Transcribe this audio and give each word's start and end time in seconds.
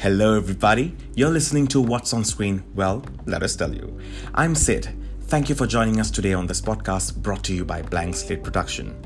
Hello, 0.00 0.34
everybody. 0.34 0.96
You're 1.14 1.28
listening 1.28 1.66
to 1.66 1.78
What's 1.82 2.14
on 2.14 2.24
Screen? 2.24 2.64
Well, 2.74 3.04
let 3.26 3.42
us 3.42 3.54
tell 3.54 3.74
you. 3.74 4.00
I'm 4.32 4.54
Sid. 4.54 4.88
Thank 5.24 5.50
you 5.50 5.54
for 5.54 5.66
joining 5.66 6.00
us 6.00 6.10
today 6.10 6.32
on 6.32 6.46
this 6.46 6.62
podcast 6.62 7.16
brought 7.16 7.44
to 7.44 7.54
you 7.54 7.66
by 7.66 7.82
Blank 7.82 8.16
Slate 8.16 8.42
Production. 8.42 8.98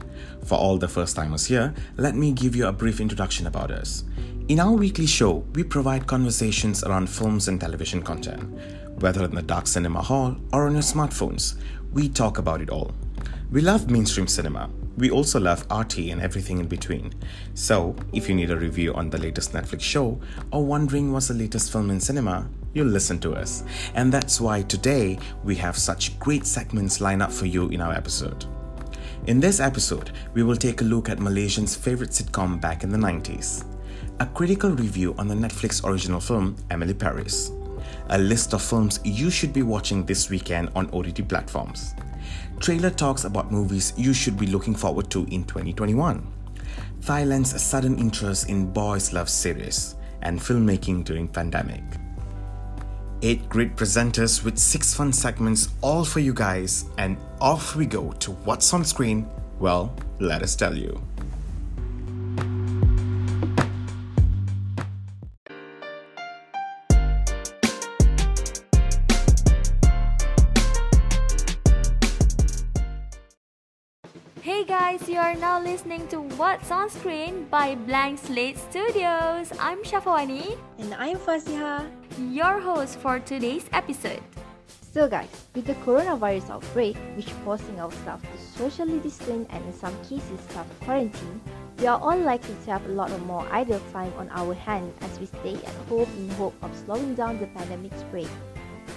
For 0.44 0.54
all 0.54 0.78
the 0.78 0.86
first 0.86 1.16
timers 1.16 1.46
here, 1.46 1.74
let 1.96 2.14
me 2.14 2.30
give 2.30 2.54
you 2.54 2.68
a 2.68 2.72
brief 2.72 3.00
introduction 3.00 3.48
about 3.48 3.72
us. 3.72 4.04
In 4.46 4.60
our 4.60 4.70
weekly 4.70 5.06
show, 5.06 5.44
we 5.54 5.64
provide 5.64 6.06
conversations 6.06 6.84
around 6.84 7.10
films 7.10 7.48
and 7.48 7.60
television 7.60 8.00
content. 8.00 8.44
Whether 9.00 9.24
in 9.24 9.34
the 9.34 9.42
dark 9.42 9.66
cinema 9.66 10.00
hall 10.00 10.36
or 10.52 10.68
on 10.68 10.74
your 10.74 10.82
smartphones, 10.82 11.56
we 11.92 12.08
talk 12.08 12.38
about 12.38 12.60
it 12.60 12.70
all. 12.70 12.94
We 13.50 13.62
love 13.62 13.90
mainstream 13.90 14.28
cinema. 14.28 14.70
We 14.96 15.10
also 15.10 15.40
love 15.40 15.66
RT 15.72 15.98
and 16.10 16.20
everything 16.20 16.58
in 16.58 16.68
between. 16.68 17.12
So, 17.54 17.96
if 18.12 18.28
you 18.28 18.34
need 18.34 18.50
a 18.50 18.56
review 18.56 18.94
on 18.94 19.10
the 19.10 19.18
latest 19.18 19.52
Netflix 19.52 19.80
show 19.80 20.20
or 20.52 20.64
wondering 20.64 21.12
what's 21.12 21.28
the 21.28 21.34
latest 21.34 21.72
film 21.72 21.90
in 21.90 21.98
cinema, 21.98 22.48
you'll 22.74 22.86
listen 22.86 23.18
to 23.20 23.34
us. 23.34 23.64
And 23.94 24.12
that's 24.12 24.40
why 24.40 24.62
today 24.62 25.18
we 25.42 25.56
have 25.56 25.76
such 25.76 26.18
great 26.20 26.46
segments 26.46 27.00
lined 27.00 27.22
up 27.22 27.32
for 27.32 27.46
you 27.46 27.68
in 27.70 27.80
our 27.80 27.92
episode. 27.92 28.46
In 29.26 29.40
this 29.40 29.58
episode, 29.58 30.12
we 30.32 30.42
will 30.42 30.56
take 30.56 30.80
a 30.80 30.84
look 30.84 31.08
at 31.08 31.18
Malaysians' 31.18 31.76
favorite 31.76 32.10
sitcom 32.10 32.60
back 32.60 32.84
in 32.84 32.90
the 32.90 32.98
90s, 32.98 33.64
a 34.20 34.26
critical 34.26 34.70
review 34.70 35.14
on 35.18 35.26
the 35.26 35.34
Netflix 35.34 35.84
original 35.84 36.20
film 36.20 36.54
Emily 36.70 36.94
Paris, 36.94 37.50
a 38.10 38.18
list 38.18 38.52
of 38.52 38.62
films 38.62 39.00
you 39.02 39.30
should 39.30 39.52
be 39.52 39.62
watching 39.62 40.04
this 40.04 40.30
weekend 40.30 40.70
on 40.76 40.88
OTT 40.92 41.26
platforms. 41.28 41.94
Trailer 42.60 42.90
talks 42.90 43.24
about 43.24 43.52
movies 43.52 43.92
you 43.96 44.12
should 44.14 44.38
be 44.38 44.46
looking 44.46 44.74
forward 44.74 45.10
to 45.10 45.24
in 45.30 45.44
2021. 45.44 46.26
Thailand's 47.00 47.60
sudden 47.62 47.98
interest 47.98 48.48
in 48.48 48.72
boys 48.72 49.12
love 49.12 49.28
series 49.28 49.96
and 50.22 50.40
filmmaking 50.40 51.04
during 51.04 51.28
pandemic. 51.28 51.82
Eight 53.22 53.48
great 53.48 53.76
presenters 53.76 54.44
with 54.44 54.58
six 54.58 54.94
fun 54.94 55.12
segments 55.12 55.68
all 55.82 56.04
for 56.04 56.20
you 56.20 56.32
guys 56.32 56.86
and 56.98 57.18
off 57.40 57.76
we 57.76 57.86
go 57.86 58.12
to 58.12 58.32
what's 58.32 58.72
on 58.72 58.84
screen. 58.84 59.28
Well, 59.58 59.94
let 60.18 60.42
us 60.42 60.56
tell 60.56 60.76
you. 60.76 61.00
Are 75.24 75.34
now 75.34 75.58
listening 75.58 76.06
to 76.08 76.20
What's 76.36 76.70
on 76.70 76.90
Screen 76.90 77.46
by 77.50 77.76
Blank 77.76 78.18
Slate 78.18 78.58
Studios. 78.58 79.50
I'm 79.58 79.82
Shafawani, 79.82 80.58
And 80.78 80.92
I'm 80.92 81.16
Fasiha. 81.16 81.88
your 82.30 82.60
host 82.60 82.98
for 82.98 83.18
today's 83.20 83.64
episode. 83.72 84.20
So 84.92 85.08
guys, 85.08 85.32
with 85.54 85.64
the 85.64 85.80
coronavirus 85.80 86.50
outbreak, 86.50 86.98
which 87.16 87.32
forcing 87.40 87.80
our 87.80 87.90
staff 88.04 88.20
to 88.20 88.38
socially 88.58 88.98
distance 88.98 89.48
and 89.48 89.64
in 89.64 89.72
some 89.72 89.96
cases 90.04 90.40
self 90.50 90.68
quarantine, 90.80 91.40
we 91.78 91.86
are 91.86 91.98
all 91.98 92.18
likely 92.18 92.54
to 92.66 92.70
have 92.72 92.84
a 92.84 92.92
lot 92.92 93.10
of 93.10 93.24
more 93.24 93.48
idle 93.50 93.80
time 93.94 94.12
on 94.18 94.28
our 94.28 94.52
hands 94.52 94.92
as 95.00 95.18
we 95.18 95.24
stay 95.24 95.54
at 95.54 95.74
home 95.88 96.08
in 96.18 96.28
hope 96.36 96.54
of 96.60 96.76
slowing 96.84 97.14
down 97.14 97.40
the 97.40 97.46
pandemic 97.56 97.96
spread. 97.96 98.28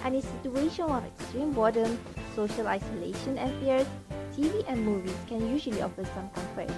And 0.03 0.13
in 0.13 0.21
situation 0.21 0.91
of 0.91 1.05
extreme 1.05 1.53
boredom, 1.53 1.97
social 2.35 2.67
isolation 2.67 3.37
and 3.37 3.55
fears, 3.63 3.87
TV 4.37 4.63
and 4.67 4.85
movies 4.85 5.17
can 5.27 5.49
usually 5.49 5.81
offer 5.81 6.05
some 6.13 6.29
comfort. 6.29 6.69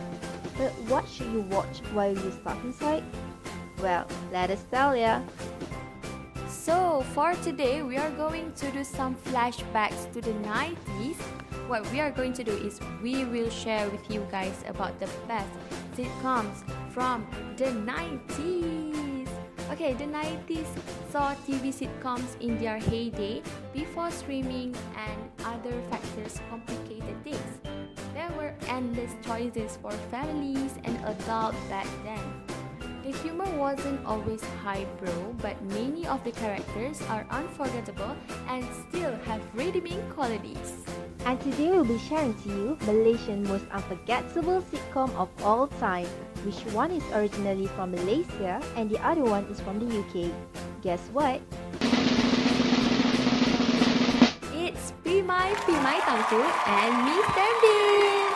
But 0.58 0.72
what 0.88 1.08
should 1.08 1.28
you 1.28 1.42
watch 1.52 1.84
while 1.92 2.14
you're 2.14 2.32
stuck 2.32 2.64
inside? 2.64 3.04
Well, 3.84 4.08
let 4.32 4.50
us 4.50 4.64
tell 4.72 4.96
ya. 4.96 5.20
So, 6.48 7.04
for 7.14 7.34
today, 7.44 7.84
we 7.84 7.98
are 7.98 8.12
going 8.12 8.54
to 8.54 8.72
do 8.72 8.84
some 8.84 9.16
flashbacks 9.28 10.12
to 10.14 10.22
the 10.22 10.34
90s. 10.48 11.20
What 11.68 11.84
we 11.92 12.00
are 12.00 12.12
going 12.12 12.34
to 12.34 12.44
do 12.44 12.52
is 12.52 12.80
we 13.04 13.26
will 13.26 13.50
share 13.50 13.90
with 13.90 14.10
you 14.10 14.26
guys 14.32 14.64
about 14.68 15.00
the 15.00 15.10
best 15.28 15.52
sitcoms 15.96 16.64
from 16.92 17.28
the 17.58 17.76
90s. 17.84 19.19
Okay, 19.72 19.94
the 19.94 20.06
90s 20.06 20.66
saw 21.12 21.36
TV 21.46 21.70
sitcoms 21.70 22.42
in 22.42 22.58
their 22.58 22.80
heyday 22.80 23.44
before 23.72 24.10
streaming 24.10 24.76
and 24.98 25.18
other 25.46 25.74
factors 25.92 26.42
complicated 26.50 27.16
things. 27.24 27.62
There 28.16 28.32
were 28.36 28.56
endless 28.68 29.14
choices 29.22 29.78
for 29.78 29.92
families 30.10 30.74
and 30.84 30.98
adults 31.06 31.62
back 31.70 31.86
then. 32.04 32.26
The 33.04 33.14
humor 33.22 33.50
wasn't 33.58 34.04
always 34.06 34.44
highbrow, 34.66 35.34
but 35.38 35.62
many 35.70 36.06
of 36.08 36.24
the 36.24 36.32
characters 36.32 37.02
are 37.04 37.26
unforgettable 37.30 38.18
and 38.48 38.66
still 38.90 39.14
have 39.26 39.42
redeeming 39.54 40.02
qualities. 40.10 40.82
And 41.26 41.40
today 41.42 41.70
we'll 41.70 41.86
be 41.86 42.00
sharing 42.00 42.34
to 42.42 42.50
you 42.50 42.78
Malaysian 42.86 43.44
most 43.48 43.66
unforgettable 43.72 44.62
sitcom 44.64 45.14
of 45.16 45.30
all 45.44 45.68
time, 45.78 46.08
which 46.46 46.60
one 46.74 46.92
is 46.92 47.04
originally 47.12 47.68
from 47.76 47.92
Malaysia 47.92 48.62
and 48.76 48.90
the 48.90 49.00
other 49.06 49.24
one 49.24 49.44
is 49.52 49.60
from 49.60 49.80
the 49.80 49.88
UK. 49.88 50.32
Guess 50.82 51.10
what? 51.12 51.42
It's 54.56 54.94
Pimai 55.04 55.52
Pimai 55.68 55.98
Tangtu 56.06 56.42
and 56.68 56.92
Mr. 57.08 57.48
Bean. 57.62 58.32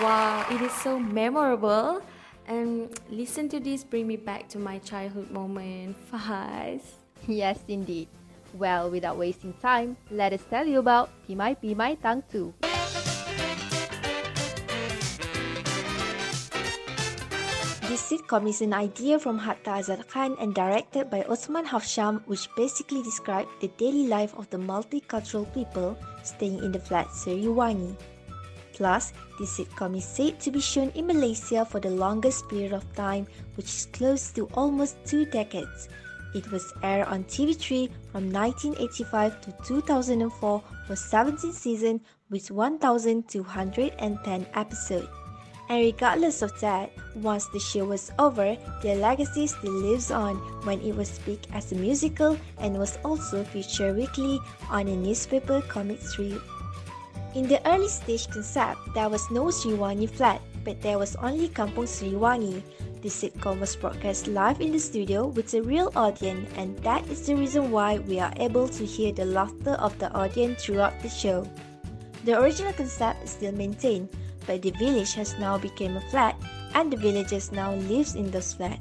Wow, 0.00 0.46
it 0.50 0.60
is 0.62 0.72
so 0.72 0.98
memorable. 0.98 2.00
And 2.46 2.90
listen 3.08 3.48
to 3.50 3.60
this 3.60 3.84
bring 3.84 4.06
me 4.06 4.16
back 4.16 4.48
to 4.50 4.58
my 4.58 4.78
childhood 4.78 5.30
moment. 5.30 5.96
Fast. 6.10 7.00
Yes, 7.26 7.60
indeed. 7.68 8.08
Well, 8.54 8.90
without 8.90 9.16
wasting 9.16 9.54
time, 9.62 9.96
let 10.10 10.32
us 10.32 10.42
tell 10.50 10.66
you 10.66 10.80
about 10.80 11.10
Pimai 11.28 11.56
Pimai 11.56 11.96
Tang 12.02 12.22
This 17.92 18.08
sitcom 18.10 18.48
is 18.48 18.62
an 18.62 18.72
idea 18.72 19.18
from 19.18 19.36
Hatta 19.36 19.68
Azad 19.76 20.08
Khan 20.08 20.34
and 20.40 20.54
directed 20.54 21.10
by 21.10 21.24
Othman 21.28 21.66
Hafsham, 21.66 22.22
which 22.24 22.48
basically 22.56 23.02
describes 23.02 23.50
the 23.60 23.68
daily 23.76 24.06
life 24.08 24.32
of 24.38 24.48
the 24.48 24.56
multicultural 24.56 25.44
people 25.52 25.98
staying 26.22 26.64
in 26.64 26.72
the 26.72 26.78
flat 26.78 27.08
Seriwangi. 27.08 27.94
Plus, 28.72 29.12
this 29.38 29.58
sitcom 29.58 29.94
is 29.98 30.06
said 30.06 30.40
to 30.40 30.50
be 30.50 30.58
shown 30.58 30.88
in 30.94 31.06
Malaysia 31.06 31.66
for 31.66 31.80
the 31.80 31.90
longest 31.90 32.48
period 32.48 32.72
of 32.72 32.90
time, 32.94 33.26
which 33.56 33.68
is 33.68 33.84
close 33.92 34.32
to 34.32 34.48
almost 34.54 34.96
two 35.04 35.26
decades. 35.26 35.90
It 36.34 36.50
was 36.50 36.72
aired 36.82 37.08
on 37.08 37.24
TV3 37.24 37.90
from 38.10 38.32
1985 38.32 39.38
to 39.42 39.52
2004 39.68 40.62
for 40.86 40.96
17 40.96 41.52
seasons 41.52 42.00
with 42.30 42.50
1,210 42.50 44.46
episodes. 44.54 45.21
And 45.68 45.80
regardless 45.80 46.42
of 46.42 46.58
that, 46.60 46.90
once 47.14 47.46
the 47.46 47.60
show 47.60 47.84
was 47.84 48.10
over, 48.18 48.56
their 48.82 48.96
legacy 48.96 49.46
still 49.46 49.72
lives 49.72 50.10
on 50.10 50.36
when 50.64 50.80
it 50.80 50.94
was 50.94 51.18
picked 51.20 51.48
as 51.52 51.72
a 51.72 51.76
musical 51.76 52.36
and 52.58 52.78
was 52.78 52.98
also 53.04 53.44
featured 53.44 53.96
weekly 53.96 54.40
on 54.70 54.88
a 54.88 54.96
newspaper 54.96 55.62
comic 55.62 56.00
strip. 56.02 56.42
In 57.34 57.48
the 57.48 57.66
early 57.66 57.88
stage 57.88 58.28
concept, 58.28 58.78
there 58.92 59.08
was 59.08 59.30
no 59.30 59.44
Sriwangi 59.46 60.10
flat, 60.10 60.42
but 60.64 60.82
there 60.82 60.98
was 60.98 61.16
only 61.16 61.48
Kampung 61.48 61.88
Sriwangi. 61.88 62.62
The 63.00 63.08
sitcom 63.08 63.58
was 63.58 63.74
broadcast 63.74 64.28
live 64.28 64.60
in 64.60 64.70
the 64.72 64.78
studio 64.78 65.26
with 65.26 65.54
a 65.54 65.62
real 65.62 65.90
audience, 65.96 66.48
and 66.56 66.76
that 66.84 67.08
is 67.08 67.26
the 67.26 67.34
reason 67.34 67.72
why 67.72 67.98
we 67.98 68.20
are 68.20 68.32
able 68.36 68.68
to 68.68 68.84
hear 68.84 69.12
the 69.12 69.24
laughter 69.24 69.72
of 69.80 69.98
the 69.98 70.12
audience 70.12 70.62
throughout 70.62 70.94
the 71.02 71.08
show. 71.08 71.48
The 72.24 72.38
original 72.38 72.72
concept 72.74 73.24
is 73.24 73.30
still 73.30 73.52
maintained, 73.52 74.08
but 74.46 74.62
the 74.62 74.70
village 74.72 75.14
has 75.14 75.38
now 75.38 75.58
become 75.58 75.96
a 75.96 76.04
flat, 76.10 76.36
and 76.74 76.92
the 76.92 76.96
villagers 76.96 77.52
now 77.52 77.74
lives 77.74 78.14
in 78.14 78.30
those 78.30 78.52
flats. 78.52 78.80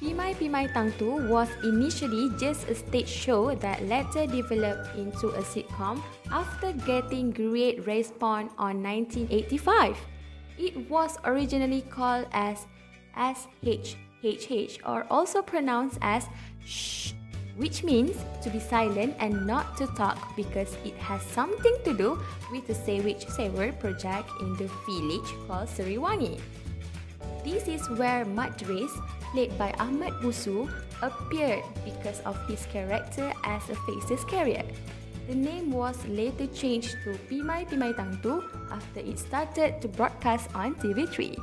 Pimai 0.00 0.32
Pimai 0.32 0.72
Tangtu 0.72 1.28
was 1.28 1.52
initially 1.62 2.32
just 2.40 2.64
a 2.72 2.74
stage 2.74 3.06
show 3.06 3.54
that 3.56 3.84
later 3.84 4.24
developed 4.26 4.96
into 4.96 5.28
a 5.36 5.44
sitcom 5.44 6.00
after 6.32 6.72
getting 6.88 7.30
great 7.30 7.84
response 7.84 8.48
on 8.56 8.80
1985. 8.82 10.00
It 10.56 10.88
was 10.88 11.20
originally 11.24 11.82
called 11.82 12.32
as 12.32 12.64
SHHH 13.12 14.80
or 14.88 15.04
also 15.12 15.42
pronounced 15.42 15.98
as 16.00 16.32
shh, 16.64 17.12
which 17.60 17.84
means 17.84 18.16
to 18.40 18.48
be 18.48 18.58
silent 18.58 19.14
and 19.20 19.46
not 19.46 19.76
to 19.76 19.86
talk 19.92 20.16
because 20.34 20.80
it 20.82 20.96
has 20.96 21.20
something 21.20 21.76
to 21.84 21.92
do 21.92 22.16
with 22.50 22.66
the 22.66 22.74
Sewage 22.74 23.28
Saver 23.28 23.70
project 23.76 24.32
in 24.40 24.56
the 24.56 24.64
village 24.88 25.28
called 25.46 25.68
Seriwangi. 25.68 26.40
This 27.44 27.68
is 27.68 27.84
where 28.00 28.24
Madris, 28.24 28.88
played 29.32 29.52
by 29.60 29.76
Ahmad 29.76 30.16
Busu, 30.24 30.72
appeared 31.04 31.60
because 31.84 32.20
of 32.24 32.36
his 32.48 32.64
character 32.72 33.30
as 33.44 33.68
a 33.68 33.76
faceless 33.84 34.24
carrier. 34.24 34.64
The 35.28 35.36
name 35.36 35.70
was 35.70 36.00
later 36.08 36.48
changed 36.48 36.96
to 37.04 37.12
Pimai 37.28 37.68
Pimai 37.68 37.92
Tangtu 37.92 38.40
after 38.72 39.00
it 39.00 39.18
started 39.20 39.80
to 39.84 39.88
broadcast 39.88 40.48
on 40.56 40.74
TV3. 40.80 41.36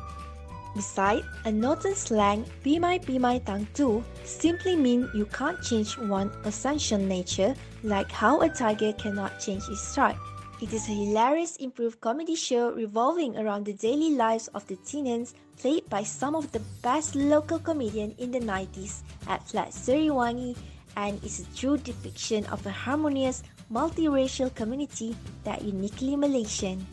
Besides, 0.77 1.25
a 1.43 1.51
northern 1.51 1.95
slang, 1.95 2.45
be 2.61 2.77
my 2.77 2.99
be 3.01 3.17
my 3.17 3.41
tang 3.41 3.65
tu, 3.73 4.05
simply 4.23 4.75
mean 4.77 5.09
you 5.09 5.25
can't 5.25 5.57
change 5.65 5.97
one 5.97 6.29
essential 6.45 7.01
nature, 7.01 7.57
like 7.81 8.11
how 8.13 8.41
a 8.45 8.49
tiger 8.49 8.93
cannot 8.93 9.41
change 9.41 9.65
its 9.73 9.81
stripe. 9.81 10.21
It 10.61 10.69
is 10.73 10.85
a 10.85 10.93
hilarious 10.93 11.57
improved 11.57 11.97
comedy 11.99 12.35
show 12.35 12.77
revolving 12.77 13.41
around 13.41 13.65
the 13.65 13.73
daily 13.73 14.13
lives 14.13 14.53
of 14.53 14.69
the 14.69 14.77
tenants 14.85 15.33
played 15.57 15.89
by 15.89 16.03
some 16.03 16.37
of 16.37 16.51
the 16.51 16.61
best 16.85 17.17
local 17.17 17.57
comedians 17.57 18.13
in 18.21 18.29
the 18.29 18.45
90s 18.45 19.01
at 19.25 19.41
Flat 19.49 19.73
Seriwangi 19.73 20.53
and 20.95 21.17
is 21.23 21.41
a 21.41 21.55
true 21.57 21.77
depiction 21.77 22.45
of 22.53 22.61
a 22.65 22.71
harmonious, 22.71 23.41
multiracial 23.73 24.53
community 24.53 25.17
that 25.43 25.65
uniquely 25.65 26.15
Malaysian. 26.15 26.85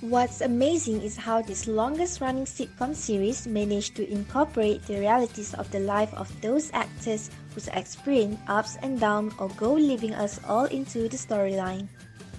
What's 0.00 0.40
amazing 0.40 1.02
is 1.02 1.14
how 1.14 1.42
this 1.42 1.68
longest 1.68 2.22
running 2.22 2.46
sitcom 2.46 2.96
series 2.96 3.46
managed 3.46 3.96
to 3.96 4.10
incorporate 4.10 4.80
the 4.86 4.98
realities 4.98 5.52
of 5.52 5.70
the 5.70 5.80
life 5.80 6.08
of 6.14 6.32
those 6.40 6.70
actors 6.72 7.28
whose 7.52 7.68
experience 7.68 8.40
ups 8.48 8.78
and 8.80 8.98
downs 8.98 9.34
or 9.38 9.50
go 9.60 9.74
leaving 9.74 10.14
us 10.14 10.40
all 10.48 10.64
into 10.64 11.06
the 11.06 11.18
storyline. 11.18 11.86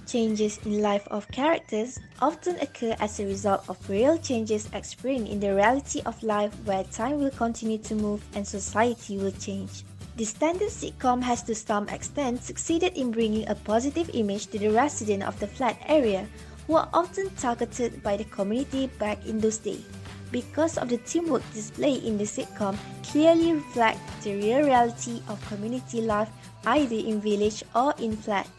Changes 0.08 0.58
in 0.66 0.82
life 0.82 1.06
of 1.06 1.30
characters 1.30 2.00
often 2.20 2.58
occur 2.58 2.96
as 2.98 3.20
a 3.20 3.26
result 3.26 3.62
of 3.68 3.78
real 3.88 4.18
changes 4.18 4.68
experienced 4.74 5.30
in 5.30 5.38
the 5.38 5.54
reality 5.54 6.02
of 6.04 6.20
life 6.24 6.52
where 6.64 6.82
time 6.90 7.20
will 7.20 7.30
continue 7.30 7.78
to 7.78 7.94
move 7.94 8.24
and 8.34 8.44
society 8.44 9.18
will 9.18 9.38
change. 9.38 9.84
The 10.16 10.24
standard 10.24 10.68
sitcom 10.68 11.22
has 11.22 11.44
to 11.44 11.54
some 11.54 11.88
extent 11.90 12.42
succeeded 12.42 12.94
in 12.98 13.12
bringing 13.12 13.48
a 13.48 13.54
positive 13.54 14.10
image 14.14 14.48
to 14.48 14.58
the 14.58 14.68
residents 14.68 15.26
of 15.26 15.38
the 15.38 15.46
flat 15.46 15.78
area 15.86 16.26
who 16.66 16.76
are 16.76 16.88
often 16.92 17.30
targeted 17.36 18.02
by 18.02 18.16
the 18.16 18.24
community 18.24 18.86
back 18.98 19.24
in 19.26 19.40
those 19.40 19.58
days. 19.58 19.84
Because 20.30 20.78
of 20.78 20.88
the 20.88 20.96
teamwork 20.98 21.42
displayed 21.52 22.04
in 22.04 22.16
the 22.16 22.24
sitcom 22.24 22.76
clearly 23.04 23.52
reflect 23.52 24.00
the 24.22 24.34
real 24.34 24.64
reality 24.64 25.20
of 25.28 25.36
community 25.46 26.00
life 26.00 26.30
either 26.64 26.96
in 26.96 27.20
village 27.20 27.62
or 27.74 27.92
in 27.98 28.16
flats. 28.16 28.50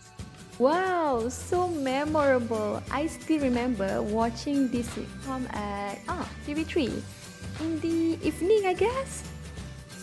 Wow, 0.60 1.30
so 1.30 1.68
memorable. 1.68 2.84
I 2.92 3.08
still 3.08 3.42
remember 3.42 4.04
watching 4.04 4.70
this 4.70 4.88
sitcom 4.94 5.50
at 5.52 5.98
ah, 6.08 6.30
TV3 6.46 6.94
in 7.60 7.80
the 7.82 8.22
evening, 8.22 8.68
I 8.68 8.74
guess. 8.78 9.24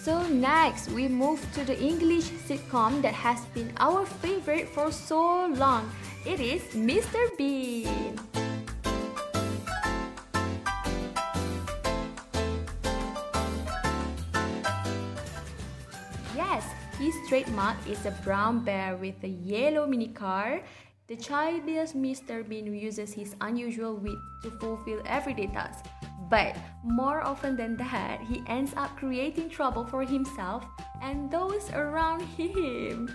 So 0.02 0.26
next, 0.26 0.90
we 0.90 1.06
move 1.06 1.38
to 1.54 1.62
the 1.62 1.78
English 1.78 2.34
sitcom 2.48 3.02
that 3.02 3.14
has 3.14 3.44
been 3.54 3.70
our 3.78 4.06
favorite 4.24 4.66
for 4.68 4.90
so 4.90 5.46
long. 5.54 5.86
It 6.26 6.38
is 6.38 6.60
Mr. 6.76 7.16
Bean. 7.38 7.88
Yes, 16.36 16.68
his 17.00 17.16
trademark 17.26 17.76
is 17.88 18.04
a 18.04 18.12
brown 18.22 18.60
bear 18.60 18.96
with 18.96 19.16
a 19.24 19.28
yellow 19.28 19.86
mini 19.86 20.08
car. 20.08 20.60
The 21.08 21.16
childish 21.16 21.96
Mr. 21.96 22.46
Bean 22.46 22.68
uses 22.68 23.14
his 23.14 23.34
unusual 23.40 23.96
wit 23.96 24.20
to 24.42 24.50
fulfill 24.60 25.00
everyday 25.06 25.46
tasks. 25.46 25.88
But 26.28 26.54
more 26.84 27.24
often 27.24 27.56
than 27.56 27.78
that, 27.78 28.20
he 28.20 28.44
ends 28.46 28.74
up 28.76 28.94
creating 28.98 29.48
trouble 29.48 29.86
for 29.86 30.04
himself 30.04 30.68
and 31.00 31.30
those 31.30 31.72
around 31.72 32.20
him. 32.36 33.08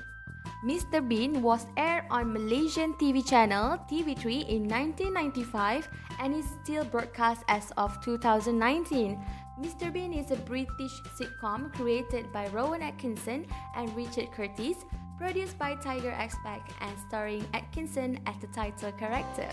Mr. 0.63 1.05
Bean 1.05 1.41
was 1.41 1.67
aired 1.75 2.05
on 2.09 2.31
Malaysian 2.31 2.93
TV 2.93 3.25
channel 3.25 3.77
TV3 3.91 4.47
in 4.47 4.63
1995 4.67 5.89
and 6.19 6.33
is 6.33 6.45
still 6.63 6.85
broadcast 6.85 7.43
as 7.49 7.71
of 7.77 7.99
2019. 8.03 9.19
Mr. 9.59 9.91
Bean 9.91 10.13
is 10.13 10.31
a 10.31 10.37
British 10.47 11.01
sitcom 11.19 11.73
created 11.73 12.31
by 12.31 12.47
Rowan 12.47 12.81
Atkinson 12.81 13.45
and 13.75 13.93
Richard 13.95 14.31
Curtis, 14.31 14.77
produced 15.17 15.57
by 15.59 15.75
Tiger 15.75 16.11
Aspect 16.11 16.71
and 16.81 16.97
starring 17.07 17.45
Atkinson 17.53 18.19
as 18.25 18.35
the 18.39 18.47
title 18.47 18.91
character. 18.93 19.47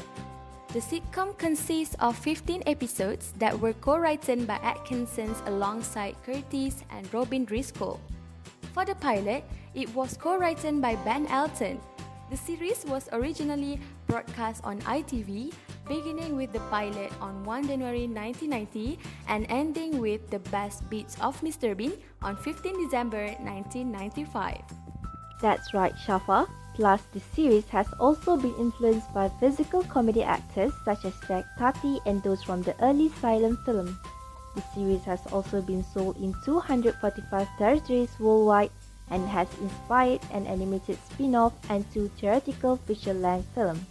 The 0.73 0.81
sitcom 0.81 1.37
consists 1.37 1.95
of 2.01 2.17
15 2.17 2.63
episodes 2.67 3.33
that 3.39 3.59
were 3.59 3.75
co-written 3.75 4.47
by 4.47 4.57
Atkinson 4.63 5.35
alongside 5.47 6.17
Curtis 6.25 6.83
and 6.91 7.13
Robin 7.13 7.45
Driscoll. 7.45 8.01
For 8.73 8.85
the 8.85 8.95
pilot, 8.97 9.45
it 9.75 9.93
was 9.95 10.17
co-written 10.17 10.81
by 10.81 10.97
Ben 11.05 11.27
Elton. 11.29 11.81
The 12.31 12.37
series 12.37 12.85
was 12.89 13.09
originally 13.13 13.79
broadcast 14.07 14.65
on 14.65 14.81
ITV, 14.89 15.53
beginning 15.87 16.37
with 16.37 16.53
the 16.53 16.65
pilot 16.73 17.13
on 17.21 17.45
1 17.45 17.69
January 17.69 18.09
1990 18.09 18.99
and 19.29 19.45
ending 19.51 20.01
with 20.01 20.25
the 20.31 20.39
best 20.49 20.89
bits 20.89 21.21
of 21.21 21.39
Mr. 21.43 21.77
Bean 21.77 21.93
on 22.23 22.37
15 22.37 22.85
December 22.85 23.37
1995. 23.45 24.57
That's 25.43 25.75
right, 25.75 25.93
Shafa. 26.07 26.49
Plus, 26.73 27.03
the 27.13 27.21
series 27.37 27.69
has 27.69 27.87
also 28.01 28.39
been 28.39 28.55
influenced 28.57 29.13
by 29.13 29.29
physical 29.41 29.83
comedy 29.85 30.23
actors 30.23 30.73
such 30.87 31.05
as 31.05 31.13
Jacques 31.29 31.45
Tati 31.59 32.01
and 32.07 32.23
those 32.23 32.43
from 32.43 32.63
the 32.63 32.73
early 32.83 33.11
silent 33.21 33.59
film. 33.67 33.99
The 34.55 34.63
series 34.75 35.05
has 35.05 35.21
also 35.33 35.63
been 35.63 35.83
sold 35.83 36.17
in 36.17 36.35
245 36.45 37.49
territories 37.59 38.11
worldwide 38.21 38.71
and 39.11 39.29
has 39.29 39.49
inspired 39.61 40.21
an 40.33 40.47
animated 40.47 40.99
spin-off 41.11 41.53
and 41.69 41.85
two 41.93 42.11
theatrical 42.19 42.77
feature-length 42.77 43.49
films. 43.55 43.85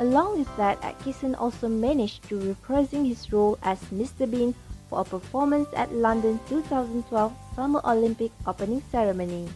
Along 0.00 0.38
with 0.38 0.56
that, 0.56 0.82
Atkinson 0.84 1.34
also 1.34 1.68
managed 1.68 2.28
to 2.28 2.38
reprising 2.38 3.06
his 3.06 3.32
role 3.32 3.58
as 3.62 3.78
Mr. 3.90 4.30
Bean 4.30 4.54
for 4.88 5.00
a 5.00 5.04
performance 5.04 5.68
at 5.74 5.92
London 5.92 6.38
2012 6.48 7.32
Summer 7.54 7.80
Olympic 7.84 8.30
opening 8.46 8.82
ceremony. 8.90 9.48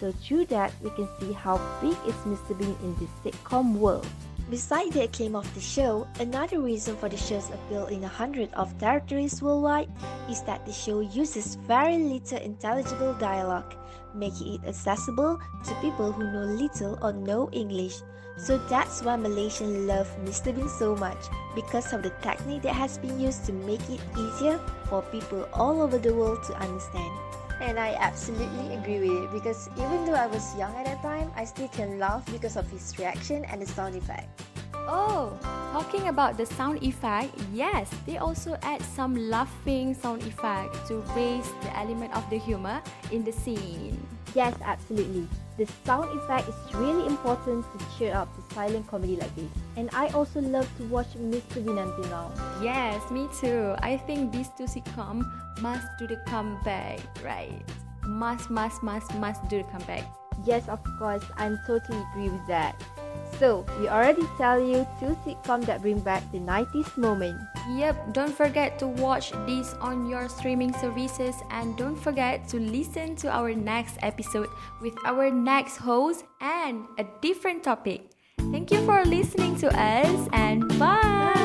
So 0.00 0.12
through 0.12 0.46
that, 0.46 0.72
we 0.82 0.90
can 0.90 1.08
see 1.20 1.32
how 1.32 1.58
big 1.80 1.96
is 2.06 2.14
Mr. 2.26 2.58
Bean 2.58 2.76
in 2.82 2.94
this 2.98 3.10
sitcom 3.22 3.74
world. 3.74 4.06
Besides 4.48 4.94
the 4.94 5.04
acclaim 5.04 5.36
of 5.36 5.44
the 5.54 5.60
show, 5.60 6.08
another 6.20 6.60
reason 6.60 6.96
for 6.96 7.10
the 7.10 7.18
show's 7.18 7.50
appeal 7.50 7.84
in 7.92 8.04
a 8.04 8.08
hundred 8.08 8.48
of 8.54 8.72
territories 8.78 9.42
worldwide 9.42 9.92
is 10.30 10.40
that 10.44 10.64
the 10.64 10.72
show 10.72 11.00
uses 11.00 11.56
very 11.68 11.98
little 11.98 12.38
intelligible 12.38 13.12
dialogue, 13.20 13.74
making 14.14 14.54
it 14.54 14.64
accessible 14.66 15.38
to 15.64 15.74
people 15.82 16.12
who 16.12 16.32
know 16.32 16.48
little 16.48 16.98
or 17.02 17.12
no 17.12 17.50
English. 17.52 18.00
So 18.38 18.56
that's 18.72 19.02
why 19.02 19.16
Malaysians 19.16 19.86
love 19.86 20.08
Mr. 20.24 20.56
Bean 20.56 20.70
so 20.70 20.96
much 20.96 21.28
because 21.54 21.92
of 21.92 22.02
the 22.02 22.16
technique 22.22 22.62
that 22.62 22.72
has 22.72 22.96
been 22.96 23.20
used 23.20 23.44
to 23.46 23.52
make 23.52 23.84
it 23.90 24.00
easier 24.16 24.58
for 24.88 25.02
people 25.12 25.46
all 25.52 25.82
over 25.82 25.98
the 25.98 26.14
world 26.14 26.42
to 26.44 26.54
understand. 26.56 27.12
And 27.60 27.78
I 27.78 27.94
absolutely 27.98 28.74
agree 28.74 29.00
with 29.00 29.24
it 29.24 29.32
because 29.32 29.68
even 29.76 30.06
though 30.06 30.14
I 30.14 30.26
was 30.26 30.54
young 30.56 30.74
at 30.76 30.86
that 30.86 31.02
time, 31.02 31.30
I 31.34 31.44
still 31.44 31.68
can 31.68 31.98
laugh 31.98 32.24
because 32.30 32.56
of 32.56 32.70
his 32.70 32.96
reaction 32.98 33.44
and 33.46 33.60
the 33.60 33.66
sound 33.66 33.96
effect. 33.96 34.28
Oh, 34.86 35.36
talking 35.72 36.08
about 36.08 36.38
the 36.38 36.46
sound 36.46 36.82
effect, 36.82 37.34
yes, 37.52 37.90
they 38.06 38.16
also 38.16 38.56
add 38.62 38.80
some 38.96 39.14
laughing 39.28 39.92
sound 39.92 40.22
effect 40.22 40.86
to 40.88 41.04
raise 41.14 41.50
the 41.60 41.76
element 41.76 42.14
of 42.16 42.24
the 42.30 42.38
humor 42.38 42.80
in 43.10 43.24
the 43.24 43.32
scene. 43.32 43.98
Yes, 44.34 44.54
absolutely. 44.64 45.28
The 45.58 45.66
sound 45.84 46.16
effect 46.16 46.48
is 46.48 46.74
really 46.74 47.04
important 47.04 47.66
to 47.72 47.84
cheer 47.98 48.14
up 48.14 48.28
the 48.36 48.54
silent 48.54 48.86
comedy 48.86 49.16
like 49.16 49.34
this. 49.34 49.50
And 49.76 49.90
I 49.92 50.06
also 50.10 50.40
love 50.40 50.70
to 50.78 50.84
watch 50.84 51.08
Mr. 51.18 51.66
Bean 51.66 51.78
until 51.78 52.04
now. 52.04 52.30
Yes, 52.62 53.10
me 53.10 53.26
too. 53.40 53.74
I 53.80 53.96
think 53.96 54.30
these 54.30 54.50
two 54.56 54.70
sitcom 54.70 55.26
must 55.60 55.88
do 55.98 56.06
the 56.06 56.22
comeback, 56.28 57.00
right? 57.24 57.60
Must, 58.06 58.48
must, 58.50 58.84
must, 58.84 59.12
must 59.16 59.48
do 59.48 59.58
the 59.58 59.64
comeback. 59.64 60.04
Yes, 60.46 60.68
of 60.68 60.78
course, 60.96 61.24
I'm 61.36 61.58
totally 61.66 61.98
agree 62.12 62.28
with 62.28 62.46
that. 62.46 62.80
So, 63.40 63.66
we 63.80 63.88
already 63.88 64.22
tell 64.36 64.60
you 64.60 64.86
two 65.00 65.18
sitcom 65.26 65.66
that 65.66 65.82
bring 65.82 65.98
back 65.98 66.22
the 66.30 66.38
90s 66.38 66.96
moment. 66.96 67.40
Yep, 67.68 68.14
don't 68.14 68.32
forget 68.32 68.78
to 68.78 68.88
watch 68.88 69.32
this 69.46 69.74
on 69.74 70.08
your 70.08 70.28
streaming 70.28 70.72
services 70.72 71.36
and 71.50 71.76
don't 71.76 71.96
forget 71.96 72.48
to 72.48 72.58
listen 72.58 73.14
to 73.16 73.28
our 73.28 73.52
next 73.52 73.98
episode 74.00 74.48
with 74.80 74.94
our 75.04 75.30
next 75.30 75.76
host 75.76 76.24
and 76.40 76.86
a 76.98 77.04
different 77.20 77.62
topic. 77.62 78.10
Thank 78.50 78.70
you 78.70 78.80
for 78.86 79.04
listening 79.04 79.56
to 79.60 79.68
us 79.68 80.28
and 80.32 80.66
bye. 80.78 81.37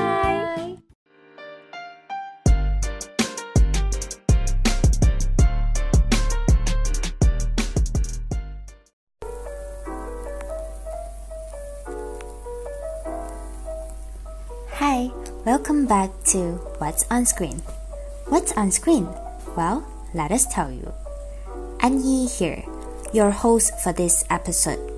Welcome 15.63 15.88
back 15.88 16.12
to 16.25 16.60
What's 16.79 17.05
on 17.10 17.25
Screen. 17.25 17.60
What's 18.27 18.51
on 18.51 18.70
screen? 18.70 19.08
Well, 19.55 19.88
let 20.13 20.29
us 20.29 20.46
tell 20.46 20.70
you. 20.70 20.91
Anyi 21.79 22.27
here, 22.27 22.65
your 23.13 23.32
host 23.32 23.72
for 23.79 23.93
this 23.93 24.25
episode. 24.29 24.91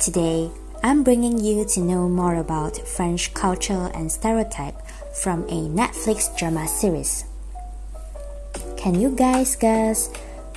Today, 0.00 0.50
I'm 0.82 1.02
bringing 1.02 1.36
you 1.44 1.66
to 1.76 1.80
know 1.80 2.08
more 2.08 2.36
about 2.36 2.78
French 2.88 3.34
culture 3.34 3.92
and 3.92 4.10
stereotype 4.10 4.80
from 5.12 5.44
a 5.52 5.68
Netflix 5.68 6.34
drama 6.38 6.66
series. 6.66 7.26
can 8.78 8.98
you 8.98 9.10
guys 9.10 9.56
guess 9.56 10.08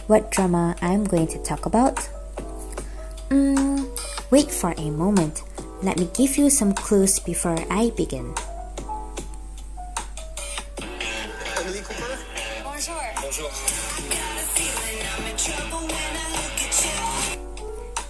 what 0.07 0.31
drama 0.31 0.77
I'm 0.81 1.03
going 1.03 1.27
to 1.35 1.43
talk 1.43 1.65
about? 1.65 2.07
Mm, 3.27 3.83
wait 4.31 4.49
for 4.49 4.73
a 4.77 4.89
moment. 4.91 5.43
Let 5.83 5.99
me 5.99 6.07
give 6.13 6.37
you 6.37 6.49
some 6.49 6.71
clues 6.71 7.19
before 7.19 7.59
I 7.69 7.91
begin. 7.97 8.33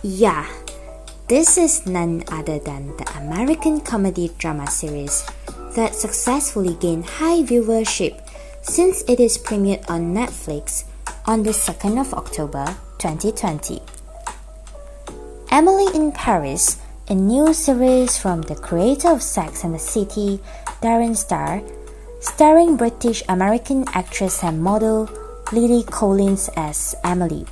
Yeah, 0.05 0.45
this 1.27 1.57
is 1.57 1.87
none 1.87 2.25
other 2.27 2.59
than 2.59 2.95
the 2.97 3.09
American 3.17 3.81
comedy 3.81 4.29
drama 4.37 4.69
series 4.69 5.25
that 5.73 5.95
successfully 5.95 6.75
gained 6.75 7.09
high 7.17 7.41
viewership 7.41 8.21
since 8.61 9.01
it 9.09 9.19
is 9.19 9.39
premiered 9.39 9.89
on 9.89 10.13
Netflix 10.13 10.83
on 11.25 11.41
the 11.41 11.49
2nd 11.49 11.99
of 11.99 12.13
October 12.13 12.77
2020. 12.99 13.81
Emily 15.49 15.89
in 15.95 16.11
Paris, 16.11 16.77
a 17.09 17.15
new 17.15 17.51
series 17.51 18.15
from 18.15 18.43
the 18.43 18.53
creator 18.53 19.09
of 19.09 19.23
Sex 19.23 19.63
and 19.63 19.73
the 19.73 19.79
City, 19.79 20.39
Darren 20.83 21.17
Star, 21.17 21.63
starring 22.21 22.77
British 22.77 23.23
American 23.27 23.83
actress 23.95 24.43
and 24.43 24.61
model 24.61 25.09
Lily 25.51 25.81
Collins 25.81 26.47
as 26.55 26.93
Emily. 27.03 27.47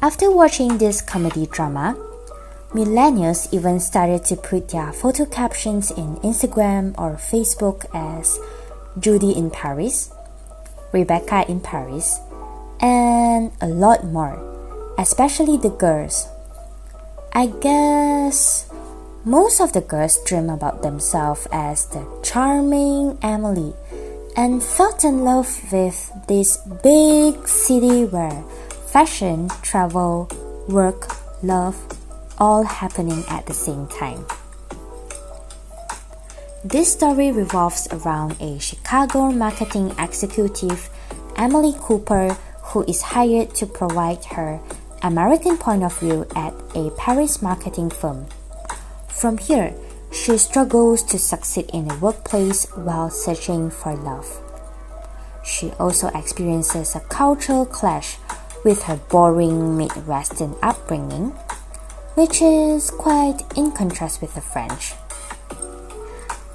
After 0.00 0.30
watching 0.30 0.78
this 0.78 1.02
comedy 1.02 1.46
drama, 1.46 1.96
millennials 2.70 3.52
even 3.52 3.80
started 3.80 4.24
to 4.26 4.36
put 4.36 4.68
their 4.68 4.92
photo 4.92 5.26
captions 5.26 5.90
in 5.90 6.14
Instagram 6.22 6.94
or 6.96 7.18
Facebook 7.18 7.84
as 7.92 8.38
Judy 9.00 9.32
in 9.32 9.50
Paris, 9.50 10.14
Rebecca 10.92 11.44
in 11.50 11.58
Paris, 11.58 12.20
and 12.80 13.50
a 13.60 13.66
lot 13.66 14.04
more, 14.04 14.38
especially 14.98 15.56
the 15.56 15.70
girls. 15.70 16.28
I 17.32 17.48
guess 17.48 18.70
most 19.24 19.60
of 19.60 19.72
the 19.72 19.80
girls 19.80 20.22
dream 20.22 20.48
about 20.48 20.82
themselves 20.82 21.48
as 21.50 21.86
the 21.86 22.06
charming 22.22 23.18
Emily 23.20 23.74
and 24.36 24.62
felt 24.62 25.02
in 25.02 25.24
love 25.24 25.50
with 25.72 26.12
this 26.28 26.58
big 26.84 27.48
city 27.48 28.04
where 28.04 28.44
fashion, 28.98 29.48
travel, 29.62 30.28
work, 30.66 31.06
love, 31.44 31.78
all 32.36 32.64
happening 32.64 33.22
at 33.28 33.46
the 33.46 33.54
same 33.54 33.86
time. 33.86 34.26
This 36.64 36.94
story 36.94 37.30
revolves 37.30 37.86
around 37.92 38.34
a 38.40 38.58
Chicago 38.58 39.30
marketing 39.30 39.94
executive, 40.00 40.90
Emily 41.36 41.74
Cooper, 41.78 42.34
who 42.74 42.82
is 42.90 43.14
hired 43.14 43.54
to 43.54 43.66
provide 43.66 44.24
her 44.34 44.58
American 45.04 45.56
point 45.56 45.84
of 45.84 45.96
view 46.00 46.26
at 46.34 46.52
a 46.74 46.90
Paris 46.98 47.40
marketing 47.40 47.90
firm. 47.90 48.26
From 49.06 49.38
here, 49.38 49.74
she 50.10 50.36
struggles 50.38 51.04
to 51.04 51.20
succeed 51.20 51.70
in 51.72 51.86
the 51.86 51.94
workplace 51.98 52.66
while 52.74 53.10
searching 53.10 53.70
for 53.70 53.94
love. 53.94 54.26
She 55.44 55.70
also 55.78 56.08
experiences 56.08 56.96
a 56.96 57.00
cultural 57.06 57.64
clash 57.64 58.18
with 58.68 58.82
her 58.82 59.00
boring 59.08 59.78
Midwestern 59.78 60.54
upbringing, 60.62 61.30
which 62.20 62.42
is 62.42 62.90
quite 62.90 63.40
in 63.56 63.72
contrast 63.72 64.20
with 64.20 64.34
the 64.34 64.42
French. 64.42 64.92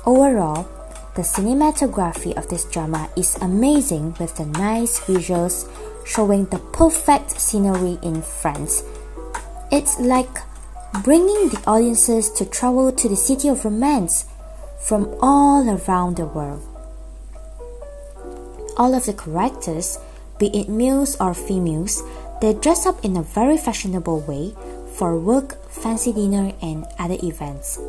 Overall, 0.05 0.67
the 1.15 1.23
cinematography 1.23 2.37
of 2.37 2.47
this 2.49 2.65
drama 2.65 3.09
is 3.17 3.35
amazing 3.41 4.15
with 4.19 4.35
the 4.37 4.45
nice 4.45 4.99
visuals 4.99 5.67
showing 6.05 6.45
the 6.45 6.59
perfect 6.71 7.31
scenery 7.31 7.97
in 8.03 8.21
France. 8.21 8.83
It's 9.71 9.99
like 9.99 10.37
bringing 11.03 11.49
the 11.49 11.63
audiences 11.65 12.29
to 12.33 12.45
travel 12.45 12.91
to 12.91 13.09
the 13.09 13.15
city 13.15 13.47
of 13.47 13.65
romance 13.65 14.25
from 14.79 15.17
all 15.19 15.67
around 15.67 16.17
the 16.17 16.27
world. 16.27 16.61
All 18.77 18.93
of 18.93 19.07
the 19.07 19.13
characters, 19.13 19.97
be 20.39 20.47
it 20.47 20.69
males 20.69 21.15
or 21.19 21.33
females, 21.33 22.01
they 22.41 22.53
dress 22.53 22.85
up 22.85 23.03
in 23.05 23.17
a 23.17 23.23
very 23.23 23.57
fashionable 23.57 24.21
way 24.21 24.53
for 24.95 25.17
work, 25.17 25.57
fancy 25.69 26.13
dinner, 26.13 26.53
and 26.61 26.85
other 26.99 27.17
events. 27.23 27.79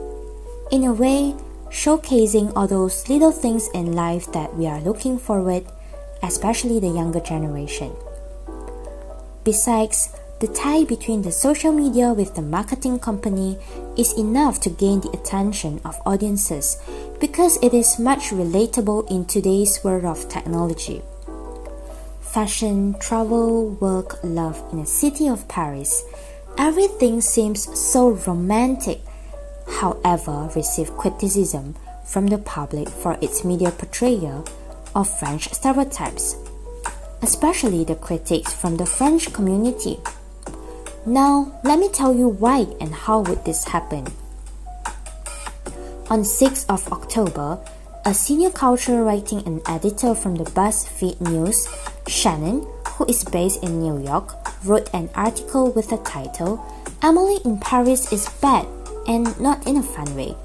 In 0.71 0.85
a 0.85 0.93
way, 0.93 1.35
showcasing 1.71 2.53
all 2.55 2.67
those 2.67 3.09
little 3.09 3.33
things 3.33 3.69
in 3.75 3.93
life 3.93 4.31
that 4.33 4.55
we 4.57 4.67
are 4.67 4.81
looking 4.81 5.19
forward, 5.19 5.65
especially 6.23 6.81
the 6.81 6.89
younger 6.89 7.21
generation. 7.21 7.93
Besides, 9.45 10.15
the 10.41 10.49
tie 10.49 10.85
between 10.85 11.23
the 11.23 11.33
social 11.33 11.73
media 11.73 12.13
with 12.13 12.35
the 12.35 12.43
marketing 12.43 12.99
company 12.99 13.59
is 13.97 14.13
enough 14.19 14.61
to 14.61 14.71
gain 14.71 15.01
the 15.01 15.11
attention 15.11 15.81
of 15.85 16.01
audiences 16.07 16.77
because 17.21 17.59
it 17.63 17.73
is 17.73 17.99
much 17.99 18.31
relatable 18.31 19.11
in 19.11 19.25
today's 19.25 19.83
world 19.85 20.05
of 20.05 20.29
technology. 20.29 21.03
Fashion, 22.35 22.97
travel, 22.99 23.71
work, 23.79 24.19
love 24.25 24.61
in 24.73 24.81
a 24.81 24.87
city 24.87 25.29
of 25.29 25.47
Paris, 25.47 26.03
everything 26.59 27.21
seems 27.21 27.63
so 27.79 28.11
romantic, 28.27 29.01
however, 29.79 30.51
receive 30.57 30.97
criticism 30.97 31.77
from 32.05 32.27
the 32.27 32.39
public 32.39 32.89
for 32.89 33.17
its 33.21 33.45
media 33.45 33.71
portrayal 33.71 34.45
of 34.97 35.09
French 35.21 35.49
stereotypes, 35.53 36.35
especially 37.23 37.85
the 37.85 37.95
critics 37.95 38.53
from 38.53 38.79
the 38.79 38.87
French 38.87 39.33
community. 39.33 40.01
Now, 41.07 41.61
let 41.63 41.79
me 41.79 41.89
tell 41.89 42.13
you 42.13 42.31
why 42.31 42.67
and 42.81 42.93
how 42.93 43.21
would 43.21 43.45
this 43.45 43.63
happen. 43.63 44.09
On 46.11 46.25
6th 46.25 46.67
of 46.69 46.93
October, 46.93 47.61
a 48.07 48.13
senior 48.13 48.51
culture 48.51 49.03
writing 49.03 49.43
and 49.47 49.63
editor 49.67 50.15
from 50.15 50.35
the 50.35 50.45
BuzzFeed 50.45 51.19
News, 51.23 51.67
Shannon, 52.07 52.67
who 52.87 53.07
is 53.07 53.25
based 53.25 53.63
in 53.63 53.81
New 53.81 54.05
York, 54.05 54.37
wrote 54.65 54.93
an 54.93 55.09
article 55.15 55.73
with 55.73 55.89
the 55.89 55.97
title 55.99 56.61
Emily 57.03 57.39
in 57.45 57.59
Paris 57.59 58.13
is 58.13 58.29
bad 58.41 58.67
and 59.09 59.25
not 59.41 59.67
in 59.67 59.79
a 59.79 59.83
fun 59.83 60.15
way. 60.15 60.37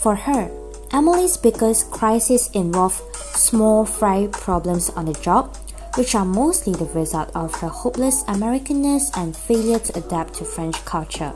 For 0.00 0.16
her, 0.16 0.50
Emily's 0.92 1.36
biggest 1.36 1.90
crisis 1.90 2.50
involved 2.50 3.02
small 3.16 3.84
fry 3.84 4.28
problems 4.32 4.88
on 4.90 5.04
the 5.04 5.14
job, 5.20 5.54
which 5.96 6.14
are 6.14 6.24
mostly 6.24 6.72
the 6.72 6.90
result 6.96 7.30
of 7.34 7.54
her 7.60 7.68
hopeless 7.68 8.24
Americanness 8.24 9.14
and 9.16 9.36
failure 9.36 9.78
to 9.78 9.98
adapt 9.98 10.34
to 10.34 10.44
French 10.44 10.82
culture. 10.86 11.32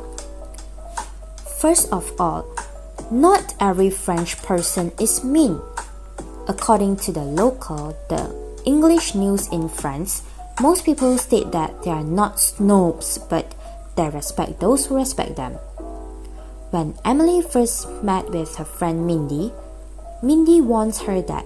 First 1.60 1.92
of 1.92 2.10
all, 2.18 2.44
not 3.10 3.54
every 3.60 3.90
French 3.90 4.42
person 4.42 4.92
is 5.00 5.22
mean. 5.22 5.60
According 6.48 6.96
to 7.06 7.12
the 7.12 7.22
local, 7.22 7.96
the 8.08 8.34
English 8.64 9.14
news 9.14 9.48
in 9.48 9.68
France, 9.68 10.22
most 10.60 10.84
people 10.84 11.18
state 11.18 11.52
that 11.52 11.82
they 11.82 11.90
are 11.90 12.04
not 12.04 12.40
snobs, 12.40 13.18
but 13.18 13.54
they 13.96 14.08
respect 14.08 14.60
those 14.60 14.86
who 14.86 14.96
respect 14.96 15.36
them. 15.36 15.52
When 16.70 16.94
Emily 17.04 17.42
first 17.42 17.88
met 18.02 18.30
with 18.30 18.56
her 18.56 18.64
friend 18.64 19.06
Mindy, 19.06 19.52
Mindy 20.22 20.60
warns 20.60 21.02
her 21.02 21.22
that 21.22 21.44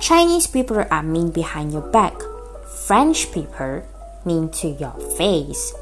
Chinese 0.00 0.46
people 0.46 0.84
are 0.90 1.02
mean 1.02 1.30
behind 1.30 1.72
your 1.72 1.82
back, 1.82 2.14
French 2.86 3.32
people 3.32 3.82
mean 4.24 4.50
to 4.50 4.68
your 4.68 4.94
face. 5.16 5.72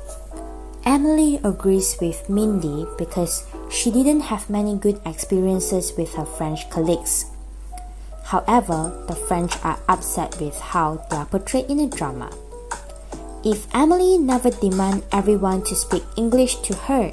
Emily 0.85 1.39
agrees 1.45 1.97
with 2.01 2.29
Mindy 2.29 2.87
because 2.97 3.47
she 3.71 3.91
didn't 3.91 4.29
have 4.29 4.51
many 4.51 4.77
good 4.77 5.01
experiences 5.07 5.93
with 5.97 6.15
her 6.15 6.25
French 6.27 6.69
colleagues. 6.71 7.27
However, 8.25 8.93
the 9.09 9.15
French 9.15 9.55
are 9.65 9.79
upset 9.89 10.41
with 10.41 10.59
how 10.59 11.07
they 11.11 11.17
are 11.17 11.27
portrayed 11.27 11.71
in 11.71 11.79
the 11.79 11.87
drama. 11.87 12.31
If 13.45 13.67
Emily 13.75 14.19
never 14.19 14.51
demand 14.51 15.05
everyone 15.13 15.65
to 15.65 15.75
speak 15.75 16.05
English 16.17 16.57
to 16.67 16.75
her 16.91 17.11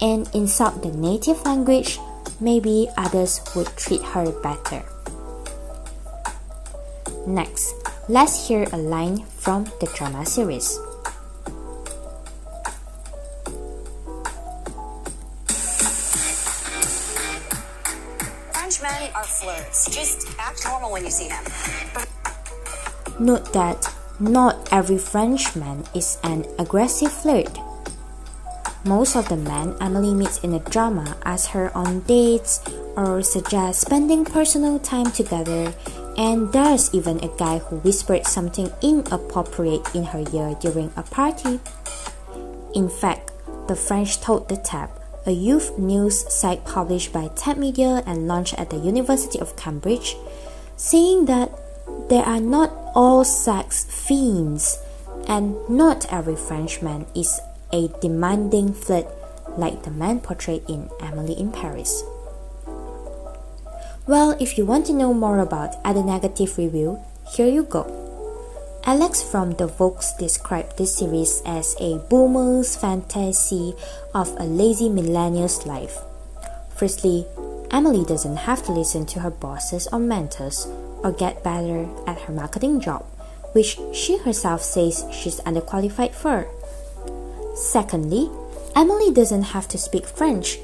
and 0.00 0.28
insult 0.34 0.82
the 0.82 0.92
native 0.92 1.44
language, 1.44 1.98
maybe 2.40 2.88
others 2.96 3.40
would 3.56 3.68
treat 3.76 4.02
her 4.02 4.30
better. 4.40 4.84
Next, 7.26 7.74
let's 8.08 8.48
hear 8.48 8.66
a 8.72 8.76
line 8.76 9.24
from 9.24 9.64
the 9.80 9.90
drama 9.96 10.24
series. 10.26 10.78
Just 19.90 20.28
act 20.38 20.64
normal 20.64 20.92
when 20.92 21.04
you 21.04 21.10
see 21.10 21.28
them. 21.28 21.44
Note 23.20 23.52
that 23.52 23.92
not 24.18 24.68
every 24.72 24.98
Frenchman 24.98 25.84
is 25.94 26.18
an 26.24 26.44
aggressive 26.58 27.12
flirt. 27.12 27.58
Most 28.84 29.16
of 29.16 29.28
the 29.28 29.36
men 29.36 29.76
Emily 29.80 30.14
meets 30.14 30.40
in 30.44 30.52
the 30.52 30.58
drama 30.58 31.16
ask 31.24 31.50
her 31.50 31.74
on 31.76 32.00
dates 32.00 32.60
or 32.96 33.22
suggest 33.22 33.80
spending 33.80 34.24
personal 34.24 34.78
time 34.78 35.10
together 35.10 35.72
And 36.16 36.52
there's 36.52 36.94
even 36.94 37.18
a 37.24 37.28
guy 37.36 37.58
who 37.58 37.76
whispered 37.82 38.26
something 38.26 38.70
inappropriate 38.82 39.94
in 39.94 40.04
her 40.14 40.22
ear 40.32 40.54
during 40.60 40.92
a 40.96 41.02
party. 41.02 41.58
In 42.74 42.88
fact, 42.88 43.32
the 43.66 43.74
French 43.74 44.20
told 44.20 44.48
the 44.48 44.56
Tab, 44.56 44.90
a 45.26 45.32
youth 45.32 45.78
news 45.78 46.30
site 46.32 46.64
published 46.64 47.12
by 47.12 47.28
Tab 47.34 47.56
Media 47.56 48.02
and 48.06 48.28
launched 48.28 48.54
at 48.54 48.70
the 48.70 48.76
University 48.76 49.38
of 49.40 49.56
Cambridge, 49.56 50.16
saying 50.76 51.26
that 51.26 51.50
there 52.08 52.24
are 52.24 52.40
not 52.40 52.72
all 52.94 53.24
sex 53.24 53.84
fiends 53.84 54.78
and 55.26 55.56
not 55.68 56.04
every 56.12 56.36
Frenchman 56.36 57.06
is 57.14 57.40
a 57.72 57.88
demanding 58.00 58.72
flirt 58.72 59.06
like 59.56 59.82
the 59.82 59.90
man 59.90 60.20
portrayed 60.20 60.62
in 60.68 60.90
Emily 61.00 61.32
in 61.32 61.50
Paris. 61.50 62.04
Well, 64.06 64.36
if 64.38 64.58
you 64.58 64.66
want 64.66 64.84
to 64.86 64.92
know 64.92 65.14
more 65.14 65.38
about 65.38 65.76
other 65.84 66.04
negative 66.04 66.58
review, 66.58 67.00
here 67.34 67.48
you 67.48 67.62
go. 67.62 68.03
Alex 68.86 69.22
from 69.22 69.52
The 69.52 69.66
Vox 69.66 70.12
described 70.12 70.76
this 70.76 70.96
series 70.96 71.40
as 71.46 71.74
a 71.80 71.96
boomer's 72.10 72.76
fantasy 72.76 73.72
of 74.12 74.28
a 74.36 74.44
lazy 74.44 74.90
millennial's 74.90 75.64
life. 75.64 76.02
Firstly, 76.76 77.24
Emily 77.70 78.04
doesn't 78.04 78.44
have 78.44 78.62
to 78.66 78.72
listen 78.72 79.06
to 79.06 79.20
her 79.20 79.30
bosses 79.30 79.88
or 79.90 80.00
mentors 80.00 80.66
or 81.02 81.12
get 81.12 81.42
better 81.42 81.88
at 82.06 82.20
her 82.28 82.32
marketing 82.34 82.78
job, 82.78 83.06
which 83.52 83.80
she 83.94 84.18
herself 84.18 84.60
says 84.60 85.02
she's 85.10 85.40
underqualified 85.48 86.12
for. 86.12 86.46
Secondly, 87.56 88.28
Emily 88.76 89.10
doesn't 89.10 89.56
have 89.56 89.66
to 89.68 89.78
speak 89.78 90.04
French, 90.04 90.58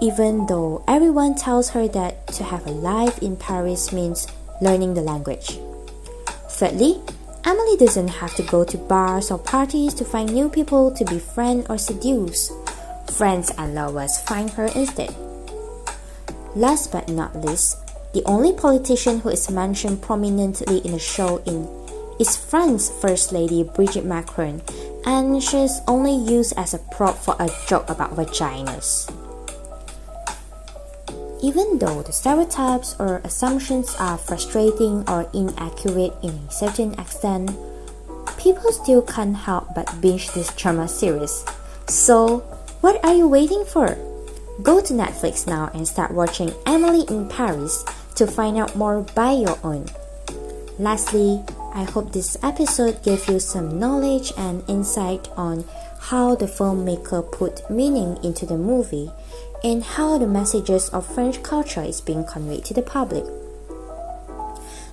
even 0.00 0.46
though 0.46 0.82
everyone 0.88 1.34
tells 1.34 1.70
her 1.76 1.86
that 1.88 2.26
to 2.28 2.44
have 2.44 2.66
a 2.66 2.70
life 2.70 3.20
in 3.22 3.36
Paris 3.36 3.92
means 3.92 4.26
learning 4.62 4.94
the 4.94 5.02
language. 5.02 5.58
Thirdly, 6.48 7.02
Emily 7.46 7.76
doesn't 7.76 8.08
have 8.08 8.34
to 8.34 8.42
go 8.42 8.64
to 8.64 8.76
bars 8.76 9.30
or 9.30 9.38
parties 9.38 9.94
to 9.94 10.04
find 10.04 10.34
new 10.34 10.48
people 10.48 10.90
to 10.90 11.04
befriend 11.04 11.64
or 11.70 11.78
seduce. 11.78 12.50
Friends 13.12 13.52
and 13.56 13.72
lovers 13.72 14.18
find 14.26 14.50
her 14.50 14.66
instead. 14.74 15.14
Last 16.56 16.90
but 16.90 17.08
not 17.08 17.36
least, 17.36 17.78
the 18.14 18.24
only 18.24 18.52
politician 18.52 19.20
who 19.20 19.28
is 19.28 19.48
mentioned 19.48 20.02
prominently 20.02 20.78
in 20.78 20.90
the 20.90 20.98
show 20.98 21.36
in 21.46 21.68
is 22.18 22.34
France's 22.34 22.90
First 23.00 23.30
Lady 23.30 23.62
Brigitte 23.62 24.04
Macron, 24.04 24.60
and 25.04 25.40
she's 25.40 25.78
only 25.86 26.16
used 26.16 26.52
as 26.56 26.74
a 26.74 26.82
prop 26.90 27.14
for 27.14 27.36
a 27.38 27.48
joke 27.68 27.88
about 27.88 28.16
vaginas. 28.16 29.06
Even 31.42 31.78
though 31.78 32.02
the 32.02 32.12
stereotypes 32.12 32.96
or 32.98 33.20
assumptions 33.24 33.94
are 33.98 34.16
frustrating 34.16 35.04
or 35.08 35.28
inaccurate 35.34 36.14
in 36.22 36.30
a 36.30 36.50
certain 36.50 36.94
extent, 36.98 37.50
people 38.38 38.72
still 38.72 39.02
can't 39.02 39.36
help 39.36 39.74
but 39.74 40.00
binge 40.00 40.30
this 40.32 40.54
drama 40.54 40.88
series. 40.88 41.44
So, 41.88 42.38
what 42.80 43.04
are 43.04 43.14
you 43.14 43.28
waiting 43.28 43.64
for? 43.64 43.98
Go 44.62 44.80
to 44.80 44.94
Netflix 44.94 45.46
now 45.46 45.70
and 45.74 45.86
start 45.86 46.12
watching 46.12 46.52
Emily 46.64 47.04
in 47.08 47.28
Paris 47.28 47.84
to 48.14 48.26
find 48.26 48.56
out 48.56 48.74
more 48.74 49.02
by 49.14 49.32
your 49.32 49.58
own. 49.62 49.86
Lastly, 50.78 51.42
I 51.74 51.84
hope 51.84 52.12
this 52.12 52.38
episode 52.42 53.02
gave 53.02 53.28
you 53.28 53.38
some 53.38 53.78
knowledge 53.78 54.32
and 54.38 54.64
insight 54.68 55.28
on 55.36 55.64
how 56.00 56.34
the 56.34 56.46
filmmaker 56.46 57.20
put 57.30 57.68
meaning 57.68 58.16
into 58.24 58.46
the 58.46 58.56
movie 58.56 59.10
and 59.62 59.82
how 59.82 60.18
the 60.18 60.26
messages 60.26 60.88
of 60.90 61.06
French 61.06 61.42
culture 61.42 61.82
is 61.82 62.00
being 62.00 62.24
conveyed 62.24 62.64
to 62.66 62.74
the 62.74 62.82
public. 62.82 63.24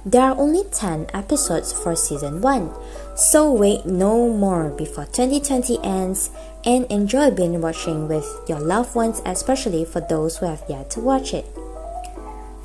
There 0.05 0.21
are 0.21 0.37
only 0.37 0.63
10 0.69 1.07
episodes 1.13 1.71
for 1.71 1.95
season 1.95 2.41
1, 2.41 2.73
so 3.15 3.51
wait 3.51 3.85
no 3.85 4.27
more 4.29 4.69
before 4.69 5.05
2020 5.05 5.79
ends 5.83 6.29
and 6.65 6.85
enjoy 6.91 7.31
binge 7.31 7.57
watching 7.57 8.07
with 8.07 8.27
your 8.47 8.59
loved 8.59 8.95
ones, 8.95 9.21
especially 9.25 9.85
for 9.85 10.01
those 10.01 10.37
who 10.37 10.45
have 10.45 10.63
yet 10.67 10.89
to 10.91 10.99
watch 10.99 11.33
it. 11.33 11.45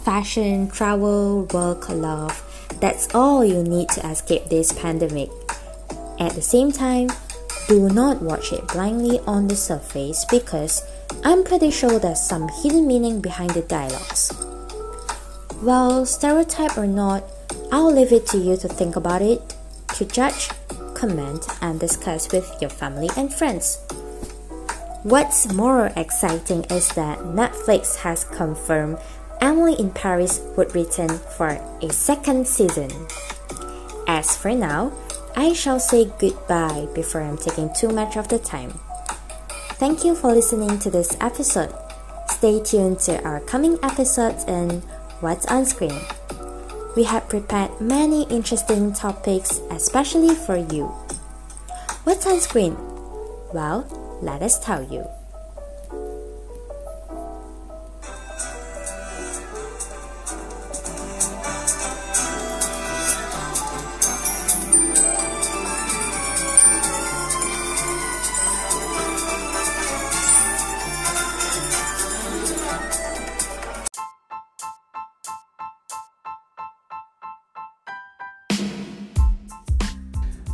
Fashion, 0.02 0.68
travel, 0.68 1.44
work, 1.52 1.88
love 1.88 2.44
that's 2.80 3.12
all 3.14 3.44
you 3.44 3.62
need 3.62 3.88
to 3.90 4.06
escape 4.08 4.46
this 4.46 4.72
pandemic. 4.72 5.30
At 6.20 6.32
the 6.32 6.42
same 6.42 6.70
time, 6.70 7.08
do 7.66 7.88
not 7.88 8.22
watch 8.22 8.52
it 8.52 8.66
blindly 8.68 9.18
on 9.26 9.48
the 9.48 9.56
surface 9.56 10.24
because 10.30 10.82
I'm 11.24 11.44
pretty 11.44 11.70
sure 11.70 11.98
there's 11.98 12.20
some 12.20 12.48
hidden 12.48 12.86
meaning 12.86 13.20
behind 13.20 13.50
the 13.50 13.62
dialogues. 13.62 14.32
Well, 15.62 16.06
stereotype 16.06 16.78
or 16.78 16.86
not, 16.86 17.24
I'll 17.72 17.92
leave 17.92 18.12
it 18.12 18.26
to 18.28 18.38
you 18.38 18.56
to 18.58 18.68
think 18.68 18.96
about 18.96 19.22
it, 19.22 19.54
to 19.96 20.04
judge, 20.04 20.50
comment, 20.94 21.46
and 21.60 21.80
discuss 21.80 22.30
with 22.32 22.48
your 22.60 22.70
family 22.70 23.10
and 23.16 23.32
friends. 23.32 23.78
What's 25.02 25.52
more 25.52 25.92
exciting 25.96 26.64
is 26.64 26.88
that 26.90 27.18
Netflix 27.18 27.96
has 27.96 28.24
confirmed 28.24 28.98
Emily 29.40 29.74
in 29.78 29.90
Paris 29.90 30.40
would 30.56 30.74
return 30.74 31.08
for 31.08 31.48
a 31.82 31.92
second 31.92 32.46
season. 32.46 32.90
As 34.06 34.36
for 34.36 34.54
now, 34.54 34.92
I 35.36 35.52
shall 35.52 35.78
say 35.78 36.10
goodbye 36.18 36.88
before 36.94 37.22
I'm 37.22 37.38
taking 37.38 37.72
too 37.74 37.90
much 37.90 38.16
of 38.16 38.28
the 38.28 38.38
time. 38.38 38.78
Thank 39.78 40.04
you 40.04 40.16
for 40.16 40.32
listening 40.34 40.76
to 40.80 40.90
this 40.90 41.16
episode. 41.20 41.72
Stay 42.30 42.60
tuned 42.60 42.98
to 43.06 43.22
our 43.22 43.38
coming 43.38 43.78
episodes 43.84 44.42
in 44.44 44.82
What's 45.20 45.46
on 45.46 45.64
Screen. 45.66 45.96
We 46.96 47.04
have 47.04 47.28
prepared 47.28 47.80
many 47.80 48.24
interesting 48.24 48.92
topics, 48.92 49.60
especially 49.70 50.34
for 50.34 50.56
you. 50.56 50.86
What's 52.02 52.26
on 52.26 52.40
screen? 52.40 52.76
Well, 53.54 53.86
let 54.20 54.42
us 54.42 54.58
tell 54.58 54.82
you. 54.82 55.06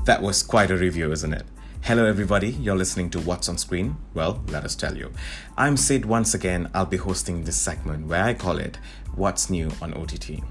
That 0.05 0.21
was 0.21 0.43
quite 0.43 0.71
a 0.71 0.77
review, 0.77 1.13
isn't 1.13 1.33
it? 1.33 1.47
Hello, 1.81 2.05
everybody. 2.05 2.51
You're 2.51 2.77
listening 2.77 3.09
to 3.11 3.21
What's 3.21 3.49
on 3.49 3.57
Screen? 3.57 3.97
Well, 4.13 4.45
let 4.49 4.67
us 4.67 4.75
tell 4.75 4.99
you. 4.99 5.11
I'm 5.57 5.79
Sid 5.79 6.05
once 6.05 6.35
again. 6.35 6.69
I'll 6.75 6.85
be 6.85 6.99
hosting 6.99 7.43
this 7.45 7.57
segment 7.57 8.07
where 8.07 8.23
I 8.23 8.35
call 8.35 8.59
it 8.59 8.79
What's 9.15 9.49
New 9.49 9.71
on 9.81 9.95
OTT. 9.95 10.43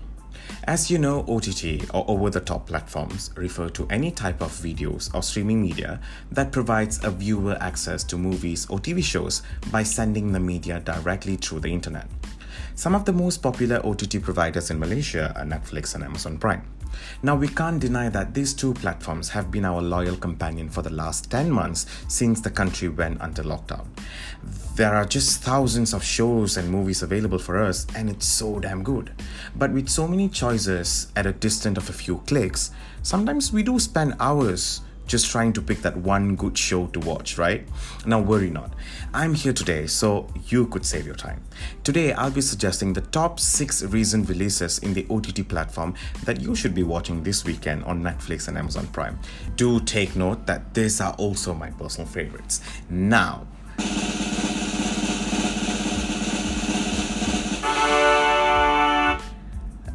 As 0.63 0.89
you 0.89 0.97
know, 0.97 1.23
OTT 1.27 1.93
or 1.93 2.03
over 2.07 2.31
the 2.31 2.39
top 2.39 2.65
platforms 2.65 3.29
refer 3.35 3.69
to 3.69 3.87
any 3.91 4.09
type 4.09 4.41
of 4.41 4.51
videos 4.51 5.13
or 5.13 5.21
streaming 5.21 5.61
media 5.61 6.01
that 6.31 6.51
provides 6.51 7.03
a 7.03 7.11
viewer 7.11 7.55
access 7.61 8.03
to 8.05 8.17
movies 8.17 8.65
or 8.71 8.79
TV 8.79 9.03
shows 9.03 9.43
by 9.71 9.83
sending 9.83 10.31
the 10.31 10.39
media 10.39 10.79
directly 10.79 11.35
through 11.35 11.59
the 11.59 11.71
internet. 11.71 12.07
Some 12.73 12.95
of 12.95 13.05
the 13.05 13.13
most 13.13 13.43
popular 13.43 13.85
OTT 13.85 14.19
providers 14.23 14.71
in 14.71 14.79
Malaysia 14.79 15.31
are 15.37 15.45
Netflix 15.45 15.93
and 15.93 16.03
Amazon 16.03 16.39
Prime. 16.39 16.65
Now, 17.21 17.35
we 17.35 17.47
can't 17.47 17.79
deny 17.79 18.09
that 18.09 18.33
these 18.33 18.53
two 18.53 18.73
platforms 18.73 19.29
have 19.29 19.51
been 19.51 19.65
our 19.65 19.81
loyal 19.81 20.15
companion 20.15 20.69
for 20.69 20.81
the 20.81 20.93
last 20.93 21.31
10 21.31 21.51
months 21.51 21.85
since 22.07 22.41
the 22.41 22.49
country 22.49 22.89
went 22.89 23.21
under 23.21 23.43
lockdown. 23.43 23.85
There 24.75 24.93
are 24.93 25.05
just 25.05 25.41
thousands 25.41 25.93
of 25.93 26.03
shows 26.03 26.57
and 26.57 26.69
movies 26.69 27.03
available 27.03 27.39
for 27.39 27.61
us, 27.61 27.85
and 27.95 28.09
it's 28.09 28.25
so 28.25 28.59
damn 28.59 28.83
good. 28.83 29.11
But 29.55 29.71
with 29.71 29.89
so 29.89 30.07
many 30.07 30.29
choices 30.29 31.07
at 31.15 31.25
a 31.25 31.33
distance 31.33 31.77
of 31.77 31.89
a 31.89 31.93
few 31.93 32.17
clicks, 32.27 32.71
sometimes 33.01 33.53
we 33.53 33.63
do 33.63 33.79
spend 33.79 34.15
hours 34.19 34.81
just 35.07 35.29
trying 35.29 35.53
to 35.53 35.61
pick 35.61 35.81
that 35.81 35.97
one 35.97 36.35
good 36.35 36.57
show 36.57 36.87
to 36.87 36.99
watch, 36.99 37.37
right? 37.37 37.67
Now, 38.05 38.19
worry 38.19 38.49
not. 38.49 38.73
I'm 39.13 39.33
here 39.33 39.53
today 39.53 39.87
so 39.87 40.27
you 40.47 40.67
could 40.67 40.85
save 40.85 41.05
your 41.05 41.15
time. 41.15 41.41
Today, 41.83 42.13
I'll 42.13 42.31
be 42.31 42.41
suggesting 42.41 42.93
the 42.93 43.01
top 43.01 43.39
six 43.39 43.83
recent 43.83 44.29
releases 44.29 44.79
in 44.79 44.93
the 44.93 45.05
OTT 45.09 45.47
platform 45.47 45.93
that 46.25 46.41
you 46.41 46.55
should 46.55 46.73
be 46.73 46.83
watching 46.83 47.23
this 47.23 47.45
weekend 47.45 47.83
on 47.83 48.01
Netflix 48.01 48.47
and 48.47 48.57
Amazon 48.57 48.87
Prime. 48.87 49.19
Do 49.55 49.79
take 49.79 50.15
note 50.15 50.45
that 50.45 50.73
these 50.73 51.01
are 51.01 51.13
also 51.13 51.53
my 51.53 51.69
personal 51.71 52.07
favorites. 52.07 52.61
Now, 52.89 53.47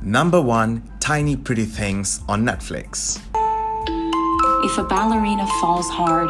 Number 0.00 0.40
one, 0.40 0.90
Tiny 1.00 1.36
Pretty 1.36 1.66
Things 1.66 2.22
on 2.30 2.42
Netflix. 2.42 3.20
If 4.64 4.76
a 4.76 4.82
ballerina 4.82 5.46
falls 5.60 5.88
hard 5.88 6.28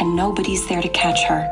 and 0.00 0.14
nobody's 0.14 0.68
there 0.68 0.82
to 0.82 0.88
catch 0.90 1.24
her, 1.24 1.48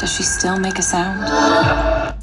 Does 0.00 0.14
she 0.14 0.22
still 0.22 0.58
make 0.58 0.78
a 0.78 0.82
sound? 0.82 2.14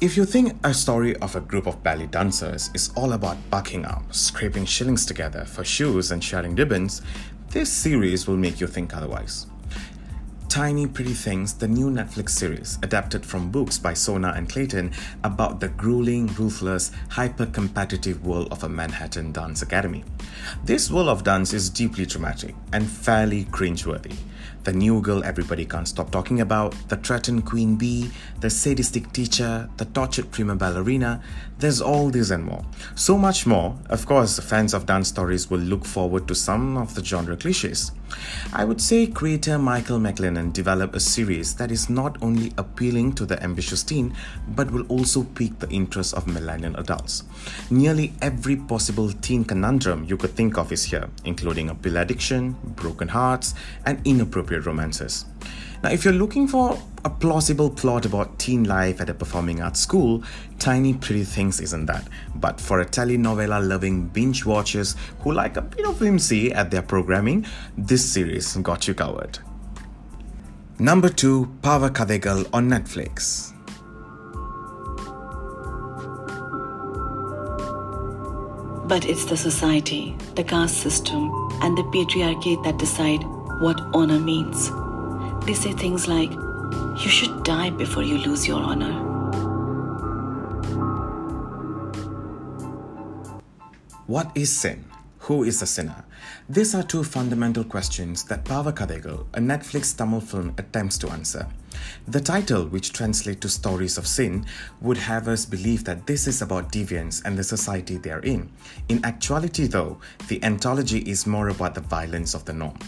If 0.00 0.16
you 0.16 0.24
think 0.24 0.58
a 0.64 0.72
story 0.72 1.14
of 1.16 1.36
a 1.36 1.40
group 1.40 1.66
of 1.66 1.82
ballet 1.82 2.06
dancers 2.06 2.70
is 2.72 2.90
all 2.96 3.12
about 3.12 3.36
bucking 3.50 3.84
up, 3.84 4.14
scraping 4.14 4.64
shillings 4.64 5.04
together 5.04 5.44
for 5.44 5.62
shoes 5.62 6.10
and 6.10 6.24
sharing 6.24 6.54
ribbons, 6.54 7.02
this 7.50 7.70
series 7.70 8.26
will 8.26 8.38
make 8.38 8.60
you 8.60 8.66
think 8.66 8.96
otherwise. 8.96 9.49
Tiny 10.50 10.88
Pretty 10.88 11.14
Things, 11.14 11.54
the 11.54 11.68
new 11.68 11.90
Netflix 11.90 12.30
series, 12.30 12.76
adapted 12.82 13.24
from 13.24 13.52
books 13.52 13.78
by 13.78 13.94
Sona 13.94 14.32
and 14.34 14.48
Clayton 14.48 14.90
about 15.22 15.60
the 15.60 15.68
grueling, 15.68 16.26
ruthless, 16.34 16.90
hyper 17.08 17.46
competitive 17.46 18.26
world 18.26 18.48
of 18.50 18.64
a 18.64 18.68
Manhattan 18.68 19.30
dance 19.30 19.62
academy. 19.62 20.02
This 20.64 20.90
world 20.90 21.08
of 21.08 21.22
dance 21.22 21.52
is 21.52 21.70
deeply 21.70 22.04
dramatic 22.04 22.56
and 22.72 22.84
fairly 22.84 23.44
cringeworthy 23.44 24.16
the 24.64 24.72
new 24.72 25.00
girl 25.00 25.24
everybody 25.24 25.64
can't 25.64 25.88
stop 25.88 26.10
talking 26.10 26.40
about, 26.40 26.74
the 26.88 26.96
threatened 26.96 27.46
queen 27.46 27.76
bee, 27.76 28.10
the 28.40 28.50
sadistic 28.50 29.10
teacher, 29.12 29.68
the 29.78 29.86
tortured 29.86 30.30
prima 30.30 30.54
ballerina. 30.54 31.22
There's 31.60 31.82
all 31.82 32.08
this 32.08 32.30
and 32.30 32.42
more. 32.42 32.64
So 32.94 33.18
much 33.18 33.46
more. 33.46 33.76
Of 33.90 34.06
course, 34.06 34.40
fans 34.40 34.72
of 34.72 34.86
dance 34.86 35.08
stories 35.08 35.50
will 35.50 35.60
look 35.60 35.84
forward 35.84 36.26
to 36.28 36.34
some 36.34 36.78
of 36.78 36.94
the 36.94 37.04
genre 37.04 37.36
cliches. 37.36 37.92
I 38.54 38.64
would 38.64 38.80
say 38.80 39.06
creator 39.06 39.58
Michael 39.58 39.98
MacLennan 39.98 40.54
developed 40.54 40.96
a 40.96 41.00
series 41.00 41.54
that 41.56 41.70
is 41.70 41.90
not 41.90 42.16
only 42.22 42.54
appealing 42.56 43.12
to 43.12 43.26
the 43.26 43.40
ambitious 43.42 43.82
teen, 43.82 44.16
but 44.48 44.70
will 44.70 44.86
also 44.86 45.22
pique 45.22 45.58
the 45.58 45.68
interest 45.68 46.14
of 46.14 46.26
millennial 46.26 46.76
adults. 46.76 47.24
Nearly 47.70 48.14
every 48.22 48.56
possible 48.56 49.12
teen 49.12 49.44
conundrum 49.44 50.04
you 50.04 50.16
could 50.16 50.30
think 50.30 50.56
of 50.56 50.72
is 50.72 50.84
here, 50.84 51.10
including 51.26 51.68
a 51.68 51.74
pill 51.74 51.98
addiction, 51.98 52.56
broken 52.74 53.08
hearts, 53.08 53.52
and 53.84 54.00
inappropriate 54.06 54.64
romances. 54.64 55.26
Now, 55.82 55.90
if 55.90 56.04
you're 56.04 56.12
looking 56.12 56.46
for 56.46 56.78
a 57.06 57.10
plausible 57.10 57.70
plot 57.70 58.04
about 58.04 58.38
teen 58.38 58.64
life 58.64 59.00
at 59.00 59.08
a 59.08 59.14
performing 59.14 59.62
arts 59.62 59.80
school, 59.80 60.22
Tiny 60.58 60.92
Pretty 60.92 61.24
Things 61.24 61.58
isn't 61.58 61.86
that. 61.86 62.06
But 62.34 62.60
for 62.60 62.80
a 62.80 62.84
telenovela 62.84 63.66
loving 63.66 64.08
binge 64.08 64.44
watchers 64.44 64.94
who 65.20 65.32
like 65.32 65.56
a 65.56 65.62
bit 65.62 65.86
of 65.86 65.98
whimsy 65.98 66.52
at 66.52 66.70
their 66.70 66.82
programming, 66.82 67.46
this 67.78 68.04
series 68.04 68.56
got 68.58 68.86
you 68.86 68.92
covered. 68.92 69.38
Number 70.78 71.08
2 71.08 71.58
Paava 71.62 71.88
Kadhaigal 71.88 72.48
on 72.52 72.68
Netflix. 72.68 73.54
But 78.86 79.06
it's 79.06 79.24
the 79.24 79.36
society, 79.36 80.16
the 80.34 80.44
caste 80.44 80.78
system, 80.78 81.30
and 81.62 81.78
the 81.78 81.82
patriarchy 81.84 82.62
that 82.64 82.76
decide 82.76 83.22
what 83.60 83.80
honor 83.94 84.18
means. 84.18 84.70
They 85.50 85.56
say 85.56 85.72
things 85.72 86.06
like, 86.06 86.30
you 86.30 87.10
should 87.10 87.42
die 87.42 87.70
before 87.70 88.04
you 88.04 88.18
lose 88.18 88.46
your 88.46 88.62
honor. 88.62 88.92
What 94.06 94.30
is 94.36 94.56
sin? 94.56 94.84
Who 95.18 95.42
is 95.42 95.60
a 95.60 95.66
sinner? 95.66 96.04
These 96.48 96.76
are 96.76 96.84
two 96.84 97.02
fundamental 97.02 97.64
questions 97.64 98.22
that 98.26 98.44
Paava 98.44 98.72
Kadhaigal, 98.72 99.26
a 99.34 99.40
Netflix 99.40 99.96
Tamil 99.96 100.20
film, 100.20 100.54
attempts 100.56 100.96
to 100.98 101.10
answer. 101.10 101.48
The 102.06 102.20
title, 102.20 102.66
which 102.68 102.92
translates 102.92 103.40
to 103.40 103.48
Stories 103.48 103.98
of 103.98 104.06
Sin, 104.06 104.46
would 104.80 104.98
have 104.98 105.26
us 105.26 105.46
believe 105.46 105.82
that 105.82 106.06
this 106.06 106.28
is 106.28 106.42
about 106.42 106.70
deviance 106.70 107.24
and 107.24 107.36
the 107.36 107.42
society 107.42 107.96
they 107.96 108.12
are 108.12 108.20
in. 108.20 108.52
In 108.88 109.04
actuality, 109.04 109.66
though, 109.66 109.98
the 110.28 110.40
anthology 110.44 111.00
is 111.00 111.26
more 111.26 111.48
about 111.48 111.74
the 111.74 111.80
violence 111.80 112.34
of 112.34 112.44
the 112.44 112.52
norm. 112.52 112.78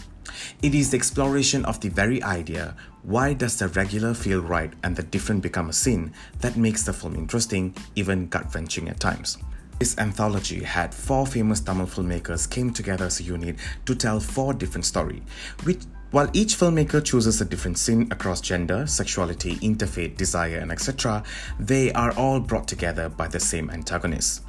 It 0.61 0.73
is 0.73 0.91
the 0.91 0.97
exploration 0.97 1.65
of 1.65 1.79
the 1.79 1.89
very 1.89 2.21
idea 2.23 2.75
why 3.03 3.33
does 3.33 3.59
the 3.59 3.67
regular 3.67 4.13
feel 4.13 4.41
right 4.41 4.73
and 4.83 4.95
the 4.95 5.03
different 5.03 5.43
become 5.43 5.69
a 5.69 5.73
sin 5.73 6.13
that 6.39 6.55
makes 6.55 6.83
the 6.83 6.93
film 6.93 7.15
interesting, 7.15 7.75
even 7.95 8.27
gut 8.27 8.53
wrenching 8.55 8.87
at 8.89 8.99
times. 8.99 9.37
This 9.79 9.97
anthology 9.97 10.63
had 10.63 10.93
four 10.93 11.27
famous 11.27 11.59
Tamil 11.59 11.87
filmmakers 11.87 12.49
came 12.49 12.71
together 12.71 13.05
as 13.05 13.19
a 13.19 13.23
unit 13.23 13.57
to 13.85 13.95
tell 13.95 14.19
four 14.19 14.53
different 14.53 14.85
stories, 14.85 15.21
which 15.63 15.81
while 16.11 16.29
each 16.31 16.55
filmmaker 16.55 17.03
chooses 17.03 17.41
a 17.41 17.45
different 17.45 17.79
sin 17.79 18.07
across 18.11 18.39
gender, 18.39 18.85
sexuality, 18.85 19.55
interfaith, 19.57 20.15
desire, 20.15 20.59
and 20.59 20.71
etc., 20.71 21.23
they 21.59 21.91
are 21.93 22.13
all 22.13 22.39
brought 22.39 22.67
together 22.67 23.09
by 23.09 23.27
the 23.27 23.39
same 23.39 23.71
antagonist. 23.71 24.43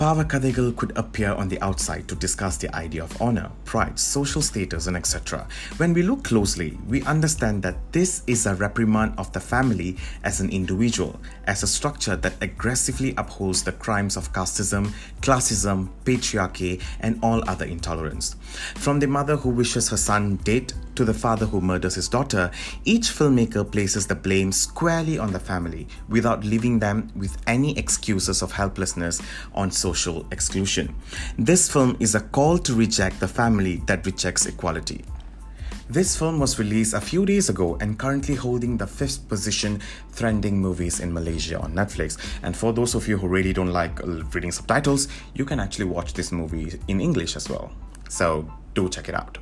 Kadhaigal 0.00 0.76
could 0.76 0.96
appear 0.96 1.34
on 1.34 1.50
the 1.50 1.60
outside 1.60 2.08
to 2.08 2.14
discuss 2.14 2.56
the 2.56 2.74
idea 2.74 3.04
of 3.04 3.20
honor, 3.20 3.50
pride, 3.66 3.98
social 3.98 4.40
status, 4.40 4.86
and 4.86 4.96
etc. 4.96 5.46
When 5.76 5.92
we 5.92 6.02
look 6.02 6.24
closely, 6.24 6.78
we 6.88 7.02
understand 7.02 7.62
that 7.64 7.76
this 7.92 8.22
is 8.26 8.46
a 8.46 8.54
reprimand 8.54 9.12
of 9.18 9.30
the 9.32 9.40
family 9.40 9.98
as 10.24 10.40
an 10.40 10.48
individual, 10.48 11.20
as 11.44 11.62
a 11.62 11.66
structure 11.66 12.16
that 12.16 12.32
aggressively 12.40 13.12
upholds 13.18 13.62
the 13.62 13.72
crimes 13.72 14.16
of 14.16 14.32
casteism, 14.32 14.90
classism, 15.20 15.90
patriarchy, 16.04 16.80
and 17.00 17.18
all 17.22 17.46
other 17.46 17.66
intolerance. 17.66 18.36
From 18.76 19.00
the 19.00 19.06
mother 19.06 19.36
who 19.36 19.50
wishes 19.50 19.90
her 19.90 19.98
son 19.98 20.36
dead 20.36 20.72
to 21.00 21.04
the 21.06 21.14
father 21.14 21.46
who 21.46 21.62
murders 21.62 21.94
his 21.94 22.10
daughter, 22.10 22.50
each 22.84 23.08
filmmaker 23.08 23.64
places 23.64 24.06
the 24.06 24.14
blame 24.14 24.52
squarely 24.52 25.18
on 25.18 25.32
the 25.32 25.40
family 25.40 25.88
without 26.10 26.44
leaving 26.44 26.78
them 26.78 27.10
with 27.16 27.38
any 27.46 27.74
excuses 27.78 28.42
of 28.42 28.52
helplessness 28.52 29.22
on 29.54 29.70
social 29.70 30.26
exclusion. 30.30 30.94
This 31.38 31.72
film 31.72 31.96
is 32.00 32.14
a 32.14 32.20
call 32.20 32.58
to 32.58 32.74
reject 32.74 33.18
the 33.18 33.26
family 33.26 33.76
that 33.86 34.04
rejects 34.04 34.44
equality. 34.44 35.02
This 35.88 36.18
film 36.18 36.38
was 36.38 36.58
released 36.58 36.92
a 36.92 37.00
few 37.00 37.24
days 37.24 37.48
ago 37.48 37.78
and 37.80 37.98
currently 37.98 38.34
holding 38.34 38.76
the 38.76 38.86
fifth 38.86 39.26
position 39.26 39.80
trending 40.14 40.60
movies 40.60 41.00
in 41.00 41.14
Malaysia 41.14 41.58
on 41.58 41.72
Netflix. 41.72 42.18
And 42.42 42.54
for 42.54 42.74
those 42.74 42.94
of 42.94 43.08
you 43.08 43.16
who 43.16 43.26
really 43.26 43.54
don't 43.54 43.72
like 43.72 44.04
uh, 44.04 44.22
reading 44.34 44.52
subtitles, 44.52 45.08
you 45.32 45.46
can 45.46 45.60
actually 45.60 45.86
watch 45.86 46.12
this 46.12 46.30
movie 46.30 46.78
in 46.88 47.00
English 47.00 47.36
as 47.36 47.48
well. 47.48 47.72
So 48.10 48.52
do 48.74 48.90
check 48.90 49.08
it 49.08 49.14
out. 49.14 49.38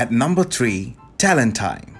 At 0.00 0.10
number 0.10 0.44
three, 0.44 0.96
Talentime. 1.18 1.94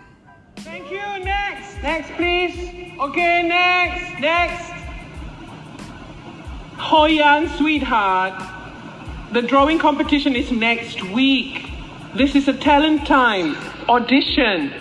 Thank 0.57 0.91
you. 0.91 1.03
Next. 1.23 1.83
Next, 1.83 2.11
please. 2.13 2.55
Okay, 2.99 3.43
next. 3.43 4.19
Next. 4.19 4.73
Hoyan, 6.79 7.55
sweetheart. 7.59 8.43
The 9.35 9.43
drawing 9.43 9.79
competition 9.79 10.35
is 10.35 10.51
next 10.51 11.03
week. 11.11 11.71
This 12.15 12.35
is 12.35 12.49
a 12.49 12.55
talent 12.55 13.07
time 13.07 13.55
audition. 13.87 14.73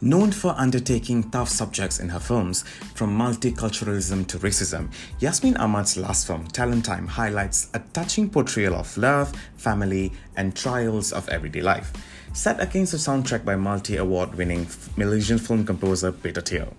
Known 0.00 0.30
for 0.30 0.54
undertaking 0.56 1.28
tough 1.30 1.48
subjects 1.48 1.98
in 1.98 2.08
her 2.10 2.20
films, 2.20 2.62
from 2.94 3.18
multiculturalism 3.18 4.28
to 4.28 4.38
racism, 4.38 4.92
Yasmin 5.18 5.56
Ahmad's 5.56 5.96
last 5.96 6.24
film, 6.24 6.46
Talentime, 6.46 7.08
highlights 7.08 7.68
a 7.74 7.80
touching 7.92 8.30
portrayal 8.30 8.76
of 8.76 8.96
love, 8.96 9.32
family, 9.56 10.12
and 10.36 10.54
trials 10.54 11.12
of 11.12 11.28
everyday 11.28 11.62
life, 11.62 11.92
set 12.32 12.60
against 12.60 12.94
a 12.94 12.96
soundtrack 12.96 13.44
by 13.44 13.56
multi 13.56 13.96
award 13.96 14.36
winning 14.36 14.68
Malaysian 14.96 15.36
film 15.36 15.66
composer 15.66 16.12
Peter 16.12 16.42
Teo. 16.42 16.72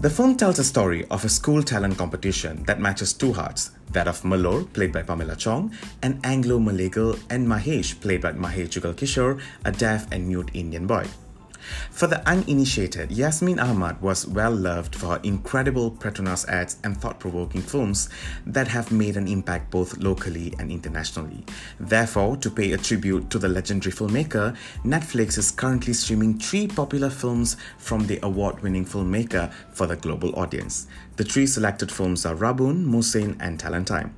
The 0.00 0.10
film 0.10 0.36
tells 0.36 0.58
a 0.58 0.64
story 0.64 1.06
of 1.10 1.24
a 1.24 1.30
school 1.30 1.62
talent 1.62 1.96
competition 1.96 2.62
that 2.64 2.78
matches 2.78 3.14
two 3.14 3.32
hearts 3.32 3.70
that 3.92 4.06
of 4.06 4.20
Melur, 4.20 4.70
played 4.74 4.92
by 4.92 5.02
Pamela 5.02 5.36
Chong, 5.36 5.72
and 6.02 6.20
Anglo 6.24 6.58
Malay 6.58 6.90
girl, 6.90 7.16
and 7.30 7.48
Mahesh, 7.48 7.98
played 8.02 8.20
by 8.20 8.32
Mahesh 8.32 8.68
Jugal 8.68 8.92
Kishore, 8.92 9.40
a 9.64 9.72
deaf 9.72 10.06
and 10.12 10.28
mute 10.28 10.50
Indian 10.52 10.86
boy. 10.86 11.06
For 11.90 12.06
the 12.06 12.26
uninitiated, 12.28 13.10
Yasmin 13.10 13.58
Ahmad 13.58 14.00
was 14.00 14.26
well 14.26 14.50
loved 14.50 14.94
for 14.94 15.06
her 15.08 15.20
incredible 15.22 15.90
Petronas 15.90 16.48
ads 16.48 16.78
and 16.84 16.96
thought 16.96 17.20
provoking 17.20 17.62
films 17.62 18.08
that 18.46 18.68
have 18.68 18.92
made 18.92 19.16
an 19.16 19.28
impact 19.28 19.70
both 19.70 19.98
locally 19.98 20.54
and 20.58 20.70
internationally. 20.70 21.44
Therefore, 21.78 22.36
to 22.38 22.50
pay 22.50 22.72
a 22.72 22.78
tribute 22.78 23.30
to 23.30 23.38
the 23.38 23.48
legendary 23.48 23.92
filmmaker, 23.92 24.56
Netflix 24.84 25.38
is 25.38 25.50
currently 25.50 25.92
streaming 25.92 26.38
three 26.38 26.66
popular 26.66 27.10
films 27.10 27.56
from 27.78 28.06
the 28.06 28.18
award 28.22 28.60
winning 28.62 28.84
filmmaker 28.84 29.52
for 29.72 29.86
the 29.86 29.96
global 29.96 30.34
audience. 30.38 30.86
The 31.16 31.24
three 31.24 31.46
selected 31.46 31.92
films 31.92 32.26
are 32.26 32.34
Rabun, 32.34 32.84
Mukhsin, 32.84 33.36
and 33.40 33.58
Talentime. 33.58 34.10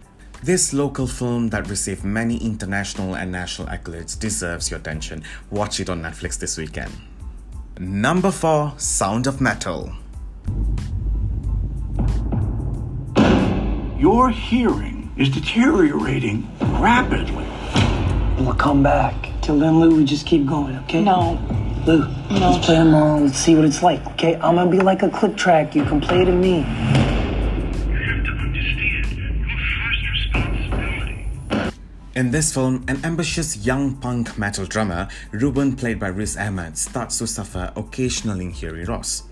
This 0.43 0.75
local 0.75 1.07
film 1.07 1.49
that 1.51 1.69
received 1.71 2.05
many 2.05 2.37
international 2.37 3.17
and 3.17 3.33
national 3.33 3.69
accolades 3.69 4.19
deserves 4.19 4.71
your 4.71 4.79
attention. 4.79 5.23
Watch 5.51 5.81
it 5.81 5.89
on 5.89 6.03
Netflix 6.03 6.39
this 6.39 6.59
weekend. 6.59 6.93
Number 7.79 8.31
4 8.31 8.75
Sound 8.77 9.27
of 9.27 9.41
Metal. 9.41 9.93
Your 13.99 14.31
hearing 14.31 15.13
is 15.17 15.29
deteriorating 15.31 16.49
rapidly. 16.61 17.47
We'll 18.39 18.55
come 18.55 18.83
back. 18.83 19.15
Till 19.43 19.59
then, 19.59 19.81
Lou, 19.81 19.97
we 19.97 20.05
just 20.05 20.27
keep 20.27 20.47
going, 20.47 20.77
okay? 20.85 21.03
No. 21.03 21.41
Lou, 21.87 21.99
No. 22.31 22.51
let's 22.51 22.65
play 22.65 22.77
them 22.77 22.95
all. 22.95 23.21
Let's 23.21 23.39
see 23.39 23.55
what 23.57 23.65
it's 23.65 23.83
like, 23.83 24.05
okay? 24.13 24.35
I'm 24.37 24.55
gonna 24.55 24.71
be 24.71 24.79
like 24.81 25.03
a 25.03 25.11
click 25.11 25.37
track. 25.37 25.75
You 25.75 25.85
can 25.85 26.01
play 26.01 26.25
to 26.25 26.33
me. 26.33 26.65
In 32.17 32.31
this 32.31 32.55
film, 32.55 32.85
an 32.87 33.05
ambitious 33.05 33.67
young 33.67 33.97
punk 33.97 34.39
metal 34.39 34.67
drummer, 34.67 35.09
Ruben, 35.33 35.75
played 35.75 35.99
by 35.99 36.07
Riz 36.07 36.37
Ahmed, 36.37 36.79
starts 36.79 37.19
to 37.19 37.27
suffer 37.27 37.73
occasional 37.75 38.39
hearing 38.39 38.87
loss. 38.87 39.25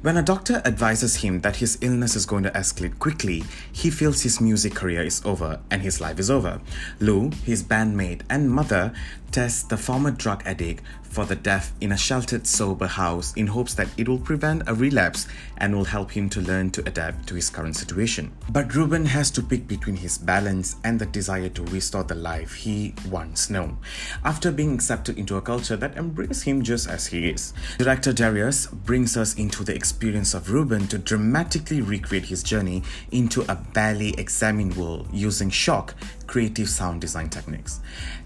When 0.00 0.16
a 0.16 0.22
doctor 0.22 0.62
advises 0.64 1.16
him 1.16 1.42
that 1.42 1.56
his 1.56 1.76
illness 1.82 2.16
is 2.16 2.24
going 2.24 2.44
to 2.44 2.50
escalate 2.52 2.98
quickly, 2.98 3.44
he 3.70 3.90
feels 3.90 4.22
his 4.22 4.40
music 4.40 4.74
career 4.74 5.02
is 5.02 5.20
over 5.26 5.60
and 5.70 5.82
his 5.82 6.00
life 6.00 6.18
is 6.18 6.30
over. 6.30 6.62
Lou, 7.00 7.32
his 7.44 7.62
bandmate 7.62 8.22
and 8.30 8.50
mother, 8.50 8.94
test 9.30 9.68
the 9.68 9.76
former 9.76 10.10
drug 10.10 10.42
addict 10.46 10.82
for 11.16 11.24
the 11.24 11.34
deaf 11.34 11.72
in 11.80 11.92
a 11.92 11.96
sheltered 11.96 12.46
sober 12.46 12.86
house 12.86 13.32
in 13.36 13.46
hopes 13.46 13.72
that 13.72 13.88
it 13.96 14.06
will 14.06 14.18
prevent 14.18 14.62
a 14.66 14.74
relapse 14.74 15.26
and 15.56 15.74
will 15.74 15.86
help 15.86 16.10
him 16.10 16.28
to 16.28 16.42
learn 16.42 16.68
to 16.68 16.86
adapt 16.86 17.26
to 17.26 17.34
his 17.34 17.48
current 17.48 17.74
situation. 17.74 18.30
But 18.50 18.74
Ruben 18.74 19.06
has 19.06 19.30
to 19.30 19.42
pick 19.42 19.66
between 19.66 19.96
his 19.96 20.18
balance 20.18 20.76
and 20.84 20.98
the 20.98 21.06
desire 21.06 21.48
to 21.48 21.62
restore 21.64 22.04
the 22.04 22.14
life 22.14 22.52
he 22.52 22.92
once 23.10 23.48
knew. 23.48 23.78
After 24.24 24.52
being 24.52 24.74
accepted 24.74 25.16
into 25.16 25.38
a 25.38 25.40
culture 25.40 25.78
that 25.78 25.96
embraces 25.96 26.42
him 26.42 26.62
just 26.62 26.86
as 26.86 27.06
he 27.06 27.30
is, 27.30 27.54
director 27.78 28.12
Darius 28.12 28.66
brings 28.66 29.16
us 29.16 29.36
into 29.36 29.64
the 29.64 29.74
experience 29.74 30.34
of 30.34 30.50
Ruben 30.50 30.86
to 30.88 30.98
dramatically 30.98 31.80
recreate 31.80 32.26
his 32.26 32.42
journey 32.42 32.82
into 33.10 33.40
a 33.50 33.54
barely 33.54 34.10
examined 34.18 34.76
world 34.76 35.08
using 35.14 35.48
shock 35.48 35.94
creative 36.26 36.68
sound 36.68 37.00
design 37.00 37.28
techniques. 37.28 37.80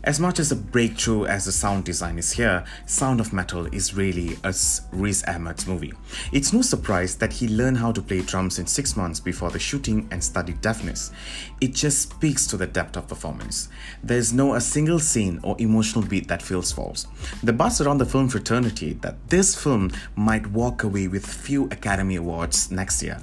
As 0.04 0.18
much 0.18 0.38
as 0.38 0.50
a 0.50 0.56
breakthrough 0.56 1.26
as 1.26 1.44
the 1.44 1.52
sound 1.52 1.84
design 1.84 2.18
is 2.18 2.32
here, 2.32 2.64
Sound 2.86 3.20
of 3.20 3.32
Metal 3.32 3.66
is 3.66 3.94
really 3.94 4.38
a 4.44 4.54
Riz 4.92 5.22
Ahmed's 5.28 5.66
movie. 5.66 5.92
It's 6.32 6.52
no 6.52 6.62
surprise 6.62 7.16
that 7.16 7.32
he 7.32 7.48
learned 7.48 7.78
how 7.78 7.92
to 7.92 8.02
play 8.02 8.22
drums 8.22 8.58
in 8.58 8.66
six 8.66 8.96
months 8.96 9.20
before 9.20 9.50
the 9.50 9.58
shooting 9.58 10.08
and 10.10 10.22
studied 10.22 10.60
deafness. 10.60 11.12
It 11.60 11.74
just 11.74 12.10
speaks 12.10 12.46
to 12.48 12.56
the 12.56 12.66
depth 12.66 12.96
of 12.96 13.08
performance. 13.08 13.68
There's 14.02 14.32
no 14.32 14.54
a 14.54 14.60
single 14.60 14.98
scene 14.98 15.40
or 15.42 15.56
emotional 15.58 16.04
beat 16.04 16.28
that 16.28 16.42
feels 16.42 16.72
false. 16.72 17.06
The 17.42 17.52
buzz 17.52 17.80
around 17.80 17.98
the 17.98 18.06
film 18.06 18.28
fraternity 18.28 18.94
that 19.02 19.28
this 19.28 19.54
film 19.54 19.90
might 20.16 20.46
walk 20.46 20.82
away 20.82 21.08
with 21.08 21.26
few 21.26 21.66
Academy 21.66 22.16
Awards 22.16 22.70
next 22.70 23.02
year 23.02 23.18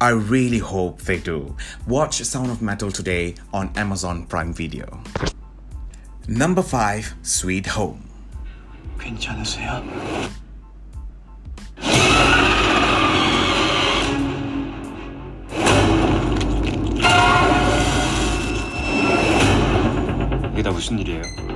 I 0.00 0.10
really 0.10 0.58
hope 0.58 1.02
they 1.02 1.18
do. 1.18 1.56
Watch 1.86 2.22
Sound 2.24 2.50
of 2.50 2.60
Metal 2.60 2.90
today 2.90 3.34
on 3.52 3.70
Amazon 3.76 4.26
Prime 4.26 4.52
Video. 4.52 5.00
Number 6.28 6.62
5 6.62 7.14
Sweet 7.22 7.66
Home. 7.76 8.00
괜찮으세요? 8.98 9.82
이게 20.52 20.62
다 20.62 20.70
무슨 20.70 20.98
일이에요? 20.98 21.47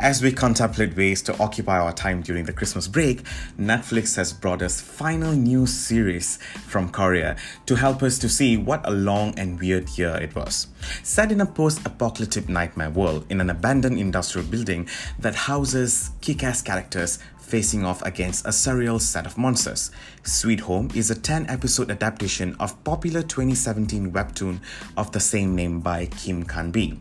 As 0.00 0.22
we 0.22 0.32
contemplate 0.32 0.96
ways 0.96 1.20
to 1.22 1.38
occupy 1.38 1.78
our 1.78 1.92
time 1.92 2.22
during 2.22 2.46
the 2.46 2.54
Christmas 2.54 2.88
break, 2.88 3.22
Netflix 3.58 4.16
has 4.16 4.32
brought 4.32 4.62
us 4.62 4.80
final 4.80 5.32
new 5.32 5.66
series 5.66 6.38
from 6.66 6.88
Korea 6.88 7.36
to 7.66 7.74
help 7.74 8.02
us 8.02 8.18
to 8.20 8.28
see 8.30 8.56
what 8.56 8.80
a 8.88 8.90
long 8.90 9.38
and 9.38 9.60
weird 9.60 9.90
year 9.98 10.16
it 10.16 10.34
was. 10.34 10.68
Set 11.02 11.30
in 11.30 11.42
a 11.42 11.46
post-apocalyptic 11.46 12.48
nightmare 12.48 12.88
world 12.88 13.26
in 13.28 13.42
an 13.42 13.50
abandoned 13.50 13.98
industrial 13.98 14.46
building 14.48 14.88
that 15.18 15.34
houses 15.34 16.12
kick-ass 16.22 16.62
characters 16.62 17.18
facing 17.38 17.84
off 17.84 18.00
against 18.00 18.46
a 18.46 18.50
surreal 18.50 18.98
set 18.98 19.26
of 19.26 19.36
monsters. 19.36 19.90
Sweet 20.22 20.60
Home 20.60 20.90
is 20.94 21.10
a 21.10 21.14
10-episode 21.14 21.90
adaptation 21.90 22.56
of 22.58 22.82
popular 22.84 23.20
2017 23.20 24.12
webtoon 24.12 24.60
of 24.96 25.12
the 25.12 25.20
same 25.20 25.54
name 25.54 25.80
by 25.80 26.06
Kim 26.06 26.44
Kan-bi. 26.44 26.96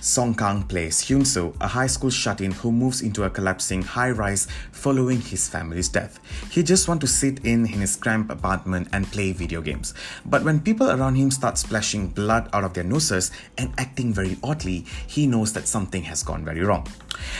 Song 0.00 0.34
Kang 0.34 0.62
plays 0.62 1.02
Hyun 1.02 1.26
Soo, 1.26 1.52
a 1.60 1.66
high 1.66 1.88
school 1.88 2.10
shut-in 2.10 2.52
who 2.52 2.70
moves 2.70 3.02
into 3.02 3.24
a 3.24 3.30
collapsing 3.30 3.82
high-rise 3.82 4.46
following 4.70 5.20
his 5.20 5.48
family's 5.48 5.88
death. 5.88 6.20
He 6.50 6.62
just 6.62 6.86
wants 6.86 7.00
to 7.02 7.08
sit 7.08 7.44
in, 7.44 7.64
his 7.64 7.96
cramped 7.96 8.30
apartment 8.30 8.88
and 8.92 9.10
play 9.10 9.32
video 9.32 9.60
games. 9.60 9.94
But 10.24 10.44
when 10.44 10.60
people 10.60 10.90
around 10.90 11.16
him 11.16 11.32
start 11.32 11.58
splashing 11.58 12.08
blood 12.08 12.48
out 12.52 12.64
of 12.64 12.74
their 12.74 12.84
noses 12.84 13.32
and 13.58 13.72
acting 13.76 14.12
very 14.12 14.36
oddly, 14.42 14.84
he 15.06 15.26
knows 15.26 15.52
that 15.54 15.66
something 15.66 16.02
has 16.04 16.22
gone 16.22 16.44
very 16.44 16.60
wrong. 16.60 16.86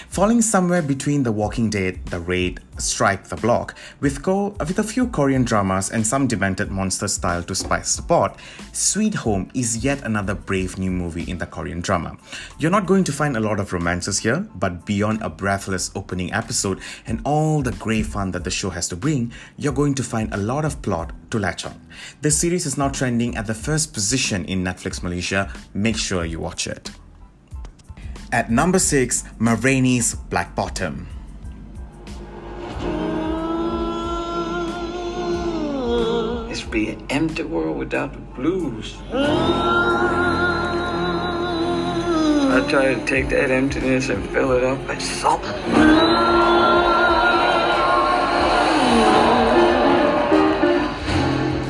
Falling 0.08 0.42
somewhere 0.42 0.82
between 0.82 1.22
The 1.22 1.30
Walking 1.30 1.70
Dead, 1.70 2.04
The 2.06 2.18
Raid, 2.18 2.60
Strike 2.78 3.28
the 3.28 3.36
Block, 3.36 3.74
with, 4.00 4.22
co- 4.22 4.56
with 4.58 4.78
a 4.78 4.84
few 4.84 5.08
Korean 5.08 5.44
dramas 5.44 5.90
and 5.90 6.06
some 6.06 6.26
demented 6.26 6.70
monster 6.70 7.08
style 7.08 7.42
to 7.44 7.54
spice 7.54 7.96
the 7.96 8.02
pot, 8.02 8.38
Sweet 8.72 9.14
Home 9.14 9.50
is 9.54 9.84
yet 9.84 10.02
another 10.02 10.34
brave 10.34 10.78
new 10.78 10.90
movie 10.90 11.28
in 11.30 11.38
the 11.38 11.46
Korean 11.46 11.80
drama. 11.80 12.16
You're 12.60 12.72
not 12.72 12.86
going 12.86 13.04
to 13.04 13.12
find 13.12 13.36
a 13.36 13.40
lot 13.40 13.60
of 13.60 13.72
romances 13.72 14.18
here, 14.18 14.44
but 14.56 14.84
beyond 14.84 15.22
a 15.22 15.30
breathless 15.30 15.92
opening 15.94 16.32
episode 16.32 16.80
and 17.06 17.20
all 17.24 17.62
the 17.62 17.70
great 17.70 18.06
fun 18.06 18.32
that 18.32 18.42
the 18.42 18.50
show 18.50 18.70
has 18.70 18.88
to 18.88 18.96
bring, 18.96 19.32
you're 19.56 19.72
going 19.72 19.94
to 19.94 20.02
find 20.02 20.34
a 20.34 20.36
lot 20.36 20.64
of 20.64 20.82
plot 20.82 21.12
to 21.30 21.38
latch 21.38 21.64
on. 21.64 21.80
This 22.20 22.36
series 22.36 22.66
is 22.66 22.76
now 22.76 22.88
trending 22.88 23.36
at 23.36 23.46
the 23.46 23.54
first 23.54 23.94
position 23.94 24.44
in 24.46 24.64
Netflix 24.64 25.04
Malaysia. 25.04 25.52
Make 25.72 25.96
sure 25.96 26.24
you 26.24 26.40
watch 26.40 26.66
it. 26.66 26.90
At 28.32 28.50
number 28.50 28.80
6, 28.80 29.22
Ma 29.38 29.56
Rainey's 29.60 30.16
Black 30.16 30.56
Bottom. 30.56 31.06
This 36.48 36.64
would 36.64 36.72
be 36.72 36.88
an 36.90 37.06
empty 37.08 37.44
world 37.44 37.78
without 37.78 38.14
the 38.14 38.18
blues. 38.18 38.96
I 42.58 42.68
try 42.68 42.92
to 42.92 43.06
take 43.06 43.28
that 43.28 43.52
emptiness 43.52 44.08
and 44.08 44.28
fill 44.30 44.50
it 44.50 44.64
up 44.64 44.84
with 44.88 45.00
salt. 45.00 45.40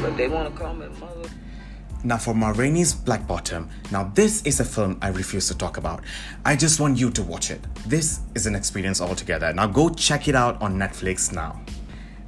But 0.01 0.17
they 0.17 0.29
want 0.29 0.51
to 0.51 0.59
call 0.59 0.73
me 0.73 0.87
mother. 0.99 1.29
Now, 2.05 2.17
for 2.17 2.33
Ma 2.33 2.55
Black 3.05 3.27
Bottom, 3.27 3.69
now 3.93 4.11
this 4.15 4.41
is 4.45 4.61
a 4.61 4.65
film 4.65 4.97
I 5.03 5.09
refuse 5.09 5.47
to 5.49 5.59
talk 5.59 5.77
about. 5.77 6.03
I 6.47 6.57
just 6.57 6.81
want 6.81 6.99
you 6.99 7.11
to 7.11 7.23
watch 7.23 7.51
it. 7.51 7.61
This 7.87 8.21
is 8.35 8.47
an 8.47 8.55
experience 8.55 9.03
altogether. 9.03 9.53
Now, 9.53 9.67
go 9.67 9.91
check 9.91 10.27
it 10.27 10.35
out 10.35 10.59
on 10.63 10.79
Netflix 10.79 11.31
now. 11.35 11.61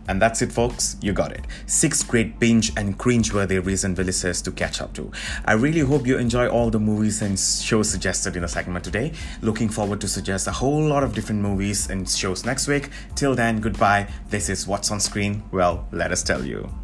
And 0.08 0.20
that's 0.20 0.42
it, 0.42 0.50
folks. 0.50 0.96
You 1.00 1.12
got 1.12 1.32
it. 1.32 1.46
Six 1.66 2.02
great 2.02 2.38
binge 2.38 2.72
and 2.76 2.98
cringe-worthy 2.98 3.58
recent 3.60 3.96
releases 3.96 4.42
to 4.42 4.50
catch 4.50 4.80
up 4.80 4.92
to. 4.94 5.12
I 5.44 5.52
really 5.52 5.80
hope 5.80 6.06
you 6.06 6.18
enjoy 6.18 6.48
all 6.48 6.70
the 6.70 6.80
movies 6.80 7.22
and 7.22 7.38
shows 7.38 7.90
suggested 7.90 8.34
in 8.34 8.42
the 8.42 8.48
segment 8.48 8.84
today. 8.84 9.12
Looking 9.40 9.68
forward 9.68 10.00
to 10.00 10.08
suggest 10.08 10.46
a 10.46 10.52
whole 10.52 10.82
lot 10.82 11.04
of 11.04 11.14
different 11.14 11.42
movies 11.42 11.90
and 11.90 12.08
shows 12.08 12.44
next 12.44 12.66
week. 12.66 12.88
Till 13.14 13.34
then, 13.34 13.60
goodbye. 13.60 14.08
This 14.30 14.48
is 14.48 14.66
What's 14.66 14.90
on 14.90 15.00
Screen. 15.00 15.42
Well, 15.52 15.86
let 15.92 16.10
us 16.10 16.22
tell 16.22 16.44
you. 16.44 16.79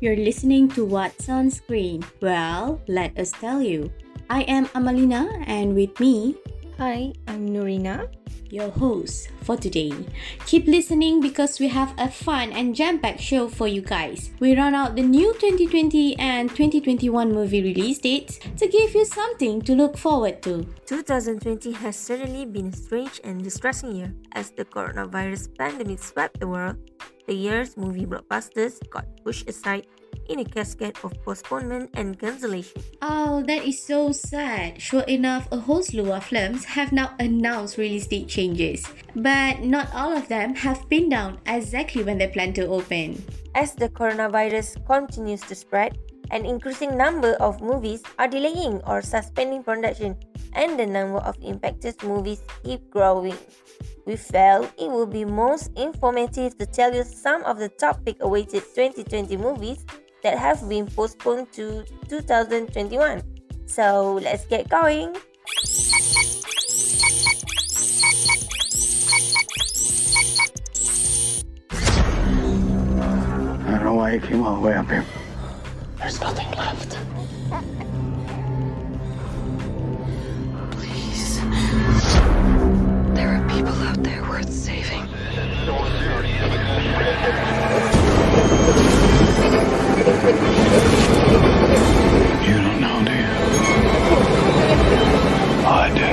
You're 0.00 0.16
listening 0.16 0.68
to 0.72 0.84
What's 0.84 1.28
on 1.28 1.50
Screen. 1.50 2.02
Well, 2.20 2.80
let 2.88 3.16
us 3.18 3.30
tell 3.32 3.60
you. 3.60 3.92
I 4.30 4.42
am 4.48 4.66
Amalina, 4.72 5.28
and 5.46 5.74
with 5.74 5.98
me, 6.00 6.36
Hi, 6.80 7.12
I'm 7.28 7.52
Norina, 7.52 8.08
your 8.48 8.70
host 8.70 9.28
for 9.44 9.54
today. 9.54 9.92
Keep 10.46 10.64
listening 10.64 11.20
because 11.20 11.60
we 11.60 11.68
have 11.68 11.92
a 11.98 12.08
fun 12.08 12.52
and 12.52 12.74
jam-packed 12.74 13.20
show 13.20 13.48
for 13.48 13.68
you 13.68 13.82
guys. 13.82 14.30
We 14.40 14.56
run 14.56 14.74
out 14.74 14.96
the 14.96 15.02
new 15.02 15.34
2020 15.34 16.16
and 16.16 16.48
2021 16.48 17.34
movie 17.34 17.60
release 17.60 17.98
dates 17.98 18.38
to 18.56 18.66
give 18.66 18.94
you 18.94 19.04
something 19.04 19.60
to 19.60 19.74
look 19.74 19.98
forward 19.98 20.40
to. 20.44 20.64
2020 20.86 21.70
has 21.84 21.96
certainly 21.96 22.46
been 22.46 22.68
a 22.68 22.72
strange 22.72 23.20
and 23.24 23.44
distressing 23.44 23.94
year 23.94 24.14
as 24.32 24.48
the 24.50 24.64
coronavirus 24.64 25.52
pandemic 25.58 25.98
swept 25.98 26.40
the 26.40 26.48
world. 26.48 26.78
The 27.26 27.34
year's 27.34 27.76
movie 27.76 28.06
blockbusters 28.06 28.80
got 28.88 29.04
pushed 29.22 29.50
aside 29.50 29.84
in 30.30 30.38
a 30.38 30.44
cascade 30.44 30.94
of 31.02 31.12
postponement 31.24 31.90
and 31.94 32.18
cancellation. 32.18 32.80
Oh, 33.02 33.42
that 33.42 33.66
is 33.66 33.82
so 33.82 34.12
sad. 34.12 34.80
Sure 34.80 35.02
enough, 35.10 35.50
a 35.50 35.58
whole 35.58 35.82
slew 35.82 36.12
of 36.12 36.24
films 36.24 36.64
have 36.64 36.92
now 36.92 37.14
announced 37.18 37.76
release 37.76 38.06
date 38.06 38.28
changes. 38.28 38.86
But 39.16 39.60
not 39.60 39.90
all 39.92 40.16
of 40.16 40.28
them 40.28 40.54
have 40.54 40.88
pinned 40.88 41.10
down 41.10 41.40
exactly 41.46 42.04
when 42.04 42.18
they 42.18 42.28
plan 42.28 42.54
to 42.54 42.66
open. 42.68 43.22
As 43.54 43.74
the 43.74 43.88
coronavirus 43.88 44.86
continues 44.86 45.42
to 45.42 45.54
spread, 45.56 45.98
an 46.30 46.46
increasing 46.46 46.96
number 46.96 47.34
of 47.42 47.60
movies 47.60 48.02
are 48.18 48.28
delaying 48.28 48.80
or 48.86 49.02
suspending 49.02 49.64
production, 49.64 50.14
and 50.54 50.78
the 50.78 50.86
number 50.86 51.18
of 51.18 51.36
impacted 51.42 52.00
movies 52.04 52.42
keep 52.62 52.88
growing. 52.88 53.36
We 54.06 54.16
felt 54.16 54.70
it 54.78 54.90
would 54.90 55.10
be 55.10 55.24
most 55.24 55.70
informative 55.76 56.56
to 56.58 56.66
tell 56.66 56.94
you 56.94 57.02
some 57.04 57.42
of 57.44 57.58
the 57.58 57.68
top 57.68 58.04
pick 58.04 58.22
awaited 58.22 58.62
2020 58.74 59.36
movies 59.36 59.84
that 60.22 60.38
have 60.38 60.68
been 60.68 60.86
postponed 60.86 61.52
to 61.52 61.84
2021. 62.08 63.22
So 63.66 64.18
let's 64.22 64.46
get 64.46 64.68
going. 64.68 65.16
I 73.62 73.74
don't 73.74 73.84
know 73.84 73.94
why 73.94 74.14
you 74.14 74.20
came 74.20 74.42
all 74.42 74.56
the 74.56 74.60
way 74.60 74.74
up 74.74 74.86
here. 74.88 75.04
There's 75.98 76.20
nothing 76.20 76.50
left. 76.52 76.98
Please. 80.72 81.40
There 83.14 83.28
are 83.28 83.48
people 83.48 83.74
out 83.74 84.02
there 84.02 84.22
worth 84.22 84.52
saving. 84.52 85.08
You 90.00 90.06
don't 90.06 90.24
know, 92.80 93.04
do 93.04 93.12
you? 93.12 93.28
I 95.66 95.90
do. 95.92 96.08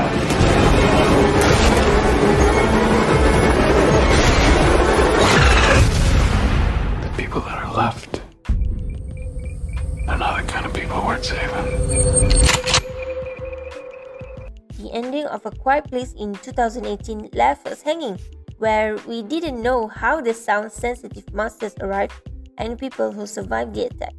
The 7.01 7.09
people 7.15 7.39
that 7.39 7.63
are 7.63 7.71
left, 7.73 8.19
they're 10.05 10.17
not 10.17 10.41
the 10.41 10.47
kind 10.51 10.65
of 10.65 10.73
people 10.73 11.01
worth 11.05 11.23
saving. 11.23 11.47
The 14.79 14.91
ending 14.91 15.27
of 15.27 15.45
A 15.45 15.51
Quiet 15.51 15.85
Place 15.85 16.11
in 16.11 16.33
2018 16.33 17.29
left 17.31 17.65
us 17.67 17.83
hanging, 17.83 18.19
where 18.57 18.97
we 19.07 19.23
didn't 19.23 19.61
know 19.63 19.87
how 19.87 20.19
the 20.19 20.33
sound 20.33 20.73
sensitive 20.73 21.33
monsters 21.33 21.73
arrived 21.79 22.11
and 22.57 22.77
people 22.77 23.11
who 23.11 23.25
survived 23.25 23.73
the 23.75 23.85
attack. 23.85 24.13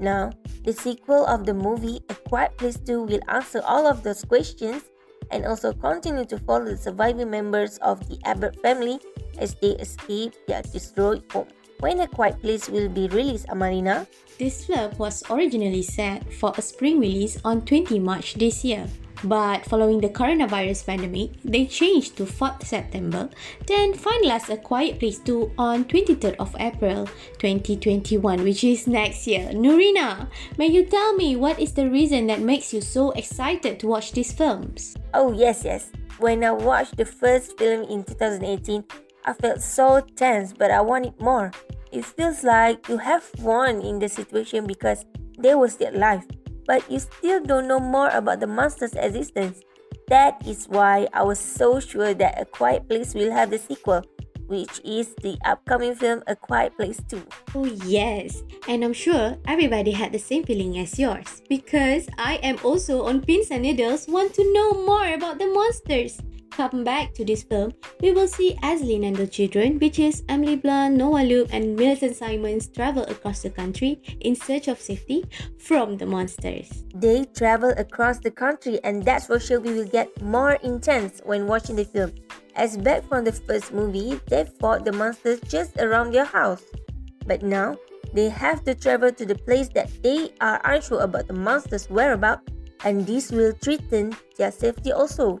Now, 0.00 0.32
the 0.64 0.72
sequel 0.72 1.26
of 1.26 1.44
the 1.44 1.54
movie 1.54 2.00
A 2.08 2.14
Quiet 2.14 2.56
Place 2.56 2.78
2 2.78 3.02
will 3.02 3.20
answer 3.28 3.60
all 3.64 3.86
of 3.86 4.02
those 4.02 4.24
questions 4.24 4.84
and 5.30 5.44
also 5.44 5.72
continue 5.72 6.24
to 6.24 6.38
follow 6.38 6.64
the 6.64 6.76
surviving 6.76 7.30
members 7.30 7.78
of 7.78 8.00
the 8.08 8.18
Abbott 8.24 8.60
family 8.62 8.98
as 9.38 9.54
they 9.56 9.76
escape 9.76 10.34
their 10.48 10.62
destroyed 10.62 11.24
home. 11.30 11.48
When 11.80 12.00
A 12.00 12.08
Quiet 12.08 12.40
Place 12.40 12.68
will 12.68 12.88
be 12.88 13.08
released, 13.08 13.46
Amarina? 13.48 14.06
This 14.38 14.64
film 14.64 14.96
was 14.98 15.22
originally 15.30 15.82
set 15.82 16.24
for 16.32 16.52
a 16.56 16.62
spring 16.62 17.00
release 17.00 17.40
on 17.44 17.62
20 17.64 17.98
March 18.00 18.34
this 18.34 18.64
year. 18.64 18.86
But 19.22 19.66
following 19.66 20.00
the 20.00 20.08
coronavirus 20.08 20.86
pandemic, 20.86 21.36
they 21.44 21.66
changed 21.66 22.16
to 22.16 22.24
4th 22.24 22.64
September, 22.64 23.28
then 23.66 23.92
finalized 23.92 24.48
A 24.48 24.56
Quiet 24.56 24.98
Place 24.98 25.18
2 25.18 25.52
on 25.58 25.84
23rd 25.84 26.36
of 26.38 26.56
April 26.58 27.06
2021, 27.36 28.42
which 28.42 28.64
is 28.64 28.86
next 28.86 29.26
year. 29.26 29.50
Nurina, 29.52 30.28
may 30.56 30.68
you 30.68 30.84
tell 30.86 31.14
me 31.14 31.36
what 31.36 31.60
is 31.60 31.72
the 31.72 31.90
reason 31.90 32.26
that 32.28 32.40
makes 32.40 32.72
you 32.72 32.80
so 32.80 33.10
excited 33.12 33.78
to 33.80 33.88
watch 33.88 34.12
these 34.12 34.32
films? 34.32 34.96
Oh, 35.12 35.32
yes, 35.32 35.64
yes. 35.64 35.90
When 36.18 36.42
I 36.42 36.52
watched 36.52 36.96
the 36.96 37.04
first 37.04 37.58
film 37.58 37.84
in 37.88 38.04
2018, 38.04 38.84
I 39.24 39.32
felt 39.34 39.60
so 39.60 40.00
tense, 40.16 40.52
but 40.52 40.70
I 40.70 40.80
wanted 40.80 41.20
more. 41.20 41.52
It 41.92 42.04
feels 42.04 42.42
like 42.42 42.88
you 42.88 42.96
have 42.96 43.28
won 43.40 43.82
in 43.82 43.98
the 43.98 44.08
situation 44.08 44.66
because 44.66 45.04
they 45.38 45.54
were 45.54 45.68
still 45.68 45.94
alive, 45.94 46.24
but 46.66 46.88
you 46.90 46.98
still 46.98 47.42
don't 47.42 47.68
know 47.68 47.80
more 47.80 48.08
about 48.08 48.40
the 48.40 48.46
monster's 48.46 48.94
existence. 48.94 49.60
That 50.08 50.44
is 50.46 50.66
why 50.66 51.06
I 51.12 51.22
was 51.22 51.38
so 51.38 51.78
sure 51.78 52.14
that 52.14 52.40
A 52.40 52.44
Quiet 52.44 52.88
Place 52.88 53.14
will 53.14 53.30
have 53.30 53.50
the 53.50 53.58
sequel, 53.58 54.02
which 54.48 54.80
is 54.84 55.14
the 55.22 55.38
upcoming 55.44 55.94
film 55.94 56.22
A 56.26 56.34
Quiet 56.34 56.76
Place 56.76 57.00
2. 57.08 57.22
Oh, 57.54 57.64
yes, 57.64 58.42
and 58.66 58.84
I'm 58.84 58.92
sure 58.92 59.38
everybody 59.46 59.92
had 59.92 60.12
the 60.12 60.18
same 60.18 60.42
feeling 60.42 60.78
as 60.78 60.98
yours 60.98 61.42
because 61.48 62.08
I 62.18 62.42
am 62.42 62.58
also 62.64 63.04
on 63.06 63.20
pins 63.22 63.50
and 63.50 63.62
needles 63.62 64.08
want 64.08 64.34
to 64.34 64.52
know 64.52 64.84
more 64.84 65.14
about 65.14 65.38
the 65.38 65.46
monsters. 65.46 66.18
Come 66.50 66.84
back 66.84 67.14
to 67.14 67.24
this 67.24 67.42
film, 67.42 67.72
we 68.02 68.12
will 68.12 68.28
see 68.28 68.56
Aislinn 68.62 69.06
and 69.06 69.16
the 69.16 69.26
children, 69.26 69.78
which 69.78 69.98
is 69.98 70.22
Emily 70.28 70.56
Blunt, 70.56 70.96
Noah 70.96 71.26
Jupe, 71.26 71.48
and 71.52 71.76
Millicent 71.76 72.16
Simmonds 72.16 72.66
travel 72.68 73.04
across 73.04 73.42
the 73.42 73.50
country 73.50 74.02
in 74.20 74.34
search 74.34 74.68
of 74.68 74.80
safety 74.80 75.24
from 75.58 75.96
the 75.96 76.06
monsters. 76.06 76.84
They 76.94 77.24
travel 77.24 77.72
across 77.78 78.18
the 78.18 78.30
country, 78.30 78.80
and 78.84 79.04
that's 79.04 79.26
for 79.26 79.38
sure 79.38 79.60
we 79.60 79.72
will 79.72 79.88
get 79.88 80.10
more 80.22 80.54
intense 80.62 81.20
when 81.24 81.46
watching 81.46 81.76
the 81.76 81.84
film. 81.84 82.12
As 82.56 82.76
back 82.76 83.08
from 83.08 83.24
the 83.24 83.32
first 83.32 83.72
movie, 83.72 84.20
they 84.26 84.44
fought 84.44 84.84
the 84.84 84.92
monsters 84.92 85.40
just 85.48 85.78
around 85.78 86.12
their 86.12 86.26
house. 86.26 86.64
But 87.26 87.42
now, 87.42 87.78
they 88.12 88.28
have 88.28 88.64
to 88.64 88.74
travel 88.74 89.12
to 89.12 89.24
the 89.24 89.36
place 89.36 89.68
that 89.70 89.90
they 90.02 90.34
are 90.40 90.60
unsure 90.64 91.00
about 91.00 91.28
the 91.28 91.34
monster's 91.34 91.88
whereabouts, 91.88 92.42
and 92.84 93.06
this 93.06 93.30
will 93.30 93.52
threaten 93.52 94.16
their 94.36 94.50
safety 94.50 94.90
also. 94.92 95.40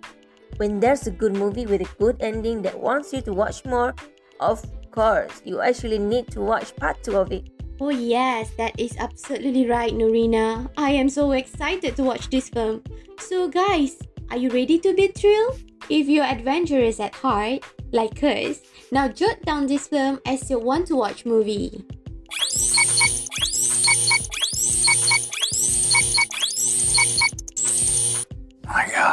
When 0.56 0.80
there's 0.80 1.06
a 1.06 1.10
good 1.10 1.34
movie 1.34 1.66
with 1.66 1.80
a 1.80 1.88
good 1.98 2.16
ending 2.20 2.62
that 2.62 2.78
wants 2.78 3.12
you 3.12 3.20
to 3.22 3.32
watch 3.32 3.64
more, 3.64 3.94
of 4.40 4.64
course, 4.90 5.42
you 5.44 5.60
actually 5.60 5.98
need 5.98 6.30
to 6.32 6.40
watch 6.40 6.74
part 6.76 7.02
2 7.02 7.16
of 7.16 7.32
it. 7.32 7.48
Oh, 7.80 7.88
yes, 7.88 8.50
that 8.58 8.78
is 8.78 8.94
absolutely 8.98 9.66
right, 9.66 9.92
Norina. 9.92 10.68
I 10.76 10.90
am 10.90 11.08
so 11.08 11.32
excited 11.32 11.96
to 11.96 12.04
watch 12.04 12.28
this 12.28 12.50
film. 12.50 12.82
So, 13.18 13.48
guys, 13.48 13.96
are 14.30 14.36
you 14.36 14.50
ready 14.50 14.78
to 14.80 14.92
be 14.94 15.08
thrilled? 15.08 15.58
If 15.88 16.06
you're 16.06 16.24
adventurous 16.24 17.00
at 17.00 17.14
heart, 17.14 17.64
like 17.90 18.22
us, 18.22 18.60
now 18.92 19.08
jot 19.08 19.40
down 19.42 19.66
this 19.66 19.88
film 19.88 20.20
as 20.26 20.50
your 20.50 20.60
want 20.60 20.86
to 20.88 20.96
watch 20.96 21.24
movie. 21.24 21.84
My 28.66 28.86
God. 28.94 29.09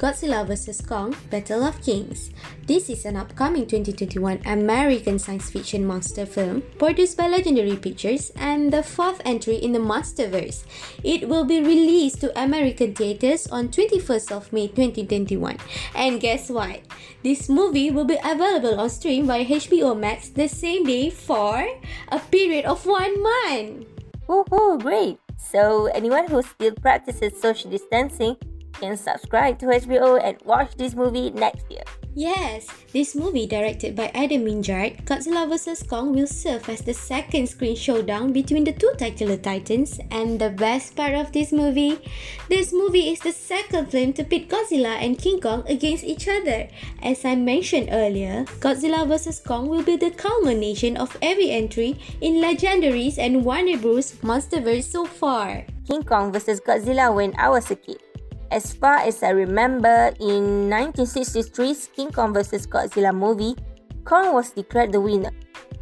Godzilla 0.00 0.46
vs. 0.46 0.80
Kong 0.80 1.14
Battle 1.28 1.62
of 1.62 1.76
Kings. 1.82 2.30
This 2.64 2.88
is 2.88 3.04
an 3.04 3.18
upcoming 3.18 3.66
2021 3.66 4.40
American 4.46 5.18
science 5.18 5.50
fiction 5.50 5.84
monster 5.84 6.24
film 6.24 6.62
produced 6.78 7.18
by 7.18 7.28
Legendary 7.28 7.76
Pictures 7.76 8.32
and 8.36 8.72
the 8.72 8.82
fourth 8.82 9.20
entry 9.26 9.56
in 9.56 9.72
the 9.72 9.78
Monsterverse. 9.78 10.64
It 11.04 11.28
will 11.28 11.44
be 11.44 11.60
released 11.60 12.22
to 12.22 12.32
American 12.32 12.94
theaters 12.94 13.46
on 13.48 13.68
21st 13.68 14.32
of 14.32 14.50
May 14.54 14.68
2021. 14.68 15.58
And 15.94 16.18
guess 16.18 16.48
what? 16.48 16.80
This 17.22 17.50
movie 17.50 17.90
will 17.90 18.06
be 18.06 18.16
available 18.24 18.80
on 18.80 18.88
stream 18.88 19.26
by 19.26 19.44
HBO 19.44 19.92
Max 19.92 20.30
the 20.30 20.48
same 20.48 20.84
day 20.84 21.10
for 21.10 21.68
a 22.08 22.18
period 22.32 22.64
of 22.64 22.86
one 22.86 23.22
month. 23.22 23.84
Woohoo, 24.26 24.80
great! 24.80 25.18
So, 25.36 25.92
anyone 25.92 26.28
who 26.28 26.40
still 26.40 26.72
practices 26.80 27.38
social 27.38 27.70
distancing 27.70 28.36
can 28.72 28.96
subscribe 28.96 29.58
to 29.58 29.66
HBO 29.66 30.22
and 30.22 30.36
watch 30.44 30.76
this 30.76 30.94
movie 30.94 31.30
next 31.30 31.70
year. 31.70 31.84
Yes, 32.14 32.66
this 32.92 33.14
movie 33.14 33.46
directed 33.46 33.94
by 33.94 34.10
Adam 34.14 34.42
Wingard, 34.42 35.06
Godzilla 35.06 35.48
vs. 35.48 35.84
Kong 35.84 36.12
will 36.12 36.26
serve 36.26 36.68
as 36.68 36.82
the 36.82 36.92
second 36.92 37.46
screen 37.46 37.76
showdown 37.76 38.32
between 38.32 38.64
the 38.64 38.72
two 38.72 38.90
titular 38.98 39.36
titans 39.36 40.00
and 40.10 40.40
the 40.40 40.50
best 40.50 40.96
part 40.96 41.14
of 41.14 41.30
this 41.30 41.52
movie, 41.52 42.02
this 42.48 42.72
movie 42.72 43.10
is 43.10 43.20
the 43.20 43.30
second 43.30 43.92
film 43.92 44.12
to 44.14 44.24
pit 44.24 44.48
Godzilla 44.48 44.98
and 44.98 45.18
King 45.18 45.40
Kong 45.40 45.62
against 45.68 46.02
each 46.02 46.26
other. 46.26 46.66
As 47.00 47.24
I 47.24 47.36
mentioned 47.36 47.90
earlier, 47.92 48.44
Godzilla 48.58 49.06
vs. 49.06 49.38
Kong 49.38 49.68
will 49.68 49.84
be 49.84 49.96
the 49.96 50.10
culmination 50.10 50.96
of 50.96 51.16
every 51.22 51.52
entry 51.52 51.96
in 52.20 52.42
Legendary's 52.42 53.18
and 53.18 53.44
Warner 53.44 53.78
Bros. 53.78 54.18
Monsterverse 54.26 54.90
so 54.90 55.04
far. 55.06 55.64
King 55.86 56.02
Kong 56.02 56.32
vs. 56.32 56.60
Godzilla 56.60 57.14
when 57.14 57.38
I 57.38 57.48
was 57.50 57.70
a 57.70 57.76
kid. 57.76 58.09
As 58.50 58.74
far 58.74 58.98
as 59.06 59.22
I 59.22 59.30
remember, 59.30 60.10
in 60.18 60.66
1963's 60.66 61.94
King 61.94 62.10
Kong 62.10 62.34
vs. 62.34 62.66
Godzilla 62.66 63.14
movie, 63.14 63.54
Kong 64.02 64.34
was 64.34 64.50
declared 64.50 64.90
the 64.90 65.00
winner. 65.00 65.30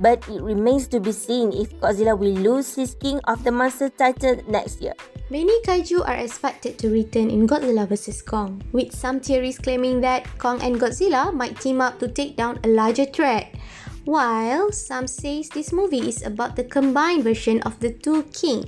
But 0.00 0.20
it 0.28 0.42
remains 0.42 0.86
to 0.88 1.00
be 1.00 1.12
seen 1.12 1.50
if 1.52 1.72
Godzilla 1.80 2.12
will 2.12 2.36
lose 2.36 2.76
his 2.76 2.94
King 2.94 3.20
of 3.24 3.42
the 3.42 3.50
Monster 3.50 3.88
title 3.88 4.36
next 4.46 4.82
year. 4.82 4.92
Many 5.30 5.52
kaiju 5.62 6.06
are 6.06 6.20
expected 6.20 6.78
to 6.78 6.92
return 6.92 7.30
in 7.30 7.48
Godzilla 7.48 7.88
vs. 7.88 8.20
Kong, 8.20 8.60
with 8.72 8.94
some 8.94 9.18
theories 9.18 9.58
claiming 9.58 10.00
that 10.02 10.28
Kong 10.36 10.60
and 10.60 10.76
Godzilla 10.76 11.32
might 11.32 11.58
team 11.60 11.80
up 11.80 11.98
to 12.00 12.08
take 12.08 12.36
down 12.36 12.60
a 12.64 12.68
larger 12.68 13.06
threat. 13.06 13.48
While 14.04 14.72
some 14.72 15.06
says 15.06 15.50
this 15.50 15.72
movie 15.72 16.08
is 16.08 16.24
about 16.24 16.56
the 16.56 16.64
combined 16.64 17.24
version 17.24 17.60
of 17.68 17.80
the 17.80 17.92
two 17.92 18.24
king, 18.32 18.64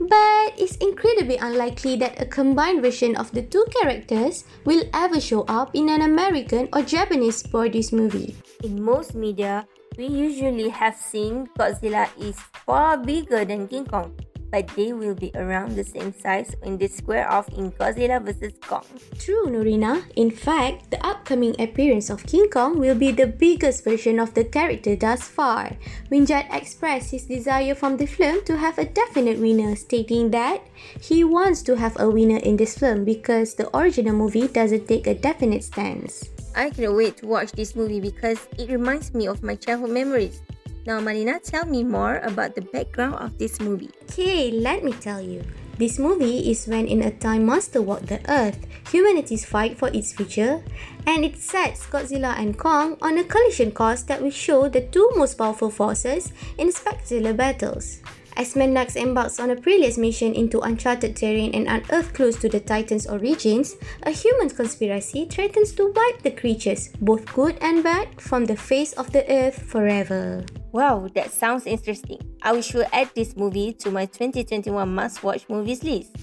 but 0.00 0.52
it's 0.58 0.76
incredibly 0.78 1.36
unlikely 1.38 1.96
that 1.96 2.20
a 2.20 2.26
combined 2.26 2.82
version 2.82 3.16
of 3.16 3.30
the 3.32 3.42
two 3.42 3.64
characters 3.80 4.44
will 4.64 4.82
ever 4.92 5.20
show 5.20 5.42
up 5.48 5.70
in 5.74 5.88
an 5.88 6.02
American 6.02 6.68
or 6.72 6.82
Japanese 6.82 7.42
produced 7.42 7.92
movie. 7.92 8.36
In 8.62 8.82
most 8.82 9.14
media, 9.14 9.66
we 9.96 10.06
usually 10.06 10.68
have 10.68 10.96
seen 10.96 11.48
Godzilla 11.58 12.08
is 12.18 12.38
far 12.66 12.98
bigger 12.98 13.44
than 13.44 13.68
King 13.68 13.86
Kong, 13.86 14.14
but 14.54 14.68
they 14.76 14.92
will 14.92 15.16
be 15.18 15.32
around 15.34 15.74
the 15.74 15.82
same 15.82 16.14
size 16.14 16.54
when 16.62 16.78
they 16.78 16.86
square 16.86 17.26
off 17.28 17.48
in 17.58 17.72
Godzilla 17.72 18.22
vs. 18.22 18.54
Kong. 18.62 18.86
True, 19.18 19.50
Norina. 19.50 20.06
In 20.14 20.30
fact, 20.30 20.92
the 20.92 21.04
upcoming 21.04 21.58
appearance 21.58 22.08
of 22.08 22.22
King 22.22 22.46
Kong 22.50 22.78
will 22.78 22.94
be 22.94 23.10
the 23.10 23.26
biggest 23.26 23.82
version 23.82 24.20
of 24.20 24.32
the 24.34 24.44
character 24.44 24.94
thus 24.94 25.26
far. 25.26 25.74
Wingard 26.08 26.46
expressed 26.54 27.10
his 27.10 27.26
desire 27.26 27.74
from 27.74 27.96
the 27.96 28.06
film 28.06 28.44
to 28.44 28.56
have 28.56 28.78
a 28.78 28.86
definite 28.86 29.40
winner, 29.40 29.74
stating 29.74 30.30
that 30.30 30.62
he 31.02 31.24
wants 31.24 31.60
to 31.62 31.74
have 31.74 31.98
a 31.98 32.08
winner 32.08 32.38
in 32.38 32.56
this 32.56 32.78
film 32.78 33.04
because 33.04 33.56
the 33.56 33.66
original 33.76 34.14
movie 34.14 34.46
doesn't 34.46 34.86
take 34.86 35.08
a 35.08 35.18
definite 35.18 35.64
stance. 35.64 36.30
I 36.54 36.70
can't 36.70 36.94
wait 36.94 37.16
to 37.18 37.26
watch 37.26 37.50
this 37.58 37.74
movie 37.74 37.98
because 37.98 38.38
it 38.56 38.70
reminds 38.70 39.14
me 39.14 39.26
of 39.26 39.42
my 39.42 39.56
childhood 39.56 39.90
memories. 39.90 40.42
Now, 40.86 41.00
Marina, 41.00 41.40
tell 41.40 41.64
me 41.64 41.82
more 41.82 42.20
about 42.20 42.54
the 42.54 42.60
background 42.60 43.16
of 43.16 43.38
this 43.38 43.58
movie. 43.58 43.90
Okay, 44.04 44.50
let 44.50 44.84
me 44.84 44.92
tell 44.92 45.20
you. 45.20 45.42
This 45.78 45.98
movie 45.98 46.50
is 46.50 46.68
when 46.68 46.86
in 46.86 47.02
a 47.02 47.10
time 47.10 47.46
monster 47.46 47.82
walk 47.82 48.02
the 48.06 48.20
earth, 48.30 48.60
humanity's 48.92 49.44
fight 49.44 49.76
for 49.76 49.88
its 49.88 50.12
future, 50.12 50.62
and 51.06 51.24
it 51.24 51.38
sets 51.38 51.86
Godzilla 51.86 52.38
and 52.38 52.56
Kong 52.56 52.96
on 53.02 53.18
a 53.18 53.24
collision 53.24 53.72
course 53.72 54.02
that 54.04 54.22
will 54.22 54.30
show 54.30 54.68
the 54.68 54.82
two 54.82 55.10
most 55.16 55.34
powerful 55.34 55.70
forces 55.70 56.32
in 56.58 56.70
spectacular 56.70 57.32
battles. 57.32 57.98
As 58.36 58.54
Monarch 58.54 58.94
embarks 58.94 59.40
on 59.40 59.50
a 59.50 59.56
perilous 59.56 59.96
mission 59.96 60.34
into 60.34 60.60
uncharted 60.60 61.16
terrain 61.16 61.54
and 61.54 61.66
unearth 61.66 62.12
clues 62.14 62.36
to 62.38 62.48
the 62.48 62.60
Titan's 62.60 63.06
origins, 63.06 63.74
a 64.02 64.10
human 64.10 64.50
conspiracy 64.50 65.24
threatens 65.26 65.72
to 65.72 65.90
wipe 65.90 66.22
the 66.22 66.30
creatures, 66.32 66.90
both 67.00 67.26
good 67.32 67.56
and 67.60 67.82
bad, 67.82 68.20
from 68.20 68.44
the 68.44 68.56
face 68.56 68.92
of 68.94 69.10
the 69.12 69.24
earth 69.32 69.62
forever. 69.62 70.44
Wow, 70.74 71.06
that 71.14 71.30
sounds 71.30 71.66
interesting. 71.66 72.18
I 72.42 72.50
will 72.50 72.60
sure 72.60 72.84
add 72.92 73.08
this 73.14 73.36
movie 73.36 73.72
to 73.74 73.92
my 73.92 74.06
2021 74.06 74.92
must-watch 74.92 75.48
movies 75.48 75.84
list. 75.84 76.16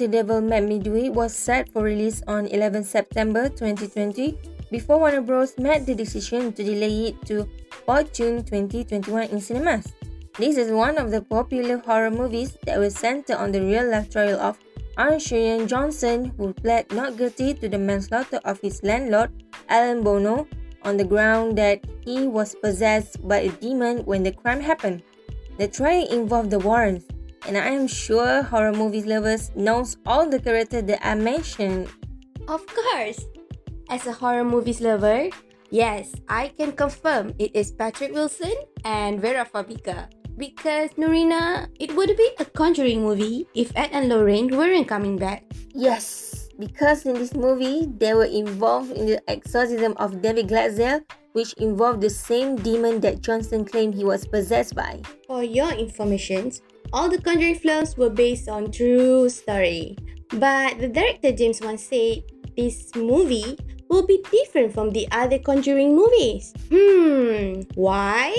The 0.00 0.08
Devil 0.08 0.40
Made 0.40 0.64
Me 0.64 0.78
Do 0.78 0.96
It 0.96 1.12
was 1.12 1.36
set 1.36 1.68
for 1.68 1.82
release 1.82 2.22
on 2.26 2.46
11 2.46 2.84
September 2.84 3.50
2020 3.50 4.32
before 4.70 4.96
Warner 4.96 5.20
Bros. 5.20 5.58
made 5.58 5.84
the 5.84 5.94
decision 5.94 6.54
to 6.54 6.64
delay 6.64 7.12
it 7.12 7.20
to 7.26 7.46
4 7.84 8.04
June 8.04 8.40
2021 8.42 9.28
in 9.28 9.42
cinemas. 9.42 9.92
This 10.38 10.56
is 10.56 10.72
one 10.72 10.96
of 10.96 11.10
the 11.10 11.20
popular 11.20 11.76
horror 11.84 12.10
movies 12.10 12.56
that 12.64 12.78
was 12.78 12.96
centered 12.96 13.36
on 13.36 13.52
the 13.52 13.60
real-life 13.60 14.08
trial 14.08 14.40
of 14.40 14.56
Arne 14.96 15.20
Cheyenne 15.20 15.68
Johnson 15.68 16.32
who 16.38 16.54
pled 16.54 16.90
not 16.96 17.18
guilty 17.18 17.52
to 17.52 17.68
the 17.68 17.76
manslaughter 17.76 18.40
of 18.46 18.58
his 18.62 18.82
landlord, 18.82 19.28
Alan 19.68 20.02
Bono, 20.02 20.48
on 20.80 20.96
the 20.96 21.04
ground 21.04 21.58
that 21.58 21.84
he 22.00 22.26
was 22.26 22.54
possessed 22.54 23.20
by 23.28 23.40
a 23.44 23.52
demon 23.60 23.98
when 24.06 24.22
the 24.22 24.32
crime 24.32 24.60
happened. 24.60 25.02
The 25.58 25.68
trial 25.68 26.08
involved 26.08 26.48
the 26.48 26.58
Warrens, 26.58 27.04
and 27.46 27.56
I 27.56 27.68
am 27.70 27.86
sure 27.86 28.42
horror 28.42 28.72
movies 28.72 29.06
lovers 29.06 29.50
knows 29.54 29.96
all 30.06 30.28
the 30.28 30.40
characters 30.40 30.84
that 30.84 31.00
I 31.06 31.14
mentioned. 31.14 31.88
Of 32.48 32.66
course! 32.66 33.24
As 33.88 34.06
a 34.06 34.12
horror 34.12 34.44
movies 34.44 34.80
lover, 34.80 35.30
yes, 35.70 36.14
I 36.28 36.48
can 36.58 36.72
confirm 36.72 37.34
it 37.38 37.54
is 37.54 37.72
Patrick 37.72 38.12
Wilson 38.12 38.54
and 38.84 39.20
Vera 39.20 39.44
Farmiga. 39.44 40.08
Because 40.36 40.90
Norina, 40.96 41.68
it 41.78 41.94
would 41.96 42.16
be 42.16 42.28
a 42.38 42.44
Conjuring 42.44 43.02
movie 43.02 43.46
if 43.54 43.72
Ed 43.76 43.90
and 43.92 44.08
Lorraine 44.08 44.56
weren't 44.56 44.88
coming 44.88 45.18
back. 45.18 45.44
Yes, 45.74 46.48
because 46.58 47.04
in 47.04 47.14
this 47.14 47.34
movie, 47.34 47.88
they 47.98 48.14
were 48.14 48.30
involved 48.30 48.92
in 48.92 49.06
the 49.06 49.20
exorcism 49.28 49.94
of 49.96 50.22
David 50.22 50.48
Glatzel, 50.48 51.02
which 51.32 51.52
involved 51.54 52.00
the 52.00 52.10
same 52.10 52.56
demon 52.56 53.00
that 53.00 53.20
Johnson 53.20 53.64
claimed 53.64 53.94
he 53.94 54.04
was 54.04 54.26
possessed 54.26 54.74
by. 54.74 55.02
For 55.26 55.42
your 55.42 55.72
information, 55.72 56.52
all 56.92 57.08
the 57.08 57.20
Conjuring 57.20 57.56
films 57.56 57.96
were 57.96 58.10
based 58.10 58.48
on 58.48 58.70
true 58.70 59.28
story. 59.28 59.96
But 60.30 60.78
the 60.78 60.88
director 60.88 61.32
James 61.32 61.60
Wan 61.60 61.78
said 61.78 62.22
this 62.56 62.94
movie 62.94 63.58
will 63.88 64.06
be 64.06 64.24
different 64.30 64.72
from 64.72 64.90
the 64.90 65.08
other 65.10 65.38
Conjuring 65.38 65.94
movies. 65.94 66.54
Hmm, 66.70 67.62
why? 67.74 68.36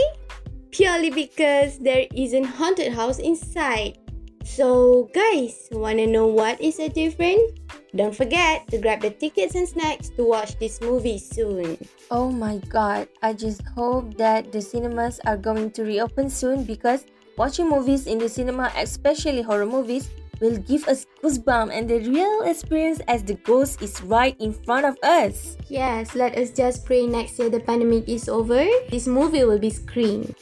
Purely 0.72 1.10
because 1.10 1.80
there 1.80 2.08
is 2.16 2.34
a 2.34 2.44
haunted 2.44 2.94
house 2.94 3.20
inside. 3.20 3.98
So 4.44 5.10
guys, 5.14 5.68
wanna 5.72 6.08
know 6.08 6.28
what 6.28 6.60
is 6.60 6.78
the 6.78 6.90
different? 6.90 7.60
Don't 7.96 8.16
forget 8.16 8.68
to 8.70 8.78
grab 8.78 9.02
the 9.02 9.12
tickets 9.12 9.56
and 9.56 9.68
snacks 9.68 10.10
to 10.16 10.24
watch 10.24 10.58
this 10.60 10.80
movie 10.80 11.20
soon. 11.20 11.78
Oh 12.10 12.32
my 12.32 12.58
god, 12.70 13.08
I 13.22 13.34
just 13.34 13.62
hope 13.76 14.16
that 14.18 14.52
the 14.52 14.62
cinemas 14.62 15.20
are 15.26 15.36
going 15.36 15.72
to 15.72 15.84
reopen 15.84 16.30
soon 16.30 16.64
because 16.64 17.06
watching 17.42 17.68
movies 17.68 18.06
in 18.06 18.20
the 18.20 18.30
cinema, 18.30 18.70
especially 18.78 19.42
horror 19.42 19.66
movies, 19.66 20.12
will 20.42 20.62
give 20.62 20.88
us 20.88 21.08
goosebumps 21.26 21.74
and 21.74 21.90
the 21.90 21.98
real 22.06 22.46
experience 22.46 23.02
as 23.08 23.24
the 23.24 23.34
ghost 23.42 23.82
is 23.82 23.98
right 24.04 24.38
in 24.40 24.54
front 24.54 24.86
of 24.86 24.94
us. 25.02 25.58
Yes, 25.66 26.14
let 26.14 26.38
us 26.38 26.52
just 26.52 26.86
pray 26.86 27.08
next 27.08 27.40
year 27.40 27.50
the 27.50 27.60
pandemic 27.60 28.08
is 28.08 28.30
over. 28.30 28.62
This 28.94 29.08
movie 29.08 29.44
will 29.44 29.58
be 29.58 29.72
screened. 29.72 30.36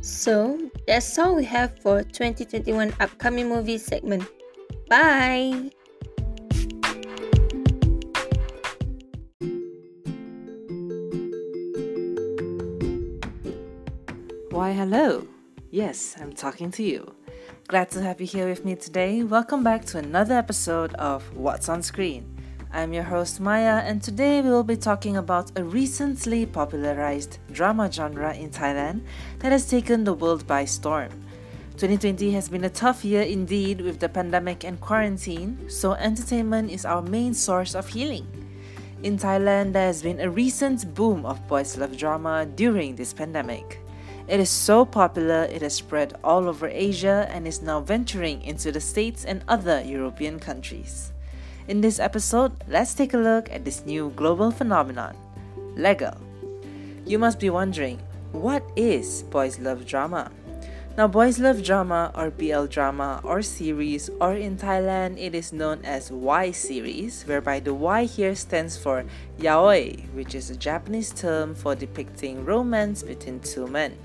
So, 0.00 0.56
that's 0.88 1.18
all 1.18 1.36
we 1.36 1.44
have 1.44 1.78
for 1.84 2.02
2021 2.02 2.96
upcoming 2.98 3.50
movie 3.52 3.76
segment. 3.76 4.24
Bye! 4.88 5.68
Why, 14.48 14.72
hello. 14.72 15.28
Yes, 15.72 16.16
I'm 16.20 16.34
talking 16.34 16.70
to 16.72 16.82
you. 16.82 17.14
Glad 17.66 17.90
to 17.92 18.02
have 18.02 18.20
you 18.20 18.26
here 18.26 18.46
with 18.46 18.62
me 18.62 18.74
today. 18.76 19.22
Welcome 19.22 19.64
back 19.64 19.86
to 19.86 19.96
another 19.96 20.34
episode 20.34 20.92
of 20.96 21.34
What's 21.34 21.70
on 21.70 21.82
Screen. 21.82 22.26
I'm 22.74 22.92
your 22.92 23.04
host 23.04 23.40
Maya, 23.40 23.80
and 23.82 24.02
today 24.02 24.42
we 24.42 24.50
will 24.50 24.64
be 24.64 24.76
talking 24.76 25.16
about 25.16 25.50
a 25.56 25.64
recently 25.64 26.44
popularized 26.44 27.38
drama 27.52 27.90
genre 27.90 28.34
in 28.34 28.50
Thailand 28.50 29.06
that 29.38 29.50
has 29.50 29.66
taken 29.66 30.04
the 30.04 30.12
world 30.12 30.46
by 30.46 30.66
storm. 30.66 31.08
2020 31.78 32.30
has 32.32 32.50
been 32.50 32.64
a 32.64 32.68
tough 32.68 33.02
year 33.02 33.22
indeed 33.22 33.80
with 33.80 33.98
the 33.98 34.10
pandemic 34.10 34.64
and 34.64 34.78
quarantine, 34.78 35.70
so 35.70 35.92
entertainment 35.94 36.70
is 36.70 36.84
our 36.84 37.00
main 37.00 37.32
source 37.32 37.74
of 37.74 37.88
healing. 37.88 38.26
In 39.04 39.16
Thailand, 39.16 39.72
there 39.72 39.86
has 39.86 40.02
been 40.02 40.20
a 40.20 40.28
recent 40.28 40.92
boom 40.92 41.24
of 41.24 41.48
boys' 41.48 41.78
love 41.78 41.96
drama 41.96 42.44
during 42.44 42.94
this 42.94 43.14
pandemic. 43.14 43.81
It 44.28 44.38
is 44.38 44.50
so 44.50 44.84
popular, 44.84 45.44
it 45.44 45.62
has 45.62 45.74
spread 45.74 46.14
all 46.22 46.48
over 46.48 46.68
Asia 46.68 47.26
and 47.30 47.46
is 47.46 47.60
now 47.60 47.80
venturing 47.80 48.42
into 48.42 48.70
the 48.70 48.80
States 48.80 49.24
and 49.24 49.44
other 49.48 49.82
European 49.82 50.38
countries. 50.38 51.12
In 51.68 51.80
this 51.80 51.98
episode, 51.98 52.52
let's 52.68 52.94
take 52.94 53.14
a 53.14 53.18
look 53.18 53.50
at 53.50 53.64
this 53.64 53.84
new 53.84 54.10
global 54.14 54.50
phenomenon 54.50 55.16
Lego. 55.76 56.16
You 57.04 57.18
must 57.18 57.40
be 57.40 57.50
wondering, 57.50 57.98
what 58.30 58.62
is 58.76 59.24
boys' 59.24 59.58
love 59.58 59.86
drama? 59.86 60.30
Now, 60.94 61.08
boys' 61.08 61.38
love 61.38 61.62
drama 61.62 62.12
or 62.14 62.28
BL 62.28 62.66
drama 62.66 63.22
or 63.24 63.40
series, 63.40 64.10
or 64.20 64.34
in 64.34 64.58
Thailand, 64.58 65.16
it 65.18 65.34
is 65.34 65.50
known 65.50 65.82
as 65.86 66.12
Y 66.12 66.50
series, 66.50 67.22
whereby 67.22 67.60
the 67.60 67.72
Y 67.72 68.04
here 68.04 68.34
stands 68.34 68.76
for 68.76 69.06
yaoi, 69.38 70.12
which 70.12 70.34
is 70.34 70.50
a 70.50 70.54
Japanese 70.54 71.10
term 71.10 71.54
for 71.54 71.74
depicting 71.74 72.44
romance 72.44 73.02
between 73.02 73.40
two 73.40 73.66
men. 73.66 73.96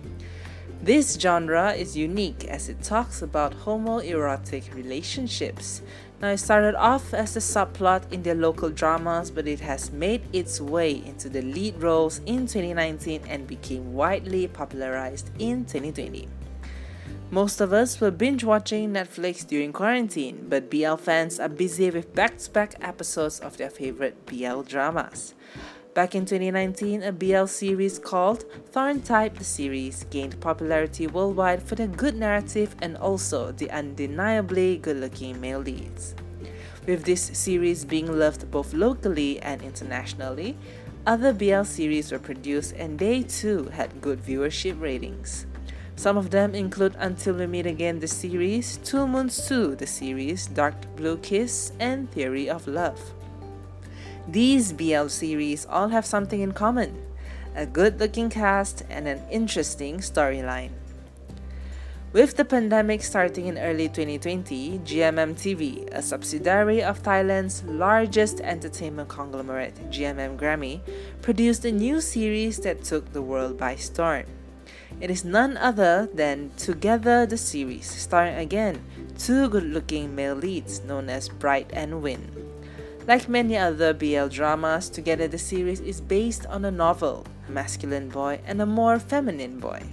This 0.81 1.19
genre 1.19 1.73
is 1.73 1.97
unique 1.97 2.45
as 2.45 2.69
it 2.69 2.81
talks 2.83 3.21
about 3.21 3.65
homoerotic 3.65 4.73
relationships. 4.73 5.81
Now, 6.21 6.29
it 6.29 6.37
started 6.37 6.75
off 6.75 7.13
as 7.13 7.35
a 7.35 7.41
subplot 7.41 8.09
in 8.13 8.23
their 8.23 8.33
local 8.33 8.69
dramas, 8.69 9.29
but 9.29 9.45
it 9.45 9.59
has 9.59 9.91
made 9.91 10.21
its 10.31 10.61
way 10.61 11.03
into 11.05 11.27
the 11.27 11.41
lead 11.41 11.83
roles 11.83 12.19
in 12.25 12.47
2019 12.47 13.23
and 13.27 13.45
became 13.45 13.93
widely 13.93 14.47
popularized 14.47 15.31
in 15.37 15.65
2020. 15.65 16.29
Most 17.29 17.59
of 17.59 17.73
us 17.73 17.99
were 17.99 18.09
binge 18.09 18.45
watching 18.45 18.93
Netflix 18.93 19.45
during 19.45 19.73
quarantine, 19.73 20.45
but 20.47 20.71
BL 20.71 20.95
fans 20.95 21.41
are 21.41 21.49
busy 21.49 21.91
with 21.91 22.15
back 22.15 22.37
to 22.37 22.49
back 22.51 22.75
episodes 22.79 23.41
of 23.41 23.57
their 23.57 23.69
favorite 23.69 24.25
BL 24.25 24.61
dramas. 24.61 25.33
Back 25.93 26.15
in 26.15 26.25
2019, 26.25 27.03
a 27.03 27.11
BL 27.11 27.47
series 27.47 27.99
called 27.99 28.45
TharnType 28.71 29.37
the 29.37 29.43
series 29.43 30.05
gained 30.05 30.39
popularity 30.39 31.05
worldwide 31.05 31.61
for 31.61 31.75
their 31.75 31.87
good 31.87 32.15
narrative 32.15 32.73
and 32.81 32.95
also 32.95 33.51
the 33.51 33.69
undeniably 33.71 34.77
good 34.77 34.95
looking 34.95 35.41
male 35.41 35.59
leads. 35.59 36.15
With 36.85 37.03
this 37.03 37.23
series 37.33 37.83
being 37.83 38.17
loved 38.17 38.49
both 38.49 38.73
locally 38.73 39.41
and 39.41 39.61
internationally, 39.61 40.57
other 41.05 41.33
BL 41.33 41.63
series 41.63 42.09
were 42.09 42.19
produced 42.19 42.71
and 42.77 42.97
they 42.97 43.23
too 43.23 43.65
had 43.73 43.99
good 43.99 44.23
viewership 44.23 44.79
ratings. 44.79 45.45
Some 45.97 46.15
of 46.15 46.29
them 46.29 46.53
include 46.53 46.95
Until 46.99 47.33
We 47.33 47.47
Meet 47.47 47.65
Again 47.65 47.99
the 47.99 48.07
series, 48.07 48.77
Two 48.77 49.07
Moons 49.07 49.47
2 49.47 49.77
the 49.77 49.87
series, 49.87 50.45
Dark 50.45 50.75
Blue 50.95 51.17
Kiss, 51.17 51.71
and 51.79 52.09
Theory 52.11 52.47
of 52.47 52.67
Love. 52.67 53.01
These 54.27 54.73
BL 54.73 55.07
series 55.07 55.65
all 55.65 55.87
have 55.87 56.05
something 56.05 56.39
in 56.39 56.51
common 56.51 57.01
a 57.55 57.65
good 57.65 57.99
looking 57.99 58.29
cast 58.29 58.83
and 58.91 59.07
an 59.07 59.19
interesting 59.31 59.97
storyline. 59.97 60.69
With 62.13 62.37
the 62.37 62.45
pandemic 62.45 63.01
starting 63.01 63.47
in 63.47 63.57
early 63.57 63.89
2020, 63.89 64.77
GMM 64.85 65.33
TV, 65.33 65.89
a 65.91 66.03
subsidiary 66.03 66.83
of 66.83 67.01
Thailand's 67.01 67.63
largest 67.63 68.39
entertainment 68.41 69.09
conglomerate, 69.09 69.89
GMM 69.89 70.37
Grammy, 70.37 70.81
produced 71.23 71.65
a 71.65 71.71
new 71.71 71.99
series 72.01 72.59
that 72.59 72.83
took 72.83 73.11
the 73.13 73.23
world 73.23 73.57
by 73.57 73.75
storm. 73.75 74.36
It 74.99 75.11
is 75.11 75.23
none 75.23 75.57
other 75.57 76.09
than 76.11 76.49
Together 76.57 77.27
the 77.27 77.37
series, 77.37 77.85
starring 77.85 78.35
again 78.35 78.81
two 79.19 79.47
good 79.47 79.63
looking 79.63 80.15
male 80.15 80.33
leads 80.33 80.83
known 80.83 81.07
as 81.09 81.29
Bright 81.29 81.69
and 81.71 82.01
Win. 82.01 82.31
Like 83.07 83.29
many 83.29 83.55
other 83.55 83.93
BL 83.93 84.27
dramas, 84.29 84.89
Together 84.89 85.27
the 85.27 85.37
series 85.37 85.81
is 85.81 86.01
based 86.01 86.47
on 86.47 86.65
a 86.65 86.71
novel, 86.71 87.27
a 87.47 87.51
masculine 87.51 88.09
boy 88.09 88.41
and 88.45 88.59
a 88.59 88.65
more 88.65 88.97
feminine 88.97 89.59
boy. 89.59 89.83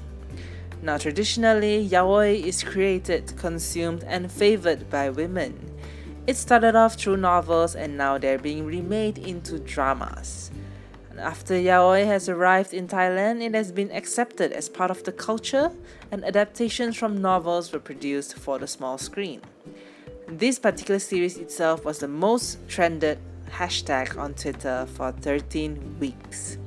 Now, 0.80 0.96
traditionally, 0.96 1.86
yaoi 1.86 2.42
is 2.42 2.62
created, 2.62 3.36
consumed, 3.36 4.04
and 4.04 4.32
favored 4.32 4.88
by 4.88 5.10
women. 5.10 5.70
It 6.26 6.38
started 6.38 6.74
off 6.74 6.94
through 6.94 7.18
novels 7.18 7.76
and 7.76 7.98
now 7.98 8.16
they're 8.16 8.38
being 8.38 8.64
remade 8.64 9.18
into 9.18 9.58
dramas. 9.58 10.50
After 11.18 11.54
yaoi 11.54 12.06
has 12.06 12.28
arrived 12.28 12.74
in 12.74 12.88
Thailand, 12.88 13.40
it 13.42 13.54
has 13.54 13.70
been 13.70 13.90
accepted 13.92 14.52
as 14.52 14.68
part 14.68 14.90
of 14.90 15.04
the 15.04 15.12
culture, 15.12 15.70
and 16.10 16.24
adaptations 16.24 16.96
from 16.96 17.22
novels 17.22 17.72
were 17.72 17.78
produced 17.78 18.36
for 18.36 18.58
the 18.58 18.66
small 18.66 18.98
screen. 18.98 19.40
This 20.26 20.58
particular 20.58 20.98
series 20.98 21.36
itself 21.36 21.84
was 21.84 21.98
the 21.98 22.08
most 22.08 22.58
trended 22.68 23.18
hashtag 23.50 24.18
on 24.18 24.34
Twitter 24.34 24.86
for 24.94 25.12
13 25.12 25.98
weeks. 26.00 26.58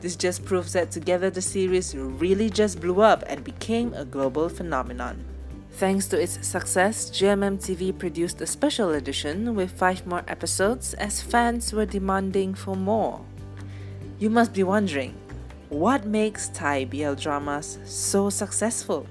This 0.00 0.16
just 0.16 0.44
proves 0.44 0.72
that 0.72 0.90
together 0.90 1.30
the 1.30 1.42
series 1.42 1.94
really 1.94 2.50
just 2.50 2.80
blew 2.80 3.02
up 3.02 3.22
and 3.28 3.44
became 3.44 3.94
a 3.94 4.04
global 4.04 4.48
phenomenon. 4.48 5.24
Thanks 5.74 6.06
to 6.08 6.20
its 6.20 6.44
success, 6.46 7.08
GMM 7.10 7.58
TV 7.58 7.96
produced 7.96 8.40
a 8.40 8.46
special 8.46 8.90
edition 8.90 9.54
with 9.54 9.70
5 9.70 10.06
more 10.06 10.24
episodes 10.26 10.92
as 10.94 11.22
fans 11.22 11.72
were 11.72 11.86
demanding 11.86 12.54
for 12.54 12.74
more. 12.74 13.24
You 14.22 14.30
must 14.30 14.52
be 14.52 14.62
wondering, 14.62 15.16
what 15.68 16.06
makes 16.06 16.46
Thai 16.50 16.84
BL 16.84 17.14
dramas 17.14 17.80
so 17.84 18.30
successful? 18.30 19.04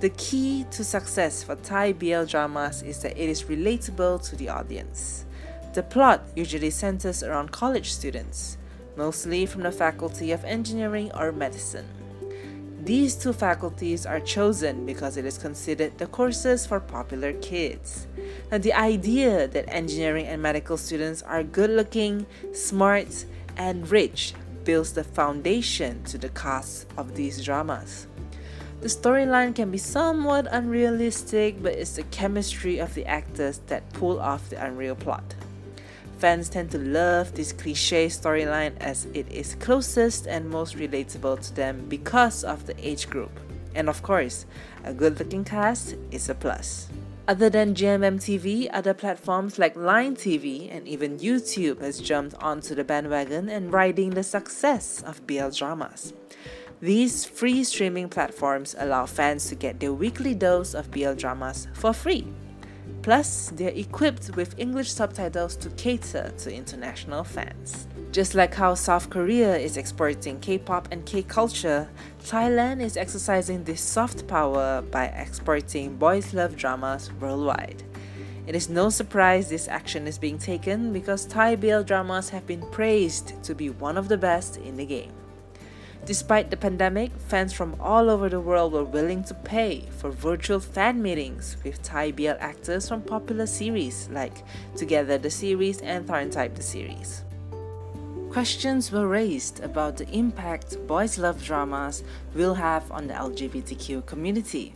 The 0.00 0.08
key 0.08 0.66
to 0.72 0.82
success 0.82 1.44
for 1.44 1.54
Thai 1.54 1.92
BL 1.92 2.24
dramas 2.24 2.82
is 2.82 2.98
that 3.02 3.16
it 3.16 3.28
is 3.28 3.44
relatable 3.44 4.28
to 4.28 4.34
the 4.34 4.48
audience. 4.48 5.24
The 5.74 5.84
plot 5.84 6.24
usually 6.34 6.70
centers 6.70 7.22
around 7.22 7.52
college 7.52 7.92
students, 7.92 8.58
mostly 8.96 9.46
from 9.46 9.62
the 9.62 9.70
Faculty 9.70 10.32
of 10.32 10.44
Engineering 10.44 11.12
or 11.14 11.30
Medicine. 11.30 11.86
These 12.82 13.14
two 13.14 13.32
faculties 13.32 14.04
are 14.04 14.18
chosen 14.18 14.84
because 14.84 15.16
it 15.16 15.24
is 15.24 15.38
considered 15.38 15.96
the 15.96 16.08
courses 16.08 16.66
for 16.66 16.80
popular 16.80 17.34
kids. 17.34 18.08
Now, 18.50 18.58
the 18.58 18.72
idea 18.72 19.46
that 19.46 19.72
engineering 19.72 20.26
and 20.26 20.42
medical 20.42 20.76
students 20.76 21.22
are 21.22 21.44
good 21.44 21.70
looking, 21.70 22.26
smart, 22.52 23.26
and 23.56 23.90
rich 23.90 24.34
builds 24.64 24.92
the 24.92 25.04
foundation 25.04 26.02
to 26.04 26.18
the 26.18 26.30
cast 26.30 26.86
of 26.96 27.14
these 27.14 27.44
dramas. 27.44 28.06
The 28.80 28.88
storyline 28.88 29.54
can 29.54 29.70
be 29.70 29.78
somewhat 29.78 30.46
unrealistic, 30.50 31.62
but 31.62 31.72
it's 31.72 31.96
the 31.96 32.02
chemistry 32.04 32.78
of 32.78 32.94
the 32.94 33.06
actors 33.06 33.60
that 33.68 33.90
pull 33.94 34.20
off 34.20 34.50
the 34.50 34.62
unreal 34.62 34.94
plot. 34.94 35.34
Fans 36.18 36.48
tend 36.48 36.70
to 36.70 36.78
love 36.78 37.34
this 37.34 37.52
cliche 37.52 38.06
storyline 38.06 38.76
as 38.78 39.06
it 39.14 39.30
is 39.30 39.56
closest 39.56 40.26
and 40.26 40.48
most 40.48 40.76
relatable 40.76 41.40
to 41.40 41.54
them 41.54 41.86
because 41.88 42.44
of 42.44 42.66
the 42.66 42.74
age 42.86 43.08
group. 43.10 43.32
And 43.74 43.88
of 43.88 44.02
course, 44.02 44.46
a 44.84 44.92
good 44.92 45.18
looking 45.18 45.44
cast 45.44 45.96
is 46.10 46.28
a 46.28 46.34
plus. 46.34 46.88
Other 47.26 47.48
than 47.48 47.74
GMM 47.74 48.20
TV, 48.20 48.68
other 48.70 48.92
platforms 48.92 49.58
like 49.58 49.74
Line 49.76 50.14
TV 50.14 50.68
and 50.70 50.86
even 50.86 51.18
YouTube 51.18 51.80
has 51.80 51.98
jumped 51.98 52.34
onto 52.42 52.74
the 52.74 52.84
bandwagon 52.84 53.48
and 53.48 53.72
riding 53.72 54.10
the 54.10 54.22
success 54.22 55.02
of 55.06 55.26
BL 55.26 55.48
dramas. 55.48 56.12
These 56.82 57.24
free 57.24 57.64
streaming 57.64 58.10
platforms 58.10 58.76
allow 58.78 59.06
fans 59.06 59.48
to 59.48 59.54
get 59.54 59.80
their 59.80 59.94
weekly 59.94 60.34
dose 60.34 60.74
of 60.74 60.90
BL 60.90 61.14
dramas 61.14 61.66
for 61.72 61.94
free. 61.94 62.26
Plus, 63.04 63.50
they're 63.50 63.68
equipped 63.68 64.34
with 64.34 64.58
English 64.58 64.90
subtitles 64.90 65.56
to 65.56 65.68
cater 65.76 66.32
to 66.38 66.50
international 66.50 67.22
fans. 67.22 67.86
Just 68.12 68.34
like 68.34 68.54
how 68.54 68.72
South 68.72 69.10
Korea 69.10 69.58
is 69.58 69.76
exporting 69.76 70.40
K 70.40 70.56
pop 70.56 70.88
and 70.90 71.04
K 71.04 71.22
culture, 71.22 71.86
Thailand 72.22 72.80
is 72.80 72.96
exercising 72.96 73.62
this 73.62 73.82
soft 73.82 74.26
power 74.26 74.80
by 74.80 75.08
exporting 75.08 75.98
boys' 75.98 76.32
love 76.32 76.56
dramas 76.56 77.12
worldwide. 77.20 77.82
It 78.46 78.54
is 78.54 78.70
no 78.70 78.88
surprise 78.88 79.50
this 79.50 79.68
action 79.68 80.06
is 80.06 80.16
being 80.16 80.38
taken 80.38 80.90
because 80.90 81.26
Thai 81.26 81.56
BL 81.56 81.82
dramas 81.82 82.30
have 82.30 82.46
been 82.46 82.62
praised 82.70 83.34
to 83.44 83.54
be 83.54 83.68
one 83.68 83.98
of 83.98 84.08
the 84.08 84.16
best 84.16 84.56
in 84.56 84.78
the 84.78 84.86
game. 84.86 85.12
Despite 86.06 86.50
the 86.50 86.58
pandemic, 86.58 87.12
fans 87.18 87.54
from 87.54 87.76
all 87.80 88.10
over 88.10 88.28
the 88.28 88.38
world 88.38 88.74
were 88.74 88.84
willing 88.84 89.24
to 89.24 89.32
pay 89.32 89.88
for 89.88 90.10
virtual 90.10 90.60
fan 90.60 91.00
meetings 91.00 91.56
with 91.64 91.82
Thai 91.82 92.10
BL 92.10 92.36
actors 92.40 92.90
from 92.90 93.00
popular 93.00 93.46
series 93.46 94.10
like 94.12 94.44
Together 94.76 95.16
the 95.16 95.30
series 95.30 95.80
and 95.80 96.06
TharnType 96.06 96.56
the 96.56 96.62
series. 96.62 97.24
Questions 98.30 98.92
were 98.92 99.08
raised 99.08 99.60
about 99.64 99.96
the 99.96 100.08
impact 100.10 100.76
boys' 100.86 101.16
love 101.16 101.42
dramas 101.42 102.04
will 102.34 102.52
have 102.52 102.90
on 102.92 103.06
the 103.06 103.14
LGBTQ 103.14 104.04
community. 104.04 104.74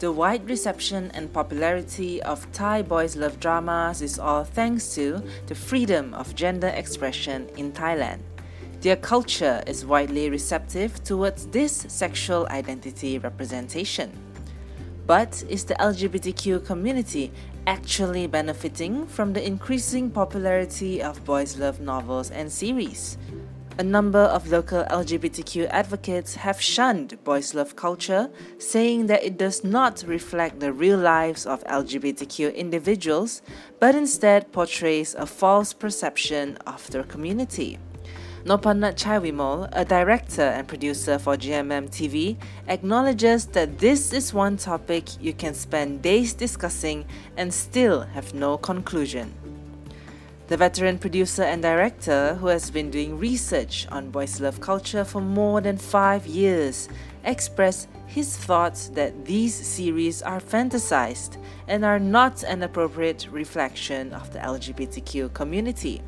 The 0.00 0.10
wide 0.10 0.48
reception 0.50 1.12
and 1.14 1.32
popularity 1.32 2.20
of 2.24 2.50
Thai 2.52 2.82
boys' 2.82 3.14
love 3.14 3.38
dramas 3.38 4.02
is 4.02 4.18
all 4.18 4.42
thanks 4.42 4.92
to 4.96 5.22
the 5.46 5.54
freedom 5.54 6.12
of 6.14 6.34
gender 6.34 6.68
expression 6.74 7.48
in 7.56 7.70
Thailand. 7.70 8.18
Their 8.84 8.96
culture 8.96 9.62
is 9.66 9.86
widely 9.86 10.28
receptive 10.28 11.02
towards 11.02 11.46
this 11.46 11.86
sexual 11.88 12.46
identity 12.50 13.18
representation. 13.18 14.12
But 15.06 15.42
is 15.48 15.64
the 15.64 15.72
LGBTQ 15.76 16.66
community 16.66 17.32
actually 17.66 18.26
benefiting 18.26 19.06
from 19.06 19.32
the 19.32 19.42
increasing 19.42 20.10
popularity 20.10 21.02
of 21.02 21.24
boys' 21.24 21.56
love 21.56 21.80
novels 21.80 22.30
and 22.30 22.52
series. 22.52 23.16
A 23.78 23.82
number 23.82 24.18
of 24.18 24.50
local 24.50 24.84
LGBTQ 24.90 25.66
advocates 25.70 26.34
have 26.34 26.60
shunned 26.60 27.24
boys' 27.24 27.54
love 27.54 27.76
culture, 27.76 28.28
saying 28.58 29.06
that 29.06 29.24
it 29.24 29.38
does 29.38 29.64
not 29.64 30.04
reflect 30.06 30.60
the 30.60 30.74
real 30.74 30.98
lives 30.98 31.46
of 31.46 31.64
LGBTQ 31.64 32.54
individuals, 32.54 33.40
but 33.80 33.94
instead 33.94 34.52
portrays 34.52 35.14
a 35.14 35.24
false 35.24 35.72
perception 35.72 36.58
of 36.66 36.90
their 36.90 37.04
community. 37.04 37.78
Nopannat 38.44 38.96
Chaiwimal, 38.96 39.70
a 39.72 39.86
director 39.86 40.42
and 40.42 40.68
producer 40.68 41.18
for 41.18 41.34
GMM 41.34 41.88
TV, 41.88 42.36
acknowledges 42.68 43.46
that 43.46 43.78
this 43.78 44.12
is 44.12 44.34
one 44.34 44.58
topic 44.58 45.18
you 45.18 45.32
can 45.32 45.54
spend 45.54 46.02
days 46.02 46.34
discussing 46.34 47.06
and 47.38 47.54
still 47.54 48.02
have 48.02 48.34
no 48.34 48.58
conclusion. 48.58 49.32
The 50.48 50.58
veteran 50.58 50.98
producer 50.98 51.42
and 51.42 51.62
director, 51.62 52.34
who 52.34 52.48
has 52.48 52.70
been 52.70 52.90
doing 52.90 53.18
research 53.18 53.86
on 53.90 54.10
boys' 54.10 54.42
love 54.42 54.60
culture 54.60 55.06
for 55.06 55.22
more 55.22 55.62
than 55.62 55.78
five 55.78 56.26
years, 56.26 56.90
expressed 57.24 57.88
his 58.06 58.36
thoughts 58.36 58.88
that 58.88 59.24
these 59.24 59.54
series 59.54 60.20
are 60.20 60.38
fantasized 60.38 61.38
and 61.66 61.82
are 61.82 61.98
not 61.98 62.42
an 62.42 62.62
appropriate 62.62 63.26
reflection 63.30 64.12
of 64.12 64.34
the 64.34 64.38
LGBTQ 64.40 65.32
community. 65.32 66.02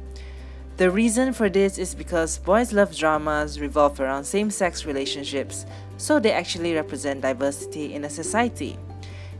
The 0.76 0.90
reason 0.90 1.32
for 1.32 1.48
this 1.48 1.78
is 1.78 1.94
because 1.94 2.36
boys' 2.36 2.70
love 2.70 2.94
dramas 2.94 3.58
revolve 3.58 3.98
around 3.98 4.24
same 4.24 4.50
sex 4.50 4.84
relationships, 4.84 5.64
so 5.96 6.20
they 6.20 6.32
actually 6.32 6.74
represent 6.74 7.22
diversity 7.22 7.94
in 7.94 8.04
a 8.04 8.10
society. 8.10 8.76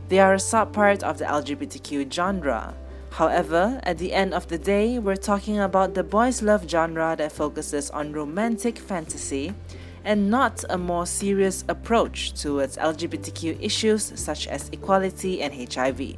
They 0.09 0.17
are 0.17 0.33
a 0.33 0.37
subpart 0.37 1.03
of 1.03 1.19
the 1.19 1.25
LGBTQ 1.25 2.11
genre. 2.11 2.73
However, 3.11 3.79
at 3.83 3.99
the 3.99 4.13
end 4.13 4.33
of 4.33 4.47
the 4.47 4.57
day, 4.57 4.97
we're 4.97 5.15
talking 5.15 5.59
about 5.59 5.93
the 5.93 6.03
boys' 6.03 6.41
love 6.41 6.67
genre 6.67 7.15
that 7.15 7.31
focuses 7.31 7.91
on 7.91 8.13
romantic 8.13 8.79
fantasy 8.79 9.53
and 10.03 10.31
not 10.31 10.63
a 10.71 10.77
more 10.79 11.05
serious 11.05 11.63
approach 11.67 12.33
towards 12.33 12.77
LGBTQ 12.77 13.61
issues 13.61 14.11
such 14.15 14.47
as 14.47 14.69
equality 14.69 15.43
and 15.43 15.53
HIV. 15.53 16.15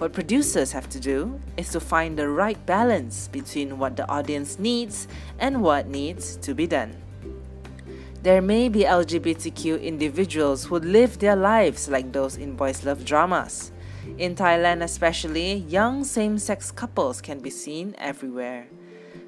What 0.00 0.14
producers 0.14 0.72
have 0.72 0.88
to 0.96 0.98
do 0.98 1.38
is 1.58 1.68
to 1.72 1.78
find 1.78 2.16
the 2.16 2.26
right 2.26 2.56
balance 2.64 3.28
between 3.28 3.78
what 3.78 3.98
the 3.98 4.08
audience 4.08 4.58
needs 4.58 5.06
and 5.38 5.60
what 5.60 5.88
needs 5.88 6.36
to 6.36 6.54
be 6.54 6.66
done. 6.66 6.96
There 8.22 8.40
may 8.40 8.70
be 8.70 8.84
LGBTQ 8.84 9.82
individuals 9.82 10.64
who 10.64 10.78
live 10.78 11.18
their 11.18 11.36
lives 11.36 11.86
like 11.90 12.12
those 12.12 12.38
in 12.38 12.56
boys' 12.56 12.82
love 12.82 13.04
dramas. 13.04 13.72
In 14.16 14.34
Thailand, 14.34 14.82
especially, 14.82 15.56
young 15.68 16.02
same 16.04 16.38
sex 16.38 16.70
couples 16.70 17.20
can 17.20 17.40
be 17.40 17.50
seen 17.50 17.94
everywhere. 17.98 18.68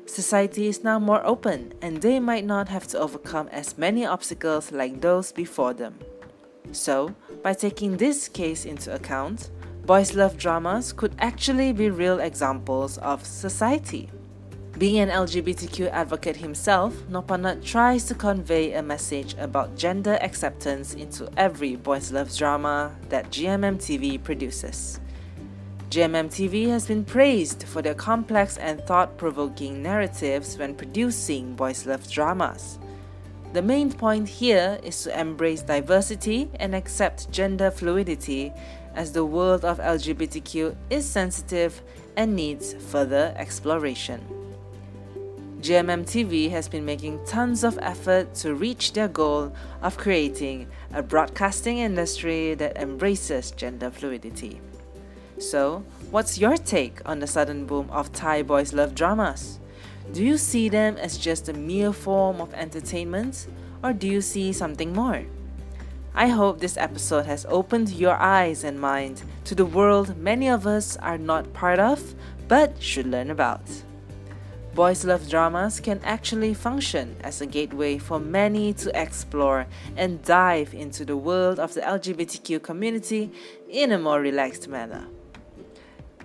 Society 0.06 0.68
is 0.68 0.82
now 0.82 0.98
more 0.98 1.20
open, 1.26 1.74
and 1.82 2.00
they 2.00 2.18
might 2.18 2.46
not 2.46 2.70
have 2.70 2.86
to 2.88 2.98
overcome 2.98 3.48
as 3.48 3.76
many 3.76 4.06
obstacles 4.06 4.72
like 4.72 5.02
those 5.02 5.32
before 5.32 5.74
them. 5.74 5.98
So, 6.72 7.14
by 7.42 7.52
taking 7.52 7.98
this 7.98 8.26
case 8.26 8.64
into 8.64 8.94
account, 8.94 9.50
boys' 9.87 10.14
love 10.14 10.37
dramas 10.37 10.93
could 10.93 11.14
actually 11.18 11.72
be 11.72 11.91
real 11.91 12.20
examples 12.20 12.99
of 12.99 13.24
society. 13.26 14.09
Being 14.78 15.01
an 15.01 15.11
LGBTQ 15.11 15.91
advocate 15.91 16.37
himself, 16.37 16.95
Nopanat 17.11 17.64
tries 17.64 18.05
to 18.05 18.14
convey 18.14 18.72
a 18.72 18.83
message 18.83 19.35
about 19.39 19.76
gender 19.76 20.18
acceptance 20.22 20.95
into 20.95 21.28
every 21.37 21.76
boys' 21.76 22.12
love 22.12 22.35
drama 22.37 22.97
that 23.09 23.30
GMM 23.30 23.76
TV 23.76 24.22
produces. 24.22 24.99
GMM 25.91 26.28
TV 26.28 26.68
has 26.68 26.87
been 26.87 27.05
praised 27.05 27.64
for 27.64 27.83
their 27.83 27.95
complex 27.95 28.57
and 28.57 28.80
thought 28.85 29.18
provoking 29.18 29.83
narratives 29.83 30.57
when 30.57 30.74
producing 30.74 31.55
boys' 31.55 31.85
love 31.87 32.11
dramas. 32.11 32.78
The 33.53 33.61
main 33.61 33.93
point 33.93 34.26
here 34.26 34.80
is 34.83 35.03
to 35.03 35.20
embrace 35.20 35.61
diversity 35.61 36.49
and 36.59 36.74
accept 36.74 37.30
gender 37.30 37.70
fluidity 37.70 38.55
as 38.95 39.12
the 39.12 39.24
world 39.24 39.64
of 39.64 39.78
LGBTQ 39.78 40.76
is 40.90 41.09
sensitive 41.09 41.82
and 42.16 42.34
needs 42.36 42.74
further 42.74 43.32
exploration. 43.36 44.20
GMM 45.61 46.05
TV 46.05 46.51
has 46.51 46.68
been 46.68 46.84
making 46.84 47.24
tons 47.24 47.62
of 47.62 47.78
effort 47.82 48.34
to 48.34 48.55
reach 48.55 48.95
their 48.95 49.07
goal 49.07 49.53
of 49.80 49.97
creating 49.97 50.66
a 50.93 51.03
broadcasting 51.03 51.78
industry 51.78 52.55
that 52.55 52.76
embraces 52.76 53.53
gender 53.53 53.88
fluidity. 53.88 54.61
So, 55.38 55.84
what's 56.11 56.36
your 56.36 56.57
take 56.57 57.01
on 57.07 57.20
the 57.20 57.28
sudden 57.28 57.66
boom 57.66 57.88
of 57.90 58.12
Thai 58.12 58.43
boys' 58.43 58.72
love 58.72 58.95
dramas? 58.95 59.61
Do 60.12 60.24
you 60.24 60.36
see 60.36 60.68
them 60.68 60.97
as 60.97 61.16
just 61.16 61.49
a 61.49 61.53
mere 61.53 61.93
form 61.93 62.40
of 62.40 62.53
entertainment, 62.55 63.47
or 63.84 63.93
do 63.93 64.09
you 64.09 64.20
see 64.20 64.53
something 64.53 64.93
more? 64.93 65.24
I 66.14 66.28
hope 66.28 66.60
this 66.60 66.76
episode 66.76 67.24
has 67.24 67.46
opened 67.48 67.90
your 67.90 68.16
eyes 68.16 68.64
and 68.64 68.78
mind 68.78 69.22
to 69.44 69.54
the 69.54 69.64
world 69.64 70.16
many 70.18 70.46
of 70.48 70.66
us 70.66 70.98
are 70.98 71.16
not 71.16 71.54
part 71.54 71.78
of 71.78 72.14
but 72.48 72.82
should 72.82 73.06
learn 73.06 73.30
about. 73.30 73.62
Boys 74.74 75.04
Love 75.06 75.28
dramas 75.28 75.80
can 75.80 76.00
actually 76.04 76.52
function 76.52 77.16
as 77.22 77.40
a 77.40 77.46
gateway 77.46 77.96
for 77.96 78.18
many 78.18 78.74
to 78.74 78.90
explore 79.00 79.66
and 79.96 80.22
dive 80.22 80.74
into 80.74 81.06
the 81.06 81.16
world 81.16 81.58
of 81.58 81.72
the 81.72 81.80
LGBTQ 81.80 82.62
community 82.62 83.30
in 83.70 83.92
a 83.92 83.98
more 83.98 84.20
relaxed 84.20 84.68
manner. 84.68 85.06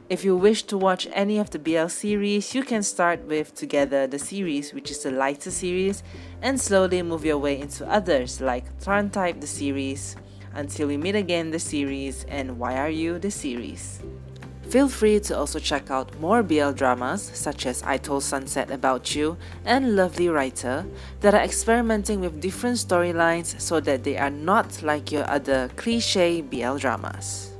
If 0.09 0.23
you 0.23 0.37
wish 0.37 0.63
to 0.63 0.77
watch 0.77 1.05
any 1.11 1.37
of 1.37 1.49
the 1.49 1.59
BL 1.59 1.89
series, 1.89 2.55
you 2.55 2.63
can 2.63 2.81
start 2.81 3.27
with 3.27 3.53
Together 3.53 4.07
the 4.07 4.17
series, 4.17 4.73
which 4.73 4.89
is 4.89 5.03
the 5.03 5.11
lighter 5.11 5.51
series, 5.51 6.01
and 6.41 6.57
slowly 6.61 7.01
move 7.01 7.25
your 7.25 7.37
way 7.37 7.59
into 7.59 7.85
others 7.91 8.39
like 8.39 8.79
TharnType 8.79 9.41
the 9.41 9.47
series, 9.47 10.15
Until 10.53 10.87
We 10.87 10.95
Meet 10.95 11.15
Again 11.15 11.51
the 11.51 11.59
series, 11.59 12.23
and 12.29 12.57
Why 12.57 12.77
Are 12.77 12.89
You 12.89 13.19
the 13.19 13.29
series. 13.29 13.99
Feel 14.69 14.87
free 14.87 15.19
to 15.19 15.37
also 15.37 15.59
check 15.59 15.91
out 15.91 16.17
more 16.21 16.41
BL 16.41 16.71
dramas 16.71 17.21
such 17.33 17.65
as 17.65 17.83
I 17.83 17.97
Told 17.97 18.23
Sunset 18.23 18.71
About 18.71 19.13
You 19.13 19.35
and 19.65 19.97
Lovely 19.97 20.29
Writer 20.29 20.85
that 21.19 21.33
are 21.33 21.43
experimenting 21.43 22.21
with 22.21 22.39
different 22.39 22.77
storylines 22.77 23.59
so 23.59 23.81
that 23.81 24.05
they 24.05 24.15
are 24.15 24.29
not 24.29 24.81
like 24.81 25.11
your 25.11 25.29
other 25.29 25.69
cliche 25.75 26.39
BL 26.39 26.77
dramas. 26.77 27.56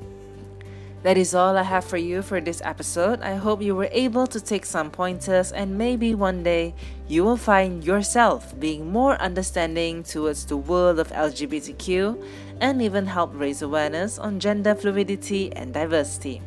That 1.03 1.17
is 1.17 1.35
all 1.35 1.55
I 1.55 1.63
have 1.63 1.85
for 1.85 1.97
you 1.97 2.23
for 2.23 2.41
this 2.41 2.59
episode. 2.65 3.21
I 3.21 3.35
hope 3.35 3.61
you 3.61 3.75
were 3.75 3.89
able 3.91 4.25
to 4.27 4.41
take 4.41 4.65
some 4.65 4.89
pointers 4.89 5.51
and 5.51 5.77
maybe 5.77 6.15
one 6.15 6.41
day 6.41 6.73
you 7.07 7.23
will 7.23 7.37
find 7.37 7.83
yourself 7.83 8.59
being 8.59 8.91
more 8.91 9.15
understanding 9.21 10.01
towards 10.01 10.45
the 10.45 10.57
world 10.57 10.97
of 10.99 11.09
LGBTQ 11.09 12.23
and 12.61 12.81
even 12.81 13.05
help 13.05 13.31
raise 13.35 13.61
awareness 13.61 14.17
on 14.17 14.39
gender 14.39 14.73
fluidity 14.73 15.53
and 15.53 15.71
diversity. 15.71 16.41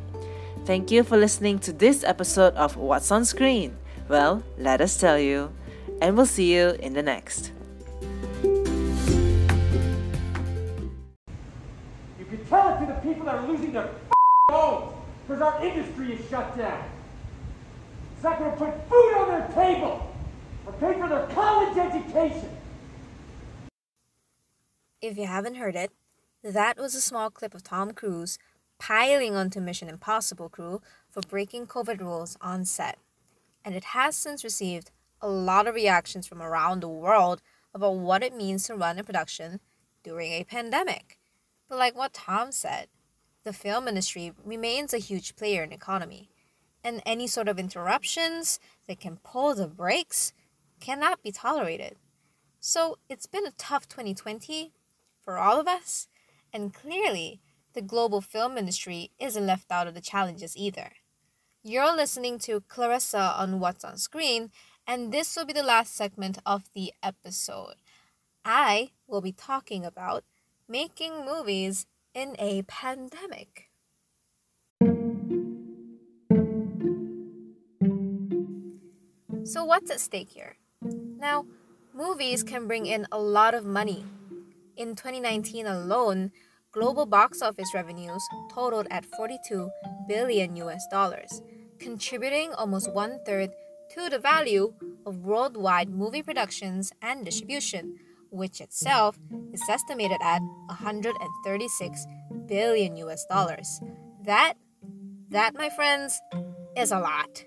Thank 0.64 0.90
you 0.90 1.04
for 1.04 1.16
listening 1.16 1.60
to 1.60 1.72
this 1.72 2.02
episode 2.02 2.54
of 2.54 2.76
What's 2.76 3.10
on 3.12 3.24
Screen. 3.24 3.76
Well, 4.08 4.42
let 4.58 4.80
us 4.80 4.96
tell 4.98 5.18
you, 5.18 5.52
and 6.02 6.16
we'll 6.16 6.26
see 6.26 6.52
you 6.52 6.70
in 6.80 6.92
the 6.92 7.02
next. 7.02 7.52
You 8.42 8.64
can 12.28 12.44
tell 12.46 12.74
it 12.74 12.80
to 12.80 12.86
the 12.86 12.98
people 13.00 13.24
that 13.26 13.36
are 13.36 13.46
losing 13.48 13.72
their 13.72 13.88
because 14.50 15.42
our 15.42 15.64
industry 15.64 16.14
is 16.14 16.28
shut 16.28 16.56
down. 16.58 16.84
It's 18.14 18.24
not 18.24 18.38
going 18.38 18.50
to 18.50 18.56
put 18.56 18.88
food 18.88 19.14
on 19.16 19.28
their 19.28 19.48
table 19.54 20.12
or 20.66 20.72
pay 20.74 20.98
for 20.98 21.08
their 21.08 21.26
college 21.28 21.78
education. 21.78 22.50
If 25.00 25.16
you 25.16 25.26
haven't 25.26 25.54
heard 25.54 25.76
it, 25.76 25.92
that 26.42 26.78
was 26.78 26.94
a 26.94 27.00
small 27.00 27.30
clip 27.30 27.54
of 27.54 27.62
Tom 27.62 27.92
Cruise 27.92 28.38
piling 28.78 29.36
onto 29.36 29.60
Mission 29.60 29.88
Impossible 29.88 30.48
crew 30.48 30.82
for 31.08 31.20
breaking 31.22 31.66
COVID 31.66 32.00
rules 32.00 32.36
on 32.40 32.64
set. 32.64 32.98
And 33.64 33.74
it 33.74 33.84
has 33.84 34.16
since 34.16 34.42
received 34.42 34.90
a 35.22 35.28
lot 35.28 35.66
of 35.66 35.74
reactions 35.74 36.26
from 36.26 36.42
around 36.42 36.80
the 36.80 36.88
world 36.88 37.40
about 37.72 37.96
what 37.96 38.22
it 38.22 38.34
means 38.34 38.64
to 38.66 38.74
run 38.74 38.98
a 38.98 39.04
production 39.04 39.60
during 40.02 40.32
a 40.32 40.44
pandemic. 40.44 41.18
But 41.68 41.78
like 41.78 41.96
what 41.96 42.12
Tom 42.12 42.52
said, 42.52 42.88
the 43.44 43.52
film 43.52 43.88
industry 43.88 44.32
remains 44.44 44.92
a 44.92 44.98
huge 44.98 45.36
player 45.36 45.62
in 45.62 45.70
the 45.70 45.76
economy, 45.76 46.30
and 46.84 47.02
any 47.04 47.26
sort 47.26 47.48
of 47.48 47.58
interruptions 47.58 48.60
that 48.86 49.00
can 49.00 49.18
pull 49.22 49.54
the 49.54 49.66
brakes 49.66 50.32
cannot 50.80 51.22
be 51.22 51.32
tolerated. 51.32 51.96
So 52.58 52.98
it's 53.08 53.26
been 53.26 53.46
a 53.46 53.52
tough 53.52 53.88
2020 53.88 54.72
for 55.22 55.38
all 55.38 55.60
of 55.60 55.68
us, 55.68 56.08
and 56.52 56.74
clearly 56.74 57.40
the 57.72 57.82
global 57.82 58.20
film 58.20 58.58
industry 58.58 59.10
isn't 59.18 59.46
left 59.46 59.70
out 59.70 59.86
of 59.86 59.94
the 59.94 60.00
challenges 60.00 60.56
either. 60.56 60.92
You're 61.62 61.94
listening 61.94 62.38
to 62.40 62.62
Clarissa 62.68 63.34
on 63.36 63.60
What's 63.60 63.84
on 63.84 63.98
Screen, 63.98 64.50
and 64.86 65.12
this 65.12 65.36
will 65.36 65.44
be 65.44 65.52
the 65.52 65.62
last 65.62 65.94
segment 65.94 66.38
of 66.44 66.64
the 66.74 66.92
episode. 67.02 67.74
I 68.44 68.90
will 69.06 69.20
be 69.20 69.32
talking 69.32 69.84
about 69.84 70.24
making 70.68 71.24
movies 71.24 71.86
in 72.14 72.34
a 72.38 72.62
pandemic. 72.62 73.70
So, 79.44 79.64
what's 79.64 79.90
at 79.90 80.00
stake 80.00 80.30
here? 80.30 80.56
Now, 80.82 81.46
movies 81.94 82.42
can 82.42 82.66
bring 82.66 82.86
in 82.86 83.06
a 83.10 83.18
lot 83.18 83.54
of 83.54 83.64
money. 83.64 84.04
In 84.76 84.94
2019 84.94 85.66
alone, 85.66 86.32
global 86.72 87.06
box 87.06 87.42
office 87.42 87.74
revenues 87.74 88.22
totaled 88.52 88.86
at 88.90 89.04
42 89.04 89.70
billion 90.08 90.56
US 90.56 90.86
dollars, 90.90 91.42
contributing 91.78 92.52
almost 92.54 92.92
one 92.92 93.18
third 93.24 93.50
to 93.94 94.08
the 94.08 94.18
value 94.18 94.72
of 95.04 95.24
worldwide 95.24 95.90
movie 95.90 96.22
productions 96.22 96.92
and 97.02 97.24
distribution, 97.24 97.98
which 98.30 98.60
itself 98.60 99.18
is 99.52 99.62
estimated 99.68 100.18
at 100.22 100.40
136 100.66 102.06
billion 102.46 102.96
US 102.96 103.24
dollars. 103.26 103.80
That, 104.24 104.54
that, 105.30 105.54
my 105.54 105.70
friends, 105.70 106.20
is 106.76 106.92
a 106.92 106.98
lot. 106.98 107.44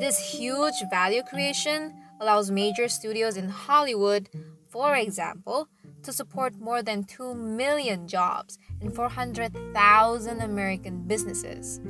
This 0.00 0.18
huge 0.18 0.74
value 0.90 1.22
creation 1.22 1.94
allows 2.20 2.50
major 2.50 2.88
studios 2.88 3.36
in 3.36 3.48
Hollywood, 3.48 4.28
for 4.68 4.94
example, 4.94 5.68
to 6.02 6.12
support 6.12 6.58
more 6.58 6.82
than 6.82 7.04
2 7.04 7.34
million 7.34 8.06
jobs 8.06 8.58
and 8.80 8.94
400,000 8.94 10.40
American 10.40 11.06
businesses. 11.06 11.80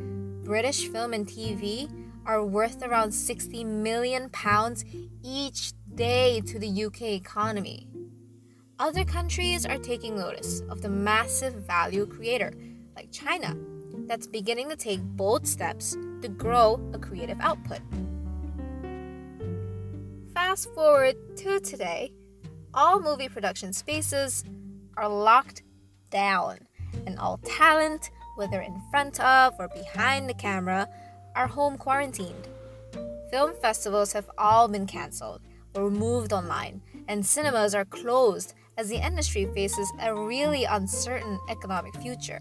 British 0.44 0.88
film 0.88 1.12
and 1.12 1.26
TV 1.26 1.90
are 2.26 2.44
worth 2.44 2.82
around 2.82 3.12
60 3.12 3.64
million 3.64 4.30
pounds 4.30 4.84
each 5.22 5.72
day 5.94 6.40
to 6.46 6.58
the 6.58 6.84
UK 6.84 7.02
economy. 7.02 7.88
Other 8.78 9.04
countries 9.04 9.66
are 9.66 9.78
taking 9.78 10.16
notice 10.16 10.62
of 10.68 10.80
the 10.80 10.88
massive 10.88 11.54
value 11.54 12.06
creator, 12.06 12.52
like 12.96 13.12
China, 13.12 13.56
that's 14.06 14.26
beginning 14.26 14.70
to 14.70 14.76
take 14.76 15.00
bold 15.00 15.46
steps 15.46 15.96
to 16.22 16.28
grow 16.28 16.80
a 16.92 16.98
creative 16.98 17.38
output. 17.40 17.80
Fast 20.34 20.72
forward 20.74 21.16
to 21.36 21.60
today, 21.60 22.12
all 22.74 23.00
movie 23.00 23.28
production 23.28 23.72
spaces 23.72 24.44
are 24.96 25.08
locked 25.08 25.62
down, 26.10 26.58
and 27.06 27.18
all 27.18 27.38
talent, 27.44 28.10
whether 28.36 28.60
in 28.60 28.80
front 28.90 29.20
of 29.20 29.54
or 29.58 29.68
behind 29.68 30.28
the 30.28 30.34
camera, 30.34 30.88
are 31.36 31.46
home 31.46 31.76
quarantined. 31.76 32.48
Film 33.30 33.52
festivals 33.60 34.12
have 34.12 34.30
all 34.38 34.66
been 34.68 34.86
cancelled 34.86 35.42
or 35.74 35.90
moved 35.90 36.32
online, 36.32 36.82
and 37.06 37.24
cinemas 37.24 37.74
are 37.74 37.84
closed 37.84 38.54
as 38.76 38.88
the 38.88 39.04
industry 39.04 39.46
faces 39.54 39.92
a 40.00 40.14
really 40.14 40.64
uncertain 40.64 41.38
economic 41.48 41.94
future. 41.96 42.40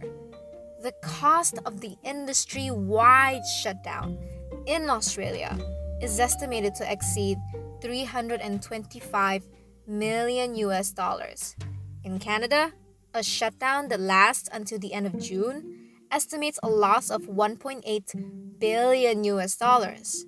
The 0.82 0.94
cost 1.04 1.60
of 1.66 1.82
the 1.82 1.96
industry 2.04 2.72
wide 2.72 3.44
shutdown 3.62 4.18
in 4.66 4.90
Australia 4.90 5.60
is 6.02 6.20
estimated 6.20 6.74
to 6.76 6.92
exceed 6.92 7.38
325 7.82 9.48
million 9.88 10.56
US 10.56 10.92
dollars. 10.92 11.56
In 12.04 12.20
Canada, 12.20 12.74
a 13.14 13.22
shutdown 13.22 13.90
that 13.90 14.00
lasts 14.00 14.50
until 14.52 14.80
the 14.80 14.94
end 14.94 15.06
of 15.06 15.20
June 15.20 15.78
estimates 16.10 16.58
a 16.64 16.70
loss 16.70 17.10
of 17.10 17.24
1.8 17.24 18.60
billion 18.60 19.24
US 19.26 19.56
dollars, 19.56 20.26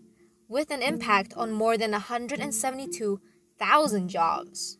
with 0.47 0.71
an 0.71 0.81
impact 0.81 1.33
on 1.35 1.51
more 1.51 1.77
than 1.77 1.91
172,000 1.91 4.09
jobs. 4.09 4.77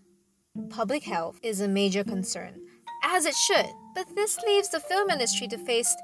Public 0.70 1.04
health 1.04 1.40
is 1.42 1.62
a 1.62 1.68
major 1.68 2.04
concern, 2.04 2.62
as 3.04 3.26
it 3.26 3.34
should, 3.34 3.66
but 3.96 4.16
this 4.16 4.38
leaves 4.46 4.70
the 4.70 4.80
film 4.80 5.10
industry 5.10 5.48
to 5.48 5.58
face 5.58 5.96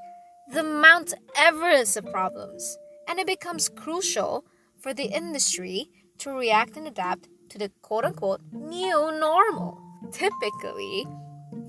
the 0.52 0.64
Mount 0.64 1.14
Everest 1.36 1.96
of 1.96 2.10
problems, 2.10 2.76
and 3.06 3.20
it 3.20 3.28
becomes 3.28 3.68
crucial 3.68 4.44
for 4.80 4.92
the 4.92 5.04
industry 5.04 5.88
to 6.18 6.32
react 6.32 6.76
and 6.76 6.88
adapt 6.88 7.28
to 7.50 7.58
the 7.58 7.70
quote 7.82 8.04
unquote 8.04 8.40
new 8.50 9.12
normal. 9.20 9.80
Typically, 10.10 11.06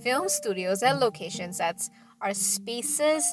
film 0.01 0.27
studios 0.27 0.81
and 0.81 0.99
location 0.99 1.53
sets 1.53 1.87
are 2.19 2.33
spaces 2.33 3.23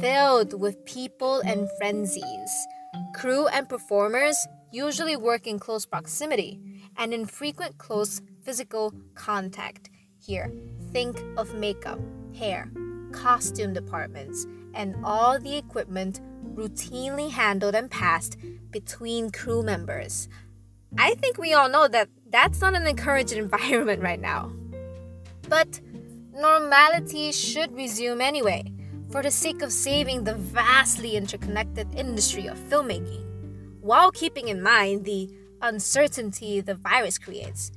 filled 0.00 0.60
with 0.60 0.84
people 0.84 1.38
and 1.46 1.68
frenzies. 1.78 2.66
Crew 3.14 3.46
and 3.46 3.68
performers 3.68 4.48
usually 4.72 5.16
work 5.16 5.46
in 5.46 5.60
close 5.60 5.86
proximity 5.86 6.60
and 6.96 7.14
in 7.14 7.24
frequent 7.24 7.78
close 7.78 8.20
physical 8.42 8.94
contact. 9.14 9.90
Here, 10.18 10.52
think 10.92 11.22
of 11.36 11.54
makeup, 11.54 12.00
hair, 12.36 12.70
costume 13.12 13.72
departments, 13.72 14.46
and 14.74 14.94
all 15.04 15.38
the 15.38 15.56
equipment 15.56 16.20
routinely 16.54 17.30
handled 17.30 17.74
and 17.74 17.90
passed 17.90 18.36
between 18.70 19.30
crew 19.30 19.62
members. 19.62 20.28
I 20.98 21.14
think 21.14 21.38
we 21.38 21.54
all 21.54 21.68
know 21.68 21.88
that 21.88 22.08
that's 22.28 22.60
not 22.60 22.74
an 22.74 22.86
encouraged 22.86 23.32
environment 23.44 24.02
right 24.02 24.20
now. 24.20 24.52
But 25.48 25.80
normality 26.32 27.32
should 27.32 27.74
resume 27.74 28.20
anyway, 28.20 28.72
for 29.10 29.22
the 29.22 29.30
sake 29.30 29.62
of 29.62 29.72
saving 29.72 30.24
the 30.24 30.34
vastly 30.34 31.16
interconnected 31.16 31.92
industry 31.94 32.46
of 32.46 32.58
filmmaking, 32.58 33.24
while 33.80 34.10
keeping 34.10 34.48
in 34.48 34.62
mind 34.62 35.04
the 35.04 35.28
uncertainty 35.62 36.60
the 36.60 36.74
virus 36.74 37.18
creates. 37.18 37.72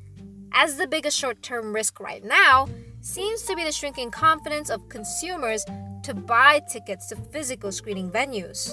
As 0.56 0.78
the 0.78 0.88
biggest 0.88 1.18
short 1.18 1.42
term 1.42 1.74
risk 1.74 2.00
right 2.00 2.24
now 2.24 2.68
seems 3.02 3.42
to 3.44 3.56
be 3.56 3.64
the 3.64 3.72
shrinking 3.72 4.12
confidence 4.12 4.70
of 4.70 4.88
consumers 4.88 5.66
to 6.04 6.14
buy 6.14 6.62
tickets 6.72 7.08
to 7.08 7.16
physical 7.16 7.72
screening 7.72 8.12
venues. 8.12 8.72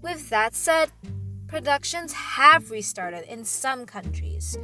With 0.00 0.30
that 0.30 0.54
said, 0.54 0.90
productions 1.48 2.12
have 2.12 2.70
restarted 2.70 3.24
in 3.24 3.44
some 3.44 3.84
countries. 3.84 4.56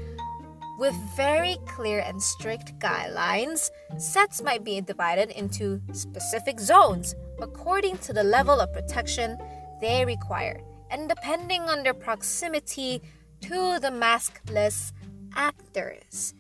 With 0.79 0.95
very 1.17 1.57
clear 1.67 2.01
and 2.01 2.23
strict 2.23 2.79
guidelines, 2.79 3.71
sets 3.99 4.43
might 4.43 4.63
be 4.63 4.81
divided 4.81 5.31
into 5.31 5.81
specific 5.93 6.61
zones 6.61 7.15
according 7.41 7.99
to 7.99 8.13
the 8.13 8.23
level 8.23 8.61
of 8.61 8.73
protection 8.73 9.37
they 9.81 10.05
require 10.05 10.61
and 10.91 11.09
depending 11.09 11.63
on 11.63 11.83
their 11.83 11.95
proximity 11.95 13.03
to 13.41 13.79
the 13.81 13.91
maskless 13.91 14.93
actors. 15.37 16.35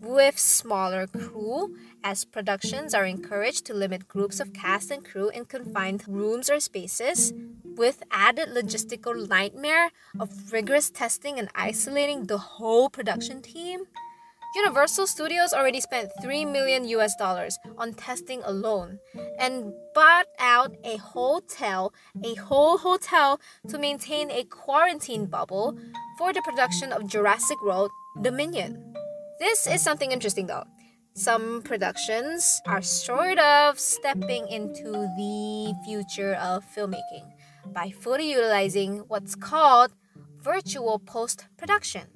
With 0.00 0.38
smaller 0.38 1.06
crew, 1.06 1.76
as 2.04 2.24
productions 2.24 2.94
are 2.94 3.04
encouraged 3.04 3.64
to 3.66 3.74
limit 3.74 4.08
groups 4.08 4.38
of 4.38 4.52
cast 4.52 4.90
and 4.90 5.04
crew 5.04 5.30
in 5.30 5.46
confined 5.46 6.04
rooms 6.06 6.50
or 6.50 6.60
spaces, 6.60 7.32
with 7.64 8.02
added 8.10 8.50
logistical 8.50 9.28
nightmare 9.28 9.90
of 10.18 10.52
rigorous 10.52 10.90
testing 10.90 11.38
and 11.38 11.48
isolating 11.54 12.26
the 12.26 12.38
whole 12.38 12.88
production 12.88 13.42
team, 13.42 13.86
Universal 14.54 15.06
Studios 15.06 15.52
already 15.52 15.80
spent 15.80 16.10
3 16.20 16.44
million 16.44 16.84
US 16.88 17.14
dollars 17.14 17.56
on 17.78 17.94
testing 17.94 18.42
alone 18.42 18.98
and 19.38 19.72
bought 19.94 20.26
out 20.40 20.74
a 20.82 20.96
hotel, 20.96 21.92
a 22.24 22.34
whole 22.34 22.78
hotel 22.78 23.40
to 23.68 23.78
maintain 23.78 24.28
a 24.30 24.42
quarantine 24.44 25.26
bubble 25.26 25.78
for 26.18 26.32
the 26.32 26.42
production 26.42 26.92
of 26.92 27.06
Jurassic 27.06 27.62
World 27.62 27.90
Dominion. 28.18 28.94
This 29.38 29.66
is 29.66 29.80
something 29.80 30.12
interesting 30.12 30.46
though. 30.46 30.64
Some 31.14 31.62
productions 31.62 32.60
are 32.66 32.82
sort 32.82 33.38
of 33.38 33.78
stepping 33.78 34.48
into 34.48 34.92
the 35.16 35.74
future 35.84 36.34
of 36.34 36.64
filmmaking 36.76 37.32
by 37.72 37.90
fully 37.90 38.30
utilizing 38.30 38.98
what's 39.08 39.34
called 39.34 39.92
virtual 40.38 40.98
post 40.98 41.46
production, 41.56 42.06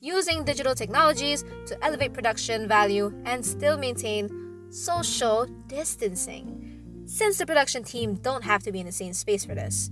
using 0.00 0.44
digital 0.44 0.74
technologies 0.74 1.44
to 1.66 1.84
elevate 1.84 2.12
production 2.12 2.68
value 2.68 3.12
and 3.24 3.44
still 3.44 3.76
maintain 3.76 4.28
social 4.70 5.46
distancing, 5.66 7.02
since 7.06 7.38
the 7.38 7.46
production 7.46 7.82
team 7.82 8.14
don't 8.14 8.44
have 8.44 8.62
to 8.62 8.72
be 8.72 8.80
in 8.80 8.86
the 8.86 8.92
same 8.92 9.12
space 9.12 9.44
for 9.44 9.54
this. 9.54 9.90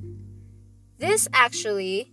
This 0.99 1.29
actually 1.33 2.13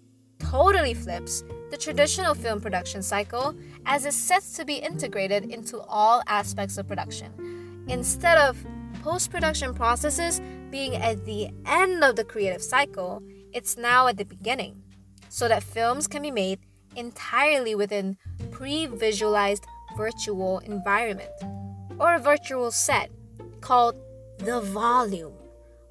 totally 0.52 0.93
flips 0.93 1.43
the 1.72 1.78
traditional 1.78 2.34
film 2.34 2.62
production 2.62 3.02
cycle 3.02 3.56
as 3.86 4.06
it 4.06 4.14
sets 4.14 4.54
to 4.54 4.66
be 4.66 4.76
integrated 4.76 5.46
into 5.46 5.82
all 5.82 6.22
aspects 6.28 6.78
of 6.78 6.88
production. 6.88 7.86
Instead 7.88 8.38
of 8.38 8.64
post 9.02 9.32
production 9.32 9.74
processes 9.74 10.41
being 10.72 10.96
at 10.96 11.26
the 11.26 11.50
end 11.66 12.04
of 12.04 12.16
the 12.16 12.24
creative 12.24 12.62
cycle, 12.62 13.22
it's 13.54 13.78
now 13.78 14.08
at 14.08 14.18
the 14.18 14.26
beginning, 14.26 14.82
so 15.30 15.48
that 15.48 15.64
films 15.64 16.08
can 16.08 16.22
be 16.22 16.32
made 16.32 16.60
entirely 16.96 17.76
within 17.76 18.18
pre 18.52 18.86
visualized 18.86 19.66
virtual 19.98 20.60
environment 20.60 21.30
or 22.00 22.16
a 22.16 22.20
virtual 22.20 22.72
set 22.72 23.10
called 23.62 23.96
the 24.39 24.60
volume, 24.62 25.34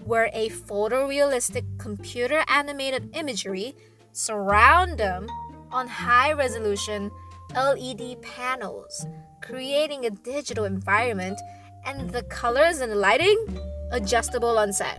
where 0.04 0.30
a 0.32 0.48
photorealistic 0.50 1.64
computer 1.78 2.44
animated 2.48 3.10
imagery 3.14 3.74
surround 4.14 4.98
them 4.98 5.28
on 5.70 5.88
high 5.88 6.32
resolution 6.32 7.10
LED 7.54 8.22
panels, 8.22 9.06
creating 9.42 10.06
a 10.06 10.10
digital 10.10 10.64
environment 10.64 11.38
and 11.84 12.10
the 12.10 12.22
colors 12.22 12.80
and 12.80 12.90
the 12.90 12.96
lighting 12.96 13.58
adjustable 13.90 14.58
on 14.58 14.72
set. 14.72 14.98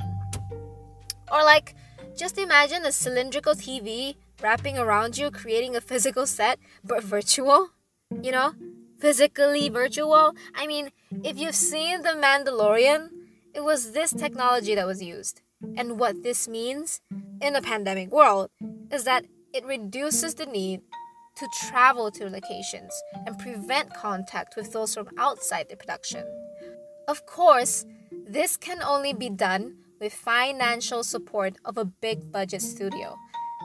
Or, 1.32 1.44
like, 1.44 1.76
just 2.16 2.38
imagine 2.38 2.86
a 2.86 2.92
cylindrical 2.92 3.56
TV 3.56 4.16
wrapping 4.42 4.78
around 4.78 5.18
you, 5.18 5.32
creating 5.32 5.76
a 5.76 5.82
physical 5.82 6.28
set, 6.28 6.60
but 6.84 7.04
virtual. 7.04 7.70
You 8.22 8.32
know? 8.32 8.54
Physically 9.00 9.70
virtual. 9.70 10.34
I 10.54 10.68
mean, 10.68 10.92
if 11.24 11.38
you've 11.38 11.56
seen 11.56 12.04
The 12.04 12.10
Mandalorian, 12.10 13.10
it 13.54 13.64
was 13.64 13.92
this 13.92 14.12
technology 14.12 14.76
that 14.76 14.86
was 14.86 15.02
used. 15.02 15.42
And 15.76 16.00
what 16.00 16.24
this 16.24 16.48
means 16.48 17.02
in 17.42 17.56
a 17.56 17.62
pandemic 17.62 18.12
world 18.12 18.50
is 18.92 19.04
that 19.04 19.26
it 19.54 19.66
reduces 19.66 20.36
the 20.36 20.46
need 20.46 20.82
to 21.36 21.48
travel 21.68 22.12
to 22.12 22.30
locations 22.30 22.94
and 23.26 23.38
prevent 23.38 23.94
contact 23.94 24.56
with 24.56 24.72
those 24.72 24.94
from 24.94 25.10
outside 25.18 25.68
the 25.70 25.76
production. 25.76 26.26
Of 27.08 27.26
course, 27.26 27.86
this 28.28 28.58
can 28.58 28.82
only 28.82 29.14
be 29.14 29.30
done 29.30 29.76
with 30.00 30.14
financial 30.14 31.04
support 31.04 31.56
of 31.66 31.78
a 31.78 31.86
big 31.86 32.32
budget 32.32 32.62
studio, 32.62 33.16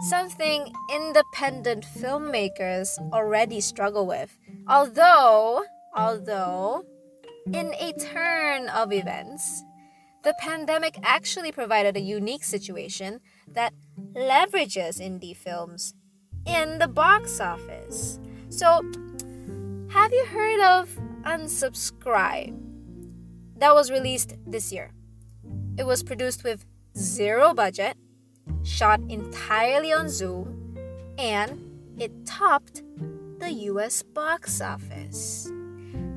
something 0.09 0.73
independent 0.95 1.85
filmmakers 1.97 2.89
already 3.13 3.61
struggle 3.61 4.07
with. 4.07 4.37
Although, 4.69 5.65
although, 5.95 6.85
in 7.53 7.75
a 7.81 7.93
turn 7.93 8.69
of 8.69 8.93
events, 8.93 9.63
the 10.23 10.35
pandemic 10.39 10.99
actually 11.03 11.51
provided 11.51 11.97
a 11.97 12.01
unique 12.01 12.45
situation 12.45 13.21
that 13.53 13.75
leverages 14.13 15.01
indie 15.01 15.37
films 15.37 15.95
in 16.47 16.79
the 16.79 16.89
box 16.89 17.41
office. 17.41 18.19
So, 18.49 18.83
have 19.91 20.13
you 20.13 20.25
heard 20.27 20.61
of 20.61 20.89
Unsubscribe? 21.25 22.71
that 23.61 23.75
was 23.75 23.91
released 23.91 24.35
this 24.47 24.73
year. 24.73 24.91
It 25.79 25.87
was 25.87 26.03
produced 26.03 26.45
with 26.45 26.65
zero 26.97 27.55
budget, 27.55 27.97
shot 28.65 29.01
entirely 29.09 29.93
on 29.93 30.09
Zoom, 30.09 30.77
and 31.19 31.61
it 31.99 32.27
topped 32.27 32.83
the 33.39 33.53
US 33.71 34.03
box 34.03 34.61
office. 34.61 35.51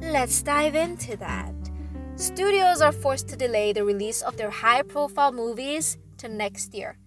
Let's 0.01 0.41
dive 0.41 0.75
into 0.75 1.15
that. 1.17 1.53
Studios 2.15 2.81
are 2.81 2.91
forced 2.91 3.27
to 3.29 3.35
delay 3.35 3.73
the 3.73 3.83
release 3.83 4.21
of 4.21 4.37
their 4.37 4.49
high 4.49 4.81
profile 4.81 5.31
movies 5.31 5.97
to 6.17 6.29
next 6.29 6.73
year, 6.73 6.97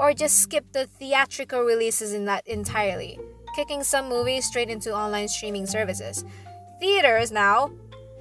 or 0.00 0.14
just 0.14 0.38
skip 0.38 0.72
the 0.72 0.86
theatrical 0.86 1.60
releases 1.60 2.14
in 2.14 2.24
that 2.24 2.46
entirely, 2.46 3.20
kicking 3.54 3.84
some 3.84 4.08
movies 4.08 4.46
straight 4.46 4.70
into 4.70 4.96
online 4.96 5.28
streaming 5.28 5.66
services. 5.66 6.24
Theaters 6.80 7.30
now 7.30 7.70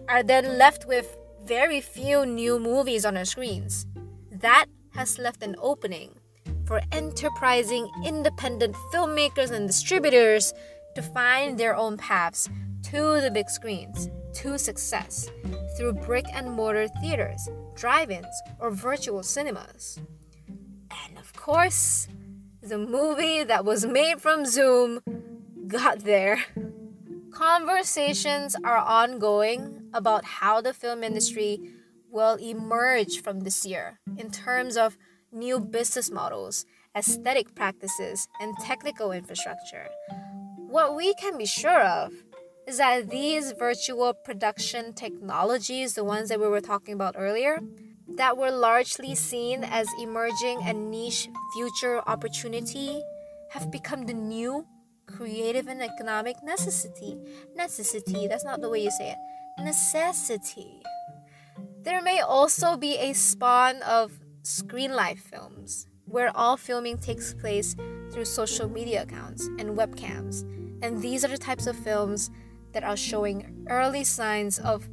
are 0.09 0.21
then 0.21 0.57
left 0.57 0.85
with 0.85 1.17
very 1.45 1.79
few 1.79 2.25
new 2.25 2.59
movies 2.59 3.05
on 3.05 3.13
their 3.13 3.23
screens. 3.23 3.87
That 4.29 4.65
has 4.91 5.17
left 5.17 5.41
an 5.41 5.55
opening 5.61 6.19
for 6.65 6.81
enterprising 6.91 7.89
independent 8.05 8.75
filmmakers 8.93 9.51
and 9.51 9.65
distributors 9.65 10.53
to 10.95 11.01
find 11.01 11.57
their 11.57 11.77
own 11.77 11.95
paths 11.95 12.49
to 12.91 13.21
the 13.21 13.31
big 13.31 13.49
screens, 13.49 14.09
to 14.33 14.57
success, 14.57 15.29
through 15.77 15.93
brick 15.93 16.25
and 16.33 16.51
mortar 16.51 16.89
theaters, 17.01 17.47
drive 17.75 18.11
ins, 18.11 18.41
or 18.59 18.69
virtual 18.69 19.23
cinemas. 19.23 19.97
And 20.91 21.17
of 21.17 21.33
course, 21.33 22.07
the 22.61 22.77
movie 22.77 23.43
that 23.43 23.65
was 23.65 23.85
made 23.85 24.21
from 24.21 24.45
Zoom 24.45 25.01
got 25.67 25.99
there. 25.99 26.43
Conversations 27.31 28.55
are 28.63 28.77
ongoing 28.77 29.89
about 29.93 30.25
how 30.25 30.61
the 30.61 30.73
film 30.73 31.03
industry 31.03 31.59
will 32.11 32.35
emerge 32.35 33.21
from 33.21 33.41
this 33.41 33.65
year 33.65 33.99
in 34.17 34.31
terms 34.31 34.75
of 34.77 34.97
new 35.31 35.59
business 35.59 36.09
models, 36.09 36.65
aesthetic 36.95 37.53
practices, 37.55 38.27
and 38.41 38.57
technical 38.57 39.11
infrastructure. 39.11 39.87
What 40.57 40.95
we 40.95 41.13
can 41.15 41.37
be 41.37 41.45
sure 41.45 41.81
of 41.81 42.13
is 42.67 42.77
that 42.77 43.09
these 43.09 43.51
virtual 43.53 44.13
production 44.13 44.93
technologies, 44.93 45.93
the 45.93 46.03
ones 46.03 46.29
that 46.29 46.39
we 46.39 46.47
were 46.47 46.61
talking 46.61 46.93
about 46.93 47.15
earlier, 47.17 47.59
that 48.15 48.37
were 48.37 48.51
largely 48.51 49.15
seen 49.15 49.63
as 49.63 49.87
emerging 50.01 50.61
and 50.63 50.91
niche 50.91 51.29
future 51.53 52.01
opportunity, 52.07 53.01
have 53.51 53.71
become 53.71 54.05
the 54.05 54.13
new 54.13 54.65
creative 55.07 55.67
and 55.67 55.81
economic 55.81 56.35
necessity. 56.43 57.17
Necessity, 57.55 58.27
that's 58.27 58.45
not 58.45 58.61
the 58.61 58.69
way 58.69 58.83
you 58.83 58.91
say 58.91 59.11
it. 59.11 59.17
Necessity. 59.63 60.81
There 61.81 62.01
may 62.01 62.19
also 62.19 62.77
be 62.77 62.97
a 62.97 63.13
spawn 63.13 63.81
of 63.83 64.19
screen 64.43 64.93
life 64.93 65.19
films, 65.19 65.87
where 66.05 66.35
all 66.35 66.57
filming 66.57 66.97
takes 66.97 67.33
place 67.33 67.75
through 68.11 68.25
social 68.25 68.69
media 68.69 69.03
accounts 69.03 69.47
and 69.59 69.77
webcams. 69.77 70.43
And 70.81 71.01
these 71.01 71.25
are 71.25 71.29
the 71.29 71.37
types 71.37 71.67
of 71.67 71.75
films 71.77 72.29
that 72.73 72.83
are 72.83 72.97
showing 72.97 73.65
early 73.69 74.03
signs 74.03 74.59
of 74.59 74.87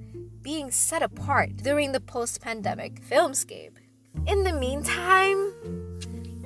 being 0.46 0.70
set 0.70 1.02
apart 1.02 1.56
during 1.56 1.90
the 1.90 1.98
post 1.98 2.40
pandemic 2.40 3.02
filmscape. 3.02 3.72
In 4.28 4.44
the 4.44 4.52
meantime, 4.52 5.52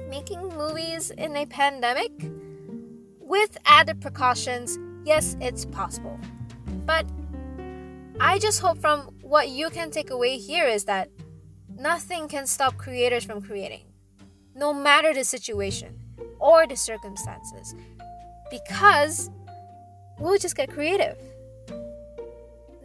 making 0.08 0.40
movies 0.56 1.10
in 1.10 1.36
a 1.36 1.44
pandemic 1.44 2.10
with 3.18 3.58
added 3.66 4.00
precautions, 4.00 4.78
yes, 5.04 5.36
it's 5.38 5.66
possible. 5.66 6.18
But 6.86 7.04
I 8.18 8.38
just 8.38 8.62
hope 8.62 8.78
from 8.78 9.00
what 9.20 9.50
you 9.50 9.68
can 9.68 9.90
take 9.90 10.08
away 10.08 10.38
here 10.38 10.66
is 10.66 10.86
that 10.86 11.10
nothing 11.68 12.26
can 12.26 12.46
stop 12.46 12.78
creators 12.78 13.24
from 13.24 13.42
creating, 13.42 13.84
no 14.54 14.72
matter 14.72 15.12
the 15.12 15.24
situation 15.24 15.94
or 16.38 16.66
the 16.66 16.74
circumstances, 16.74 17.74
because 18.50 19.28
we'll 20.18 20.38
just 20.38 20.56
get 20.56 20.70
creative. 20.70 21.18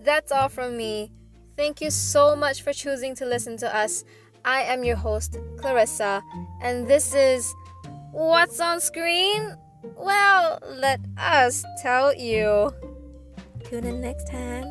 That's 0.05 0.31
all 0.31 0.49
from 0.49 0.77
me. 0.77 1.11
Thank 1.57 1.81
you 1.81 1.89
so 1.89 2.35
much 2.35 2.61
for 2.61 2.71
choosing 2.71 3.15
to 3.15 3.25
listen 3.25 3.57
to 3.57 3.75
us. 3.75 4.05
I 4.45 4.61
am 4.61 4.83
your 4.83 4.95
host, 4.95 5.39
Clarissa, 5.57 6.21
and 6.61 6.87
this 6.87 7.15
is 7.15 7.51
What's 8.11 8.59
on 8.59 8.79
Screen? 8.81 9.57
Well, 9.97 10.59
let 10.69 10.99
us 11.17 11.65
tell 11.81 12.13
you. 12.13 12.69
Tune 13.63 13.83
in 13.83 13.99
next 13.99 14.27
time. 14.29 14.65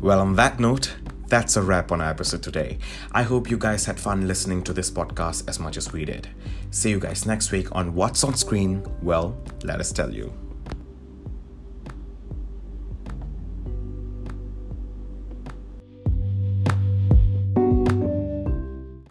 Well, 0.00 0.20
on 0.20 0.36
that 0.36 0.60
note, 0.60 0.94
that's 1.30 1.56
a 1.56 1.62
wrap 1.62 1.92
on 1.92 2.00
our 2.00 2.10
episode 2.10 2.42
today. 2.42 2.78
I 3.12 3.22
hope 3.22 3.48
you 3.48 3.56
guys 3.56 3.84
had 3.86 3.98
fun 3.98 4.26
listening 4.26 4.62
to 4.64 4.72
this 4.72 4.90
podcast 4.90 5.48
as 5.48 5.60
much 5.60 5.76
as 5.76 5.92
we 5.92 6.04
did. 6.04 6.28
See 6.70 6.90
you 6.90 6.98
guys 6.98 7.24
next 7.24 7.52
week 7.52 7.68
on 7.72 7.94
What's 7.94 8.24
on 8.24 8.34
Screen? 8.34 8.84
Well, 9.00 9.38
let 9.62 9.80
us 9.80 9.92
tell 9.92 10.12
you. 10.12 10.49